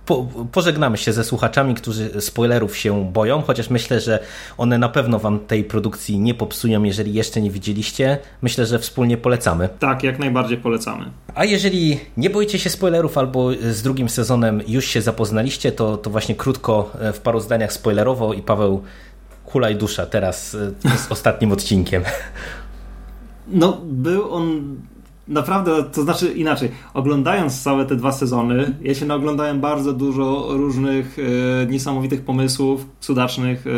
po, 0.06 0.26
pożegnamy 0.52 0.96
się 0.96 1.12
ze 1.12 1.24
słuchaczami, 1.24 1.74
którzy 1.74 2.20
spoilerów 2.20 2.76
się 2.76 3.12
boją, 3.12 3.42
chociaż 3.42 3.70
myślę, 3.70 4.00
że 4.00 4.18
one 4.58 4.78
na 4.78 4.88
pewno 4.88 5.18
wam 5.18 5.40
tej 5.40 5.64
produkcji 5.64 6.18
nie 6.18 6.34
popsują, 6.34 6.82
jeżeli 6.82 7.14
jeszcze 7.14 7.40
nie 7.40 7.50
widzieliście. 7.50 8.18
Myślę, 8.42 8.66
że 8.66 8.78
wspólnie 8.78 9.16
polecamy. 9.16 9.68
Tak, 9.78 10.02
jak 10.02 10.18
najbardziej 10.18 10.58
polecamy. 10.58 11.04
A 11.34 11.44
jeżeli 11.44 12.00
nie 12.16 12.30
boicie 12.30 12.58
się 12.58 12.70
spoilerów 12.70 13.18
albo 13.18 13.50
z 13.70 13.82
drugim 13.82 14.08
sezonem 14.08 14.62
już 14.68 14.84
się 14.84 15.02
zapoznaliście, 15.02 15.72
to, 15.72 15.96
to 15.96 16.10
właśnie 16.10 16.34
krótko 16.34 16.90
e, 17.00 17.12
w 17.12 17.20
paru 17.20 17.40
zdaniach 17.40 17.72
spoilerowo 17.72 18.32
i 18.32 18.42
Paweł 18.42 18.82
hulaj 19.44 19.76
dusza 19.76 20.06
teraz 20.06 20.54
e, 20.54 20.98
z 20.98 21.12
ostatnim 21.12 21.52
odcinkiem? 21.52 22.02
No, 23.48 23.80
był 23.84 24.34
on 24.34 24.76
naprawdę, 25.28 25.82
to 25.82 26.02
znaczy 26.02 26.32
inaczej, 26.32 26.68
oglądając 26.94 27.62
całe 27.62 27.84
te 27.84 27.96
dwa 27.96 28.12
sezony, 28.12 28.76
ja 28.82 28.94
się 28.94 29.06
naoglądałem 29.06 29.60
bardzo 29.60 29.92
dużo 29.92 30.46
różnych 30.50 31.16
e, 31.18 31.66
niesamowitych 31.66 32.24
pomysłów 32.24 32.86
cudacznych, 33.00 33.66
e, 33.66 33.70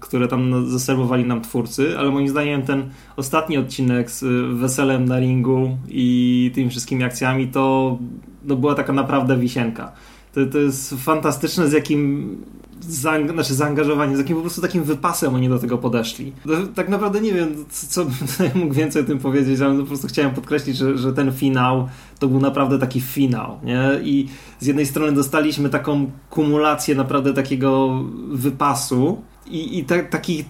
które 0.00 0.28
tam 0.28 0.70
zaserwowali 0.70 1.24
nam 1.24 1.42
twórcy, 1.42 1.98
ale 1.98 2.10
moim 2.10 2.28
zdaniem 2.28 2.62
ten 2.62 2.90
ostatni 3.16 3.58
odcinek 3.58 4.10
z 4.10 4.22
e, 4.22 4.26
weselem 4.54 5.04
na 5.04 5.18
ringu 5.18 5.76
i 5.88 6.50
tymi 6.54 6.70
wszystkimi 6.70 7.04
akcjami 7.04 7.48
to 7.48 7.98
no, 8.44 8.56
była 8.56 8.74
taka 8.74 8.92
naprawdę 8.92 9.36
wisienka. 9.36 9.92
To, 10.34 10.46
to 10.46 10.58
jest 10.58 10.94
fantastyczne, 10.94 11.68
z 11.68 11.72
jakim 11.72 12.36
zaang 12.80 13.30
znaczy 13.32 13.54
zaangażowanie, 13.54 14.16
z 14.16 14.18
jakim 14.18 14.36
po 14.36 14.42
prostu 14.42 14.60
takim 14.60 14.84
wypasem 14.84 15.34
oni 15.34 15.48
do 15.48 15.58
tego 15.58 15.78
podeszli. 15.78 16.32
Tak 16.74 16.88
naprawdę 16.88 17.20
nie 17.20 17.32
wiem, 17.32 17.64
co 17.70 18.04
bym 18.04 18.14
mógł 18.62 18.74
więcej 18.74 19.02
o 19.02 19.04
tym 19.06 19.18
powiedzieć, 19.18 19.60
ale 19.60 19.78
po 19.78 19.86
prostu 19.86 20.08
chciałem 20.08 20.30
podkreślić, 20.30 20.76
że, 20.76 20.98
że 20.98 21.12
ten 21.12 21.32
finał 21.32 21.88
to 22.18 22.28
był 22.28 22.40
naprawdę 22.40 22.78
taki 22.78 23.00
finał, 23.00 23.58
nie? 23.64 23.90
I 24.02 24.28
z 24.60 24.66
jednej 24.66 24.86
strony 24.86 25.12
dostaliśmy 25.12 25.68
taką 25.68 26.10
kumulację 26.30 26.94
naprawdę 26.94 27.34
takiego 27.34 28.00
wypasu 28.32 29.22
i, 29.46 29.78
i 29.78 29.84
ta, 29.84 30.02
taki 30.02 30.44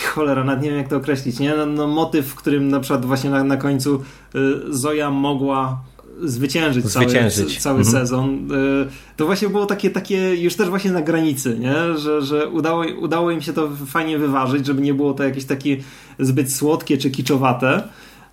cholera, 0.00 0.44
nawet 0.44 0.62
nie 0.62 0.68
wiem 0.68 0.78
jak 0.78 0.88
to 0.88 0.96
określić, 0.96 1.38
nie? 1.38 1.54
No, 1.56 1.66
no 1.66 1.86
motyw, 1.86 2.26
w 2.26 2.34
którym 2.34 2.68
na 2.68 2.80
przykład 2.80 3.04
właśnie 3.04 3.30
na, 3.30 3.44
na 3.44 3.56
końcu 3.56 4.02
y, 4.34 4.38
Zoja 4.68 5.10
mogła 5.10 5.80
zwyciężyć, 6.20 6.84
zwyciężyć. 6.84 7.34
cały, 7.34 7.60
cały 7.60 7.78
mhm. 7.78 7.96
sezon. 7.96 8.52
Y, 8.52 8.88
to 9.16 9.26
właśnie 9.26 9.48
było 9.48 9.66
takie, 9.66 9.90
takie 9.90 10.34
już 10.42 10.54
też 10.54 10.68
właśnie 10.68 10.92
na 10.92 11.02
granicy, 11.02 11.58
nie? 11.58 11.98
Że, 11.98 12.22
że 12.22 12.48
udało, 12.48 12.84
udało 13.00 13.30
im 13.30 13.42
się 13.42 13.52
to 13.52 13.70
fajnie 13.86 14.18
wyważyć, 14.18 14.66
żeby 14.66 14.82
nie 14.82 14.94
było 14.94 15.14
to 15.14 15.24
jakieś 15.24 15.44
takie 15.44 15.76
zbyt 16.18 16.52
słodkie 16.52 16.98
czy 16.98 17.10
kiczowate. 17.10 17.82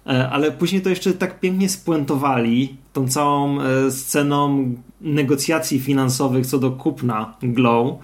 E, 0.07 0.29
ale 0.29 0.51
później 0.51 0.81
to 0.81 0.89
jeszcze 0.89 1.13
tak 1.13 1.39
pięknie 1.39 1.69
spuentowali 1.69 2.75
tą 2.93 3.07
całą 3.07 3.61
e, 3.61 3.91
sceną 3.91 4.73
negocjacji 5.01 5.79
finansowych 5.79 6.45
co 6.45 6.59
do 6.59 6.71
kupna 6.71 7.33
Glow 7.43 7.99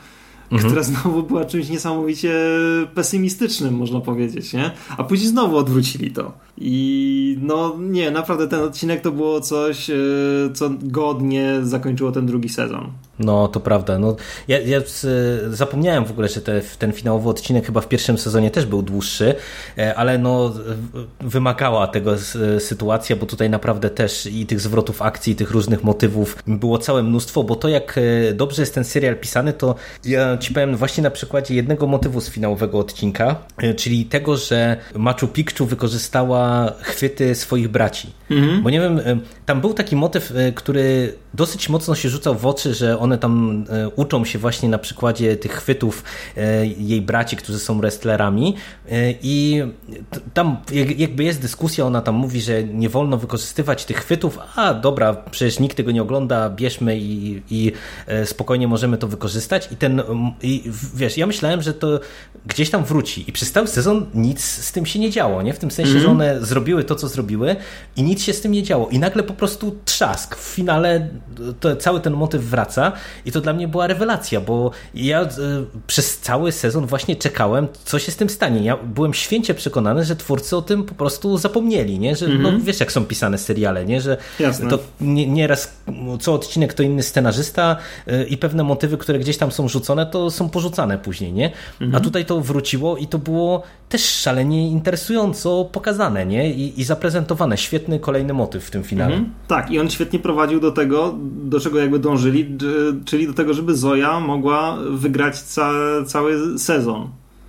mhm. 0.51 0.69
która 0.69 0.83
znowu 0.83 1.23
była 1.23 1.45
czymś 1.45 1.69
niesamowicie 1.69 2.33
pesymistycznym, 2.95 3.75
można 3.75 4.01
powiedzieć, 4.01 4.53
nie? 4.53 4.71
A 4.97 5.03
później 5.03 5.29
znowu 5.29 5.57
odwrócili 5.57 6.11
to. 6.11 6.33
I 6.57 7.37
no 7.41 7.75
nie, 7.79 8.11
naprawdę 8.11 8.47
ten 8.47 8.59
odcinek 8.59 9.01
to 9.01 9.11
było 9.11 9.41
coś, 9.41 9.89
e, 9.89 9.95
co 10.53 10.69
godnie 10.81 11.59
zakończyło 11.63 12.11
ten 12.11 12.25
drugi 12.25 12.49
sezon. 12.49 12.87
No, 13.19 13.47
to 13.47 13.59
prawda. 13.59 13.99
No, 13.99 14.15
ja, 14.47 14.59
ja 14.59 14.81
zapomniałem 15.49 16.05
w 16.05 16.11
ogóle, 16.11 16.27
że 16.27 16.41
te, 16.41 16.61
ten 16.79 16.93
finałowy 16.93 17.29
odcinek 17.29 17.65
chyba 17.65 17.81
w 17.81 17.87
pierwszym 17.87 18.17
sezonie 18.17 18.51
też 18.51 18.65
był 18.65 18.81
dłuższy, 18.81 19.35
e, 19.77 19.95
ale 19.95 20.17
no, 20.17 20.53
wymagała 21.21 21.87
tego 21.87 22.15
sytuacja, 22.59 23.15
bo 23.15 23.25
tutaj 23.25 23.49
naprawdę 23.49 23.89
też 23.89 24.25
i 24.25 24.45
tych 24.45 24.59
zwrotów 24.59 25.01
akcji, 25.01 25.33
i 25.33 25.35
tych 25.35 25.51
różnych 25.51 25.83
motywów 25.83 26.37
było 26.47 26.77
całe 26.77 27.03
mnóstwo, 27.03 27.43
bo 27.43 27.55
to 27.55 27.67
jak 27.67 27.97
e, 27.97 28.33
dobrze 28.33 28.61
jest 28.61 28.75
ten 28.75 28.83
serial 28.83 29.15
pisany, 29.15 29.53
to 29.53 29.75
ja 30.05 30.37
ci 30.37 30.53
powiem 30.53 30.75
właśnie 30.75 31.03
na 31.03 31.11
przykładzie 31.11 31.55
jednego 31.55 31.87
motywu 31.87 32.21
z 32.21 32.29
finałowego 32.29 32.79
odcinka, 32.79 33.35
e, 33.57 33.73
czyli 33.73 34.05
tego, 34.05 34.37
że 34.37 34.77
Machu 34.95 35.27
Picchu 35.27 35.65
wykorzystała 35.65 36.73
chwyty 36.81 37.35
swoich 37.35 37.67
braci. 37.67 38.13
Mhm. 38.31 38.63
Bo 38.63 38.69
nie 38.69 38.79
wiem, 38.79 38.99
tam 39.45 39.61
był 39.61 39.73
taki 39.73 39.95
motyw, 39.95 40.33
który 40.55 41.13
dosyć 41.33 41.69
mocno 41.69 41.95
się 41.95 42.09
rzucał 42.09 42.35
w 42.35 42.45
oczy, 42.45 42.73
że 42.73 42.99
one 43.05 43.17
tam 43.17 43.65
e, 43.69 43.89
uczą 43.89 44.25
się 44.25 44.39
właśnie 44.39 44.69
na 44.69 44.77
przykładzie 44.77 45.37
tych 45.37 45.51
chwytów 45.51 46.03
e, 46.37 46.65
jej 46.65 47.01
braci, 47.01 47.35
którzy 47.35 47.59
są 47.59 47.79
wrestlerami 47.79 48.55
e, 48.89 49.13
i 49.21 49.63
tam 50.33 50.57
jakby 50.97 51.23
jest 51.23 51.41
dyskusja, 51.41 51.85
ona 51.85 52.01
tam 52.01 52.15
mówi, 52.15 52.41
że 52.41 52.63
nie 52.63 52.89
wolno 52.89 53.17
wykorzystywać 53.17 53.85
tych 53.85 53.97
chwytów, 53.97 54.39
a 54.55 54.73
dobra, 54.73 55.13
przecież 55.13 55.59
nikt 55.59 55.77
tego 55.77 55.91
nie 55.91 56.01
ogląda, 56.01 56.49
bierzmy 56.49 56.97
i, 56.99 57.41
i 57.49 57.71
spokojnie 58.25 58.67
możemy 58.67 58.97
to 58.97 59.07
wykorzystać 59.07 59.71
i 59.71 59.75
ten, 59.75 60.03
i 60.41 60.63
wiesz, 60.95 61.17
ja 61.17 61.27
myślałem, 61.27 61.61
że 61.61 61.73
to 61.73 61.99
gdzieś 62.45 62.69
tam 62.69 62.83
wróci 62.85 63.25
i 63.27 63.31
przez 63.31 63.51
cały 63.51 63.67
sezon 63.67 64.05
nic 64.13 64.43
z 64.43 64.71
tym 64.71 64.85
się 64.85 64.99
nie 64.99 65.09
działo, 65.09 65.41
nie? 65.41 65.53
W 65.53 65.59
tym 65.59 65.71
sensie, 65.71 65.91
mm 65.91 66.01
-hmm. 66.01 66.05
że 66.05 66.11
mhm. 66.11 66.31
one 66.31 66.45
zrobiły 66.45 66.83
to, 66.83 66.95
co 66.95 67.07
zrobiły 67.07 67.55
i 67.95 68.03
nic 68.03 68.23
się 68.23 68.33
z 68.33 68.41
tym 68.41 68.51
nie 68.51 68.63
działo 68.63 68.89
i 68.89 68.99
nagle 68.99 69.23
po 69.23 69.33
prostu 69.33 69.75
trzask. 69.85 70.35
W 70.35 70.55
finale 70.55 71.09
to, 71.59 71.75
cały 71.75 71.99
ten 71.99 72.13
motyw 72.13 72.43
wraca 72.43 72.91
i 73.25 73.31
to 73.31 73.41
dla 73.41 73.53
mnie 73.53 73.67
była 73.67 73.87
rewelacja, 73.87 74.41
bo 74.41 74.71
ja 74.93 75.23
y, 75.23 75.27
przez 75.87 76.19
cały 76.19 76.51
sezon 76.51 76.85
właśnie 76.85 77.15
czekałem, 77.15 77.67
co 77.85 77.99
się 77.99 78.11
z 78.11 78.15
tym 78.15 78.29
stanie. 78.29 78.63
Ja 78.63 78.77
byłem 78.77 79.13
święcie 79.13 79.53
przekonany, 79.53 80.05
że 80.05 80.15
twórcy 80.15 80.57
o 80.57 80.61
tym 80.61 80.83
po 80.83 80.95
prostu 80.95 81.37
zapomnieli, 81.37 81.99
nie? 81.99 82.15
Że 82.15 82.25
mm 82.25 82.37
-hmm. 82.37 82.41
no, 82.41 82.59
wiesz, 82.59 82.79
jak 82.79 82.91
są 82.91 83.05
pisane 83.05 83.37
seriale, 83.37 83.85
nie? 83.85 84.01
Że 84.01 84.17
Jasne. 84.39 84.69
to 84.69 84.79
nieraz 85.01 85.73
nie 85.87 86.17
co 86.19 86.33
odcinek 86.33 86.73
to 86.73 86.83
inny 86.83 87.03
scenarzysta 87.03 87.77
y, 88.07 88.25
i 88.29 88.37
pewne 88.37 88.63
motywy, 88.63 88.97
które 88.97 89.19
gdzieś 89.19 89.37
tam 89.37 89.51
są 89.51 89.67
rzucone, 89.67 90.05
to 90.05 90.31
są 90.31 90.49
porzucane 90.49 90.97
później, 90.97 91.33
nie? 91.33 91.45
Mm 91.45 91.55
-hmm. 91.55 91.81
A 91.81 91.85
mhm. 91.85 92.03
tutaj 92.03 92.25
to 92.25 92.41
wróciło 92.41 92.97
i 92.97 93.07
to 93.07 93.19
było 93.19 93.63
też 93.89 94.05
szalenie 94.05 94.69
interesująco 94.69 95.69
pokazane, 95.71 96.25
nie? 96.25 96.51
I, 96.51 96.81
i 96.81 96.83
zaprezentowane. 96.83 97.57
Świetny 97.57 97.99
kolejny 97.99 98.33
motyw 98.33 98.65
w 98.65 98.71
tym 98.71 98.83
finale. 98.83 99.15
Mm 99.15 99.25
-hmm. 99.25 99.47
Tak, 99.47 99.71
i 99.71 99.79
on 99.79 99.89
świetnie 99.89 100.19
prowadził 100.19 100.59
do 100.59 100.71
tego, 100.71 101.15
do 101.21 101.59
czego 101.59 101.79
jakby 101.79 101.99
dążyli, 101.99 102.45
czyli 103.05 103.27
do 103.27 103.33
tego, 103.33 103.53
żeby 103.53 103.75
Zoja 103.75 104.19
mogła 104.19 104.77
wygrać 104.89 105.41
ca 105.41 105.71
cały 106.05 106.59
sezon. 106.59 107.07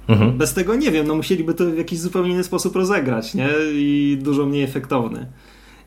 Mhm. 0.08 0.38
Bez 0.38 0.54
tego 0.54 0.76
nie 0.76 0.90
wiem, 0.90 1.06
no 1.06 1.14
musieliby 1.14 1.54
to 1.54 1.66
w 1.66 1.78
jakiś 1.78 1.98
zupełnie 1.98 2.30
inny 2.30 2.44
sposób 2.44 2.76
rozegrać, 2.76 3.34
nie? 3.34 3.48
I 3.72 4.18
dużo 4.22 4.46
mniej 4.46 4.62
efektowny. 4.62 5.26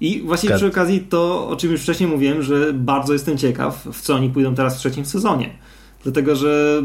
I 0.01 0.21
właśnie 0.25 0.47
Zgad. 0.47 0.57
przy 0.57 0.67
okazji 0.67 0.99
to, 0.99 1.47
o 1.47 1.55
czym 1.55 1.71
już 1.71 1.81
wcześniej 1.81 2.09
mówiłem, 2.09 2.43
że 2.43 2.73
bardzo 2.73 3.13
jestem 3.13 3.37
ciekaw, 3.37 3.87
w 3.93 4.01
co 4.01 4.15
oni 4.15 4.29
pójdą 4.29 4.55
teraz 4.55 4.75
w 4.75 4.79
trzecim 4.79 5.05
sezonie. 5.05 5.49
Dlatego, 6.03 6.35
że 6.35 6.83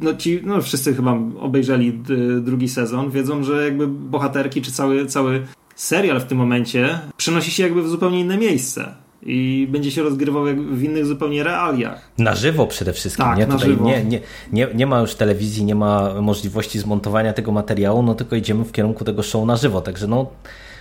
no 0.00 0.14
ci, 0.14 0.40
no 0.44 0.62
wszyscy 0.62 0.94
chyba 0.94 1.18
obejrzeli 1.40 2.00
drugi 2.40 2.68
sezon, 2.68 3.10
wiedzą, 3.10 3.44
że 3.44 3.64
jakby 3.64 3.86
bohaterki, 3.86 4.62
czy 4.62 4.72
cały, 4.72 5.06
cały 5.06 5.46
serial 5.76 6.20
w 6.20 6.24
tym 6.24 6.38
momencie 6.38 6.98
przenosi 7.16 7.50
się 7.50 7.62
jakby 7.62 7.82
w 7.82 7.88
zupełnie 7.88 8.20
inne 8.20 8.38
miejsce 8.38 8.94
i 9.26 9.68
będzie 9.70 9.90
się 9.90 10.02
rozgrywał 10.02 10.44
w 10.70 10.82
innych 10.82 11.06
zupełnie 11.06 11.42
realiach. 11.42 12.10
Na 12.18 12.34
żywo 12.34 12.66
przede 12.66 12.92
wszystkim. 12.92 13.24
Tak, 13.24 13.38
nie? 13.38 13.46
Tutaj 13.46 13.76
nie, 13.80 14.04
nie, 14.04 14.20
nie, 14.52 14.68
nie 14.74 14.86
ma 14.86 15.00
już 15.00 15.14
telewizji, 15.14 15.64
nie 15.64 15.74
ma 15.74 16.20
możliwości 16.22 16.78
zmontowania 16.78 17.32
tego 17.32 17.52
materiału, 17.52 18.02
no 18.02 18.14
tylko 18.14 18.36
idziemy 18.36 18.64
w 18.64 18.72
kierunku 18.72 19.04
tego 19.04 19.22
show 19.22 19.46
na 19.46 19.56
żywo. 19.56 19.80
Także 19.80 20.06
no 20.06 20.30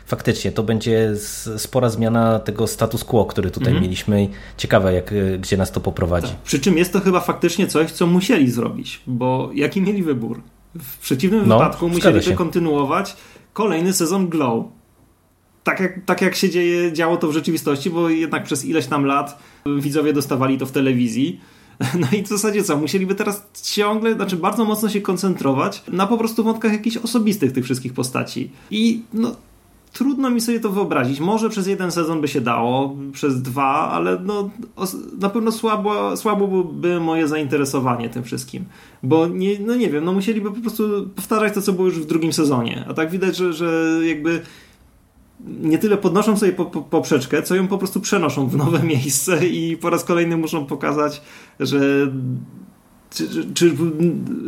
faktycznie 0.06 0.52
to 0.52 0.64
będzie 0.64 1.14
spora 1.58 1.90
zmiana 1.90 2.40
tego 2.40 2.68
status 2.68 3.04
quo, 3.04 3.26
który 3.26 3.52
tutaj 3.52 3.68
mhm. 3.68 3.84
mieliśmy. 3.84 4.28
Ciekawe, 4.58 4.94
jak, 4.94 5.14
gdzie 5.40 5.58
nas 5.58 5.72
to 5.72 5.82
poprowadzi. 5.82 6.28
Tak. 6.28 6.42
Przy 6.42 6.60
czym 6.60 6.78
jest 6.78 6.94
to 6.94 7.00
chyba 7.00 7.20
faktycznie 7.20 7.68
coś, 7.68 7.92
co 7.92 8.08
musieli 8.08 8.52
zrobić, 8.52 9.02
bo 9.08 9.50
jaki 9.54 9.82
mieli 9.82 10.04
wybór? 10.04 10.42
W 10.80 10.98
przeciwnym 10.98 11.48
no, 11.48 11.58
wypadku 11.58 11.90
musieliby 11.90 12.34
kontynuować 12.34 13.16
kolejny 13.54 13.94
sezon 13.94 14.28
Glow 14.28 14.66
tak 15.66 15.80
jak, 15.80 16.06
tak 16.06 16.22
jak 16.22 16.36
się 16.36 16.50
dzieje, 16.50 16.94
działo 16.94 17.18
to 17.18 17.28
w 17.28 17.34
rzeczywistości, 17.34 17.90
bo 17.90 18.10
jednak 18.10 18.44
przez 18.44 18.66
ileś 18.66 18.88
tam 18.88 19.06
lat 19.06 19.40
widzowie 19.78 20.14
dostawali 20.14 20.58
to 20.58 20.66
w 20.66 20.72
telewizji. 20.72 21.40
No 22.00 22.08
i 22.18 22.24
w 22.24 22.28
zasadzie 22.28 22.64
co? 22.64 22.78
Musieliby 22.78 23.16
teraz 23.16 23.48
ciągle, 23.64 24.14
znaczy 24.14 24.38
bardzo 24.38 24.66
mocno 24.66 24.90
się 24.90 25.02
koncentrować 25.02 25.84
na 25.92 26.08
po 26.08 26.18
prostu 26.18 26.44
wątkach 26.44 26.72
jakichś 26.72 26.98
osobistych 26.98 27.52
tych 27.52 27.64
wszystkich 27.64 27.94
postaci. 27.94 28.52
I 28.72 29.02
no, 29.14 29.36
trudno 29.94 30.30
mi 30.30 30.42
sobie 30.42 30.60
to 30.60 30.70
wyobrazić. 30.70 31.20
Może 31.20 31.50
przez 31.50 31.68
jeden 31.68 31.92
sezon 31.92 32.22
by 32.22 32.28
się 32.28 32.42
dało, 32.42 32.96
przez 33.12 33.42
dwa, 33.42 33.90
ale 33.92 34.20
no, 34.24 34.50
na 35.20 35.30
pewno 35.30 35.52
słabo, 35.52 36.18
słabo 36.18 36.48
byłoby 36.48 37.00
moje 37.00 37.28
zainteresowanie 37.28 38.10
tym 38.10 38.24
wszystkim. 38.24 38.66
Bo 39.04 39.28
nie, 39.28 39.60
no 39.60 39.76
nie 39.76 39.90
wiem, 39.90 40.06
no 40.06 40.14
musieliby 40.14 40.52
po 40.52 40.62
prostu 40.62 41.10
powtarzać 41.16 41.54
to, 41.54 41.62
co 41.62 41.74
było 41.74 41.88
już 41.88 42.00
w 42.00 42.06
drugim 42.06 42.34
sezonie. 42.34 42.86
A 42.90 42.94
tak 42.94 43.12
widać, 43.12 43.38
że, 43.38 43.54
że 43.54 44.00
jakby 44.04 44.42
nie 45.46 45.78
tyle 45.78 45.98
podnoszą 45.98 46.38
sobie 46.38 46.52
po, 46.52 46.66
po, 46.66 46.82
poprzeczkę, 46.82 47.44
co 47.44 47.56
ją 47.56 47.68
po 47.68 47.78
prostu 47.78 48.02
przenoszą 48.02 48.48
w 48.48 48.58
nowe 48.58 48.80
miejsce 48.94 49.48
i 49.48 49.78
po 49.78 49.90
raz 49.90 50.04
kolejny 50.04 50.38
muszą 50.38 50.66
pokazać, 50.66 51.22
że 51.60 51.80
czy, 53.10 53.28
czy 53.54 53.72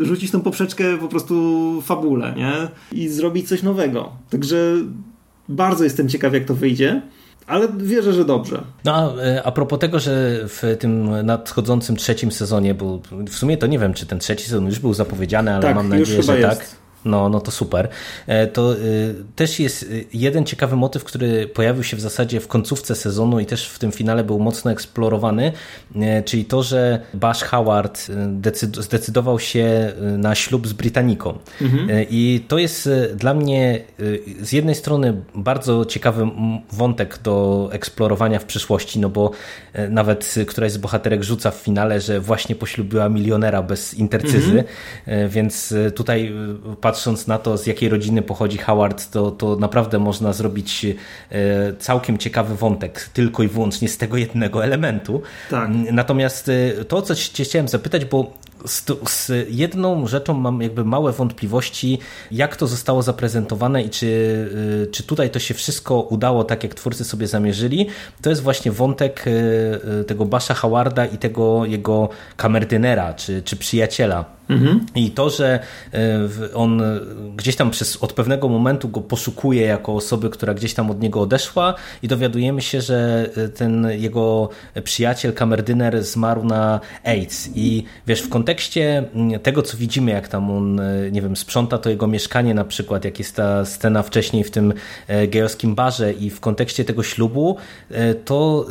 rzucić 0.01 0.31
tą 0.31 0.41
poprzeczkę 0.41 0.97
po 0.97 1.07
prostu 1.07 1.81
fabule, 1.81 2.33
nie? 2.37 2.53
I 2.91 3.09
zrobić 3.09 3.47
coś 3.47 3.63
nowego. 3.63 4.11
Także 4.29 4.75
bardzo 5.49 5.83
jestem 5.83 6.09
ciekaw, 6.09 6.33
jak 6.33 6.45
to 6.45 6.55
wyjdzie. 6.55 7.01
Ale 7.47 7.67
wierzę, 7.77 8.13
że 8.13 8.25
dobrze. 8.25 8.63
No 8.85 8.95
a, 8.95 9.21
e, 9.21 9.43
a 9.43 9.51
propos 9.51 9.79
tego, 9.79 9.99
że 9.99 10.39
w 10.47 10.75
tym 10.79 11.25
nadchodzącym 11.25 11.95
trzecim 11.95 12.31
sezonie, 12.31 12.73
bo 12.73 12.99
w 13.27 13.35
sumie 13.35 13.57
to 13.57 13.67
nie 13.67 13.79
wiem, 13.79 13.93
czy 13.93 14.05
ten 14.05 14.19
trzeci 14.19 14.45
sezon 14.45 14.65
już 14.65 14.79
był 14.79 14.93
zapowiedziany, 14.93 15.53
ale 15.53 15.61
tak, 15.61 15.75
mam 15.75 15.89
nadzieję, 15.89 16.23
że 16.23 16.37
tak. 16.37 16.67
No, 17.07 17.29
no 17.29 17.39
to 17.39 17.51
super. 17.51 17.89
E, 18.27 18.47
to 18.47 18.73
y, 18.75 19.15
też 19.35 19.59
jest 19.59 19.83
y, 19.83 20.05
jeden 20.13 20.45
ciekawy 20.45 20.75
motyw, 20.75 21.03
który 21.03 21.47
pojawił 21.47 21.83
się 21.83 21.97
w 21.97 22.01
zasadzie 22.01 22.39
w 22.39 22.47
końcówce 22.47 22.95
sezonu 22.95 23.39
i 23.39 23.45
też 23.45 23.69
w 23.69 23.79
tym 23.79 23.91
finale 23.91 24.23
był 24.23 24.39
mocno 24.39 24.71
eksplorowany, 24.71 25.51
e, 25.95 26.23
czyli 26.23 26.45
to, 26.45 26.63
że 26.63 27.01
Bash 27.13 27.43
Howard 27.43 28.07
zdecydował 28.79 29.39
się 29.39 29.93
na 30.17 30.35
ślub 30.35 30.67
z 30.67 30.73
Brytaniką. 30.73 31.39
Mhm. 31.61 32.05
I 32.09 32.45
to 32.47 32.57
jest 32.57 32.89
dla 33.15 33.33
mnie 33.33 33.81
z 34.41 34.51
jednej 34.51 34.75
strony 34.75 35.21
bardzo 35.35 35.85
ciekawy 35.85 36.29
wątek 36.71 37.19
do 37.23 37.69
eksplorowania 37.71 38.39
w 38.39 38.45
przyszłości, 38.45 38.99
no 38.99 39.09
bo 39.09 39.31
nawet 39.89 40.35
któraś 40.47 40.71
z 40.71 40.77
bohaterek 40.77 41.23
rzuca 41.23 41.51
w 41.51 41.55
finale, 41.55 42.01
że 42.01 42.19
właśnie 42.19 42.55
poślubiła 42.55 43.09
milionera 43.09 43.63
bez 43.63 43.93
intercyzy, 43.93 44.63
mhm. 45.07 45.29
więc 45.29 45.73
tutaj 45.95 46.33
patrząc 46.97 47.27
na 47.27 47.37
to, 47.37 47.57
z 47.57 47.67
jakiej 47.67 47.89
rodziny 47.89 48.21
pochodzi 48.21 48.57
Howard, 48.57 49.11
to, 49.11 49.31
to 49.31 49.55
naprawdę 49.55 49.99
można 49.99 50.33
zrobić 50.33 50.85
e, 50.85 50.95
całkiem 51.79 52.17
ciekawy 52.17 52.55
wątek 52.55 53.09
tylko 53.13 53.43
i 53.43 53.47
wyłącznie 53.47 53.89
z 53.89 53.97
tego 53.97 54.17
jednego 54.17 54.63
elementu. 54.63 55.21
Tak. 55.49 55.69
Natomiast 55.91 56.49
e, 56.49 56.85
to, 56.85 57.01
co 57.01 57.15
cię 57.15 57.43
chciałem 57.43 57.67
zapytać, 57.67 58.05
bo 58.05 58.33
z, 58.65 58.85
z, 59.09 59.31
jedną 59.49 60.07
rzeczą 60.07 60.33
mam 60.33 60.61
jakby 60.61 60.85
małe 60.85 61.11
wątpliwości, 61.11 61.99
jak 62.31 62.55
to 62.55 62.67
zostało 62.67 63.03
zaprezentowane 63.03 63.83
i 63.83 63.89
czy, 63.89 64.05
y, 64.05 64.91
czy 64.91 65.03
tutaj 65.03 65.29
to 65.29 65.39
się 65.39 65.53
wszystko 65.53 66.01
udało 66.01 66.43
tak, 66.43 66.63
jak 66.63 66.75
twórcy 66.75 67.03
sobie 67.03 67.27
zamierzyli. 67.27 67.87
To 68.21 68.29
jest 68.29 68.41
właśnie 68.41 68.71
wątek 68.71 69.25
tego 70.07 70.25
Basha 70.25 70.53
Howarda 70.53 71.05
i 71.05 71.17
tego 71.17 71.65
jego 71.65 72.09
kamerdynera, 72.37 73.13
czy, 73.13 73.41
czy 73.41 73.55
przyjaciela. 73.55 74.36
Mhm. 74.49 74.85
I 74.95 75.11
to, 75.11 75.29
że 75.29 75.59
on 76.53 76.81
gdzieś 77.35 77.55
tam 77.55 77.71
przez, 77.71 77.97
od 77.97 78.13
pewnego 78.13 78.49
momentu 78.49 78.89
go 78.89 79.01
poszukuje 79.01 79.61
jako 79.61 79.95
osoby, 79.95 80.29
która 80.29 80.53
gdzieś 80.53 80.73
tam 80.73 80.91
od 80.91 81.01
niego 81.01 81.21
odeszła 81.21 81.73
i 82.03 82.07
dowiadujemy 82.07 82.61
się, 82.61 82.81
że 82.81 83.29
ten 83.55 83.87
jego 83.91 84.49
przyjaciel, 84.83 85.33
kamerdyner 85.33 86.03
zmarł 86.03 86.43
na 86.43 86.79
AIDS 87.03 87.49
i 87.55 87.83
wiesz, 88.07 88.21
w 88.21 88.29
kontekście 88.29 89.03
mm, 89.13 89.39
tego, 89.39 89.61
co 89.61 89.77
widzimy, 89.77 90.11
jak 90.11 90.27
tam 90.27 90.51
on, 90.51 90.79
e, 90.79 91.11
nie 91.11 91.21
wiem, 91.21 91.35
sprząta 91.35 91.77
to 91.77 91.89
jego 91.89 92.07
mieszkanie 92.07 92.53
na 92.53 92.65
przykład, 92.65 93.05
jak 93.05 93.19
jest 93.19 93.35
ta 93.35 93.65
scena 93.65 94.03
wcześniej 94.03 94.43
w 94.43 94.51
tym 94.51 94.73
e, 95.07 95.27
gejowskim 95.27 95.75
barze 95.75 96.13
i 96.13 96.29
w 96.29 96.39
kontekście 96.39 96.85
tego 96.85 97.03
ślubu, 97.03 97.57
e, 97.91 98.13
to 98.15 98.65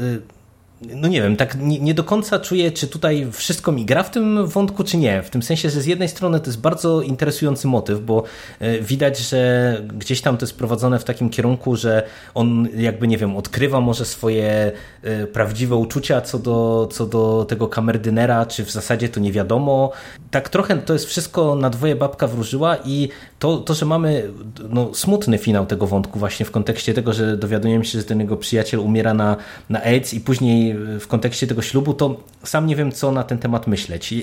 no 0.81 1.09
nie 1.09 1.23
wiem, 1.23 1.37
tak 1.37 1.61
nie, 1.61 1.79
nie, 1.79 1.95
do 1.95 2.05
końca 2.05 2.39
czuję, 2.39 2.73
czy 2.73 2.89
tutaj 2.89 3.27
wszystko 3.33 3.73
mi 3.73 3.85
gra 3.85 4.03
w 4.03 4.11
tym 4.11 4.47
wątku, 4.47 4.85
czy 4.85 4.97
nie. 4.97 5.23
W 5.23 5.31
tym 5.31 5.43
sensie, 5.43 5.71
że 5.71 5.81
z 5.81 5.87
jednej 5.87 6.09
strony 6.09 6.41
to 6.41 6.47
jest 6.47 6.61
bardzo 6.61 7.03
interesujący 7.03 7.69
motyw, 7.69 8.01
bo 8.01 8.23
e, 8.61 8.81
widać, 8.81 9.19
że 9.19 9.83
gdzieś 9.95 10.21
tam 10.21 10.37
to 10.37 10.47
jest 10.47 10.59
prowadzone 10.59 10.99
w 10.99 11.05
takim 11.05 11.31
kierunku, 11.31 11.77
że 11.77 12.03
on 12.35 12.69
jakby, 12.77 13.09
nie 13.09 13.19
wiem, 13.19 13.37
odkrywa 13.37 13.81
może 13.81 14.05
swoje 14.05 14.73
e, 15.03 15.27
prawdziwe 15.27 15.77
uczucia 15.77 16.21
co 16.21 16.39
do, 16.39 16.89
co 16.93 17.07
do 17.07 17.47
tego 17.49 17.69
kamerdynera, 17.69 18.47
czy 18.47 18.65
w 18.65 18.71
zasadzie 18.71 19.09
to 19.09 19.21
nie 19.21 19.33
wiadomo. 19.33 19.93
Tak 20.31 20.49
trochę 20.49 20.77
to 20.77 20.93
jest 20.93 21.07
wszystko 21.07 21.55
na 21.55 21.71
dwoje 21.71 21.97
babka 21.97 22.27
wróżyła 22.27 22.77
i 22.85 23.09
to, 23.39 23.57
to 23.57 23.75
że 23.75 23.87
mamy 23.87 24.31
no, 24.71 24.95
smutny 24.95 25.39
finał 25.39 25.67
tego 25.67 25.87
wątku 25.87 26.19
właśnie 26.19 26.47
w 26.47 26.51
kontekście 26.51 26.95
tego, 26.95 27.13
że 27.13 27.37
dowiadujemy 27.37 27.85
się, 27.85 27.99
że 27.99 28.05
ten 28.05 28.21
jego 28.21 28.37
przyjaciel 28.37 28.81
umiera 28.81 29.15
na, 29.15 29.37
na 29.71 29.83
AIDS 29.83 30.15
i 30.15 30.21
później 30.21 30.66
w 30.75 31.07
kontekście 31.07 31.47
tego 31.47 31.63
ślubu, 31.63 31.95
to 31.95 32.21
sam 32.43 32.67
nie 32.67 32.77
wiem, 32.77 32.93
co 32.93 33.13
na 33.13 33.25
ten 33.25 33.39
temat 33.39 33.67
myśleć. 33.67 34.15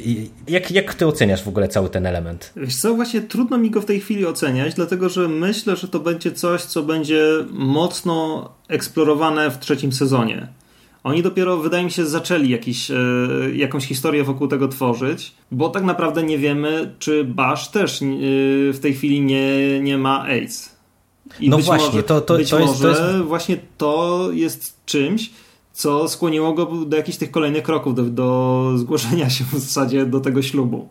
Jak, 0.48 0.72
jak 0.72 0.94
ty 0.94 1.08
oceniasz 1.08 1.44
w 1.44 1.48
ogóle 1.48 1.68
cały 1.68 1.89
ten 1.89 2.06
element? 2.06 2.54
Wiesz 2.56 2.76
co, 2.76 2.96
właśnie 2.96 3.22
trudno 3.22 3.58
mi 3.58 3.70
go 3.70 3.82
w 3.82 3.86
tej 3.86 4.00
chwili 4.00 4.26
oceniać, 4.26 4.74
dlatego 4.74 5.10
że 5.10 5.28
myślę, 5.28 5.76
że 5.76 5.88
to 5.88 6.00
będzie 6.00 6.32
coś, 6.32 6.62
co 6.62 6.84
będzie 6.84 7.24
mocno 7.52 8.50
eksplorowane 8.68 9.52
w 9.52 9.60
trzecim 9.60 9.91
sezonie. 9.91 10.48
Oni 11.04 11.24
dopiero, 11.24 11.58
wydaje 11.58 11.84
mi 11.84 11.91
się, 11.91 12.06
zaczęli 12.06 12.50
jakiś, 12.50 12.91
e, 12.91 12.96
jakąś 13.54 13.86
historię 13.86 14.24
wokół 14.24 14.48
tego 14.48 14.68
tworzyć, 14.68 15.34
bo 15.52 15.70
tak 15.70 15.84
naprawdę 15.84 16.24
nie 16.24 16.38
wiemy, 16.38 16.94
czy 17.00 17.24
Bash 17.24 17.68
też 17.68 18.02
e, 18.02 18.06
w 18.74 18.80
tej 18.82 18.94
chwili 18.94 19.22
nie, 19.22 19.80
nie 19.82 19.98
ma 19.98 20.24
AIDS. 20.24 20.76
I 21.39 21.50
no 21.50 21.58
właśnie, 21.58 21.88
może, 21.88 22.04
to, 22.04 22.22
to, 22.22 22.38
być 22.38 22.50
to, 22.50 22.60
jest, 22.60 22.82
to 22.82 22.89
jest... 22.89 23.02
właśnie 23.18 23.58
to 23.78 24.30
jest 24.34 24.86
czymś, 24.86 25.32
co 25.74 26.07
skłoniło 26.07 26.53
go 26.53 26.65
do 26.65 26.97
jakichś 26.97 27.17
tych 27.17 27.32
kolejnych 27.32 27.63
kroków, 27.63 27.95
do, 27.95 28.03
do 28.03 28.71
zgłoszenia 28.76 29.30
się 29.30 29.43
w 29.43 29.59
zasadzie 29.59 30.05
do 30.05 30.19
tego 30.19 30.41
ślubu. 30.41 30.88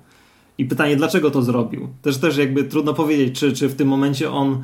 I 0.58 0.64
pytanie, 0.64 0.96
dlaczego 0.96 1.30
to 1.30 1.42
zrobił? 1.42 1.88
Też, 2.02 2.18
też 2.18 2.36
jakby 2.36 2.64
trudno 2.64 2.94
powiedzieć, 2.94 3.38
czy, 3.38 3.52
czy 3.52 3.68
w 3.68 3.74
tym 3.74 3.88
momencie 3.88 4.30
on 4.30 4.62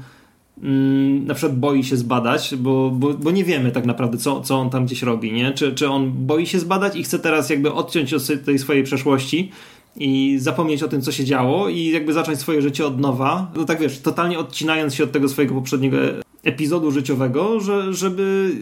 mm, 0.63 1.27
na 1.27 1.35
przykład 1.35 1.59
boi 1.59 1.85
się 1.85 1.97
zbadać, 1.97 2.55
bo, 2.59 2.91
bo, 2.91 3.15
bo 3.15 3.31
nie 3.31 3.45
wiemy 3.45 3.71
tak 3.71 3.87
naprawdę, 3.87 4.19
co, 4.19 4.41
co 4.41 4.57
on 4.57 4.71
tam 4.71 4.87
gdzieś 4.87 5.03
robi, 5.03 5.33
nie? 5.33 5.53
Czy, 5.53 5.75
czy 5.75 5.89
on 5.89 6.13
boi 6.13 6.47
się 6.47 6.59
zbadać 6.59 6.97
i 6.97 7.03
chce 7.03 7.19
teraz 7.19 7.51
jakby 7.51 7.73
odciąć 7.73 8.15
od 8.15 8.23
tej 8.45 8.59
swojej 8.59 8.85
przeszłości 8.85 9.51
i 9.97 10.37
zapomnieć 10.41 10.83
o 10.83 10.89
tym, 10.89 11.03
co 11.03 11.13
się 11.13 11.25
działo 11.25 11.69
i 11.69 11.87
jakby 11.87 12.13
zacząć 12.13 12.39
swoje 12.39 12.63
życie 12.63 12.87
od 12.87 13.01
nowa. 13.01 13.53
No 13.57 13.65
tak 13.65 13.81
wiesz, 13.81 14.01
totalnie 14.01 14.39
odcinając 14.39 14.95
się 14.95 15.05
od 15.05 15.13
tego 15.13 15.29
swojego 15.29 15.55
poprzedniego 15.55 15.97
epizodu 16.45 16.91
życiowego, 16.91 17.61
że, 17.61 17.95
żeby 17.95 18.57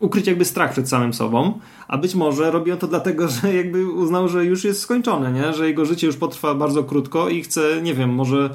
ukryć 0.00 0.26
jakby 0.26 0.44
strach 0.44 0.72
przed 0.72 0.88
samym 0.88 1.14
sobą, 1.14 1.58
a 1.88 1.98
być 1.98 2.14
może 2.14 2.50
robi 2.50 2.72
on 2.72 2.78
to 2.78 2.86
dlatego, 2.86 3.28
że 3.28 3.54
jakby 3.54 3.90
uznał, 3.90 4.28
że 4.28 4.44
już 4.44 4.64
jest 4.64 4.80
skończone, 4.80 5.32
nie? 5.32 5.52
że 5.52 5.68
jego 5.68 5.84
życie 5.84 6.06
już 6.06 6.16
potrwa 6.16 6.54
bardzo 6.54 6.84
krótko 6.84 7.28
i 7.28 7.42
chce, 7.42 7.82
nie 7.82 7.94
wiem, 7.94 8.10
może 8.10 8.54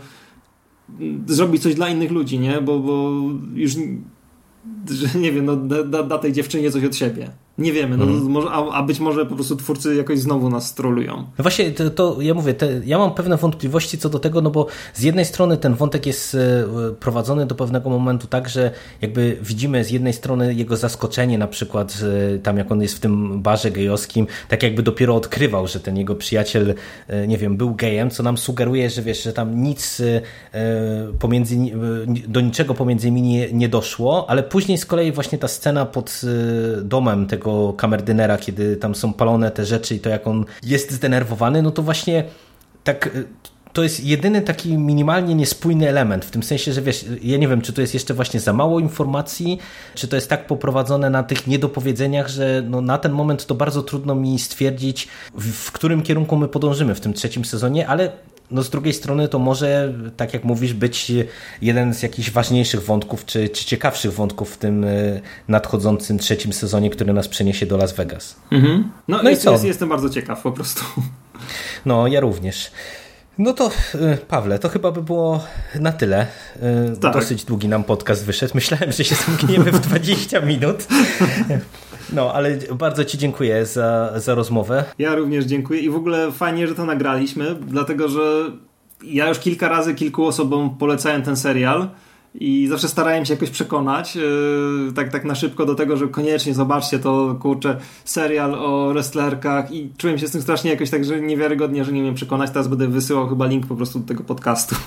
zrobić 1.28 1.64
coś 1.64 1.76
dla 1.76 1.90
innych 1.90 2.12
ludzi, 2.12 2.40
nie? 2.40 2.62
Bo, 2.62 2.80
bo 2.80 3.12
już 3.54 3.76
nie 5.24 5.32
wiem, 5.32 5.46
no, 5.46 5.56
da, 5.56 6.04
da 6.04 6.18
tej 6.18 6.34
dziewczynie 6.34 6.72
coś 6.72 6.84
od 6.84 6.96
siebie. 6.96 7.32
Nie 7.58 7.74
wiemy, 7.74 7.98
no, 7.98 8.04
mm. 8.04 8.24
może, 8.24 8.50
a, 8.50 8.72
a, 8.72 8.84
być 8.84 9.00
może 9.00 9.26
po 9.26 9.36
prostu 9.36 9.56
twórcy 9.56 9.96
jakoś 9.96 10.20
znowu 10.20 10.50
nas 10.50 10.68
strolują. 10.68 11.16
No 11.16 11.42
właśnie, 11.42 11.72
to, 11.72 11.90
to 11.90 12.22
ja 12.22 12.34
mówię, 12.34 12.54
te, 12.54 12.82
ja 12.86 12.98
mam 12.98 13.14
pewne 13.14 13.38
wątpliwości 13.38 13.98
co 13.98 14.10
do 14.10 14.20
tego, 14.20 14.42
no 14.42 14.52
bo 14.52 14.68
z 14.94 15.02
jednej 15.02 15.26
strony 15.26 15.58
ten 15.58 15.76
wątek 15.76 16.06
jest 16.06 16.36
e, 16.36 16.66
prowadzony 17.00 17.46
do 17.46 17.56
pewnego 17.56 17.90
momentu 17.90 18.28
tak, 18.28 18.50
że 18.50 18.72
jakby 19.02 19.38
widzimy 19.42 19.84
z 19.84 19.92
jednej 19.92 20.14
strony 20.14 20.54
jego 20.54 20.78
zaskoczenie, 20.78 21.38
na 21.38 21.48
przykład 21.48 21.98
tam 22.44 22.58
jak 22.58 22.72
on 22.72 22.82
jest 22.82 22.96
w 22.96 23.00
tym 23.00 23.42
barze 23.42 23.72
gejowskim, 23.72 24.28
tak 24.48 24.64
jakby 24.64 24.84
dopiero 24.84 25.16
odkrywał, 25.16 25.68
że 25.68 25.80
ten 25.80 25.98
jego 25.98 26.16
przyjaciel, 26.16 26.76
e, 27.08 27.28
nie 27.28 27.38
wiem, 27.38 27.58
był 27.58 27.76
gejem, 27.76 28.10
co 28.10 28.24
nam 28.24 28.38
sugeruje, 28.38 28.90
że 28.90 29.02
wiesz, 29.02 29.24
że 29.24 29.34
tam 29.34 29.64
nic 29.64 30.02
e, 30.02 30.22
pomiędzy, 31.20 31.56
do 32.28 32.42
niczego 32.42 32.74
pomiędzy 32.74 33.12
nimi 33.12 33.22
nie, 33.22 33.54
nie 33.54 33.70
doszło, 33.70 34.30
ale 34.30 34.44
później 34.44 34.78
z 34.78 34.86
kolei 34.86 35.12
właśnie 35.12 35.38
ta 35.38 35.48
scena 35.48 35.86
pod 35.86 36.22
domem 36.84 37.28
tego 37.28 37.45
tego 37.46 37.74
kamerdynera, 37.74 38.38
kiedy 38.38 38.78
tam 38.78 38.96
są 38.96 39.14
palone 39.14 39.52
te 39.52 39.66
rzeczy 39.66 39.96
i 39.96 40.00
to 40.00 40.10
jak 40.10 40.28
on 40.28 40.46
jest 40.64 40.92
zdenerwowany, 40.92 41.62
no 41.62 41.72
to 41.72 41.82
właśnie 41.82 42.24
tak 42.84 43.08
y, 43.08 43.26
to 43.74 43.84
jest 43.84 44.04
jedyny 44.04 44.42
taki 44.42 44.78
minimalnie 44.78 45.36
niespójny 45.36 45.90
element, 45.90 46.26
w 46.26 46.32
tym 46.32 46.44
sensie, 46.44 46.74
że 46.74 46.82
wiesz, 46.82 47.06
ja 47.22 47.38
nie 47.38 47.48
wiem, 47.48 47.62
czy 47.62 47.74
to 47.74 47.82
jest 47.82 47.94
jeszcze 47.94 48.14
właśnie 48.14 48.40
za 48.40 48.54
mało 48.54 48.80
informacji, 48.80 49.60
czy 49.96 50.08
to 50.08 50.16
jest 50.16 50.30
tak 50.30 50.48
poprowadzone 50.48 51.10
na 51.10 51.24
tych 51.24 51.48
niedopowiedzeniach, 51.48 52.28
że 52.28 52.64
no 52.70 52.82
na 52.82 52.98
ten 52.98 53.12
moment 53.12 53.46
to 53.46 53.56
bardzo 53.56 53.84
trudno 53.84 54.16
mi 54.16 54.40
stwierdzić, 54.40 55.08
w, 55.34 55.52
w 55.52 55.72
którym 55.72 56.02
kierunku 56.02 56.36
my 56.36 56.48
podążymy 56.48 56.96
w 56.96 57.00
tym 57.00 57.14
trzecim 57.14 57.46
sezonie, 57.46 57.88
ale 57.88 58.12
no 58.52 58.64
z 58.64 58.70
drugiej 58.70 58.94
strony 58.94 59.28
to 59.28 59.40
może, 59.40 59.94
tak 60.18 60.34
jak 60.34 60.44
mówisz, 60.44 60.74
być 60.74 61.12
jeden 61.62 61.94
z 61.94 62.04
jakichś 62.04 62.32
ważniejszych 62.32 62.84
wątków, 62.84 63.26
czy, 63.26 63.50
czy 63.50 63.66
ciekawszych 63.66 64.14
wątków 64.14 64.54
w 64.54 64.58
tym 64.58 64.84
e, 64.84 64.88
nadchodzącym 65.48 66.20
trzecim 66.20 66.54
sezonie, 66.54 66.90
który 66.90 67.14
nas 67.14 67.28
przeniesie 67.28 67.66
do 67.66 67.78
Las 67.78 67.94
Vegas. 67.94 68.36
Mhm. 68.52 68.92
No, 69.08 69.24
no 69.24 69.30
jest, 69.30 69.42
i 69.42 69.46
co? 69.46 69.52
Jest, 69.52 69.64
jestem 69.64 69.90
bardzo 69.90 70.10
ciekaw 70.10 70.42
po 70.42 70.52
prostu. 70.52 70.84
No, 71.86 72.08
ja 72.08 72.20
również. 72.20 72.72
No 73.38 73.54
to 73.54 73.72
e, 73.96 74.18
Pawle, 74.18 74.60
to 74.60 74.70
chyba 74.70 74.92
by 74.92 75.02
było 75.02 75.44
na 75.80 75.92
tyle. 75.92 76.28
E, 76.62 76.96
tak. 77.02 77.14
Dosyć 77.14 77.44
długi 77.46 77.68
nam 77.68 77.84
podcast 77.84 78.26
wyszedł. 78.26 78.52
Myślałem, 78.56 78.92
że 78.92 79.04
się 79.04 79.16
zamkniemy 79.16 79.72
w 79.72 79.80
20 79.80 80.42
minut. 80.42 80.88
No, 82.14 82.34
ale 82.34 82.58
bardzo 82.76 83.06
Ci 83.06 83.18
dziękuję 83.18 83.66
za, 83.66 84.20
za 84.20 84.36
rozmowę. 84.36 84.84
Ja 85.00 85.16
również 85.16 85.46
dziękuję 85.46 85.80
i 85.80 85.90
w 85.90 85.96
ogóle 85.96 86.32
fajnie, 86.32 86.68
że 86.68 86.76
to 86.76 86.86
nagraliśmy, 86.86 87.56
dlatego 87.56 88.10
że 88.10 88.52
ja 89.04 89.30
już 89.30 89.40
kilka 89.40 89.70
razy 89.70 89.96
kilku 89.96 90.26
osobom 90.26 90.78
polecałem 90.78 91.22
ten 91.24 91.36
serial 91.36 91.90
i 92.40 92.68
zawsze 92.68 92.88
starałem 92.88 93.26
się 93.26 93.34
jakoś 93.34 93.50
przekonać, 93.50 94.16
yy, 94.16 94.94
tak, 94.96 95.12
tak 95.12 95.26
na 95.26 95.36
szybko 95.36 95.66
do 95.66 95.76
tego, 95.76 95.98
że 95.98 96.08
koniecznie 96.08 96.54
zobaczcie 96.54 97.00
to, 97.00 97.36
kurczę, 97.42 97.78
serial 98.06 98.56
o 98.56 98.90
wrestlerkach 98.94 99.72
i 99.72 99.90
czułem 99.98 100.18
się 100.18 100.28
z 100.28 100.32
tym 100.32 100.42
strasznie 100.42 100.72
jakoś 100.72 100.90
tak, 100.90 101.06
że 101.06 101.22
niewiarygodnie, 101.22 101.86
że 101.86 101.92
nie 101.92 102.04
wiem 102.04 102.16
przekonać. 102.16 102.50
Teraz 102.50 102.68
będę 102.68 102.88
wysyłał 102.88 103.30
chyba 103.30 103.46
link 103.46 103.68
po 103.68 103.76
prostu 103.76 104.00
do 104.00 104.08
tego 104.08 104.24
podcastu. 104.24 104.76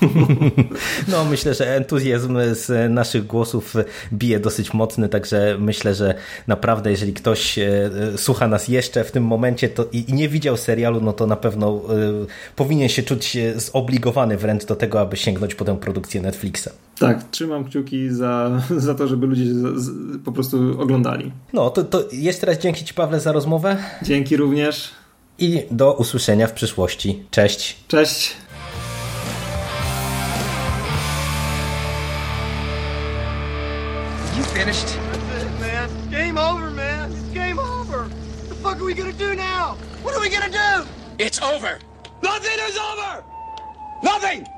No, 1.09 1.24
myślę, 1.24 1.55
że 1.55 1.76
entuzjazm 1.76 2.38
z 2.53 2.92
naszych 2.92 3.26
głosów 3.26 3.74
bije 4.12 4.40
dosyć 4.40 4.74
mocny, 4.74 5.09
także 5.09 5.57
myślę, 5.61 5.94
że 5.94 6.14
naprawdę, 6.46 6.90
jeżeli 6.90 7.12
ktoś 7.12 7.59
e, 7.59 7.90
słucha 8.16 8.49
nas 8.49 8.68
jeszcze 8.68 9.05
w 9.05 9.11
tym 9.11 9.24
momencie 9.24 9.68
to 9.68 9.86
i 9.92 10.05
nie 10.09 10.28
widział 10.28 10.57
serialu, 10.57 11.01
no 11.01 11.12
to 11.12 11.26
na 11.26 11.36
pewno 11.36 11.68
e, 11.76 11.80
powinien 12.57 12.88
się 12.88 13.03
czuć 13.03 13.36
zobligowany 13.57 14.36
wręcz 14.36 14.64
do 14.64 14.76
tego, 14.76 15.01
aby 15.01 15.16
sięgnąć 15.16 15.55
po 15.55 15.64
tę 15.64 15.76
produkcję 15.76 16.20
Netflixa. 16.20 16.68
Tak, 16.99 17.30
trzymam 17.30 17.64
kciuki 17.64 18.11
za, 18.11 18.51
za 18.76 18.94
to, 18.94 19.09
żeby 19.09 19.26
ludzie 19.26 19.44
z, 19.44 19.76
z, 19.76 19.90
po 20.24 20.32
prostu 20.32 20.80
oglądali. 20.80 21.32
No, 21.53 21.70
to, 21.70 21.84
to 21.84 22.05
jeszcze 22.12 22.46
raz 22.46 22.59
dzięki 22.59 22.84
Ci, 22.84 22.94
Pawle, 22.94 23.20
za 23.20 23.32
rozmowę. 23.32 23.76
Dzięki 24.03 24.36
również. 24.36 24.90
I 25.38 25.62
do 25.70 25.92
usłyszenia 25.94 26.46
w 26.46 26.53
przyszłości. 26.53 27.22
Cześć. 27.30 27.76
Cześć. 27.88 28.36
You 34.38 34.44
finished? 34.44 34.86
That's 34.86 35.42
it, 35.42 35.61
man. 35.61 35.88
Game 36.11 36.38
over, 36.51 36.70
man. 36.70 37.12
It's 37.12 37.34
game 37.34 37.59
over. 37.61 37.99
What 37.99 38.49
the 38.49 38.55
fuck 38.55 38.76
are 38.76 38.84
we 38.84 38.94
gonna 38.94 39.12
do 39.12 39.34
now? 39.34 39.76
What 40.05 40.14
are 40.16 40.20
we 40.20 40.30
gonna 40.30 40.51
do? 40.51 40.88
It's 41.18 41.42
over. 41.42 41.78
Nothing 42.22 42.59
is 42.68 42.76
over! 42.76 43.24
Nothing! 44.03 44.57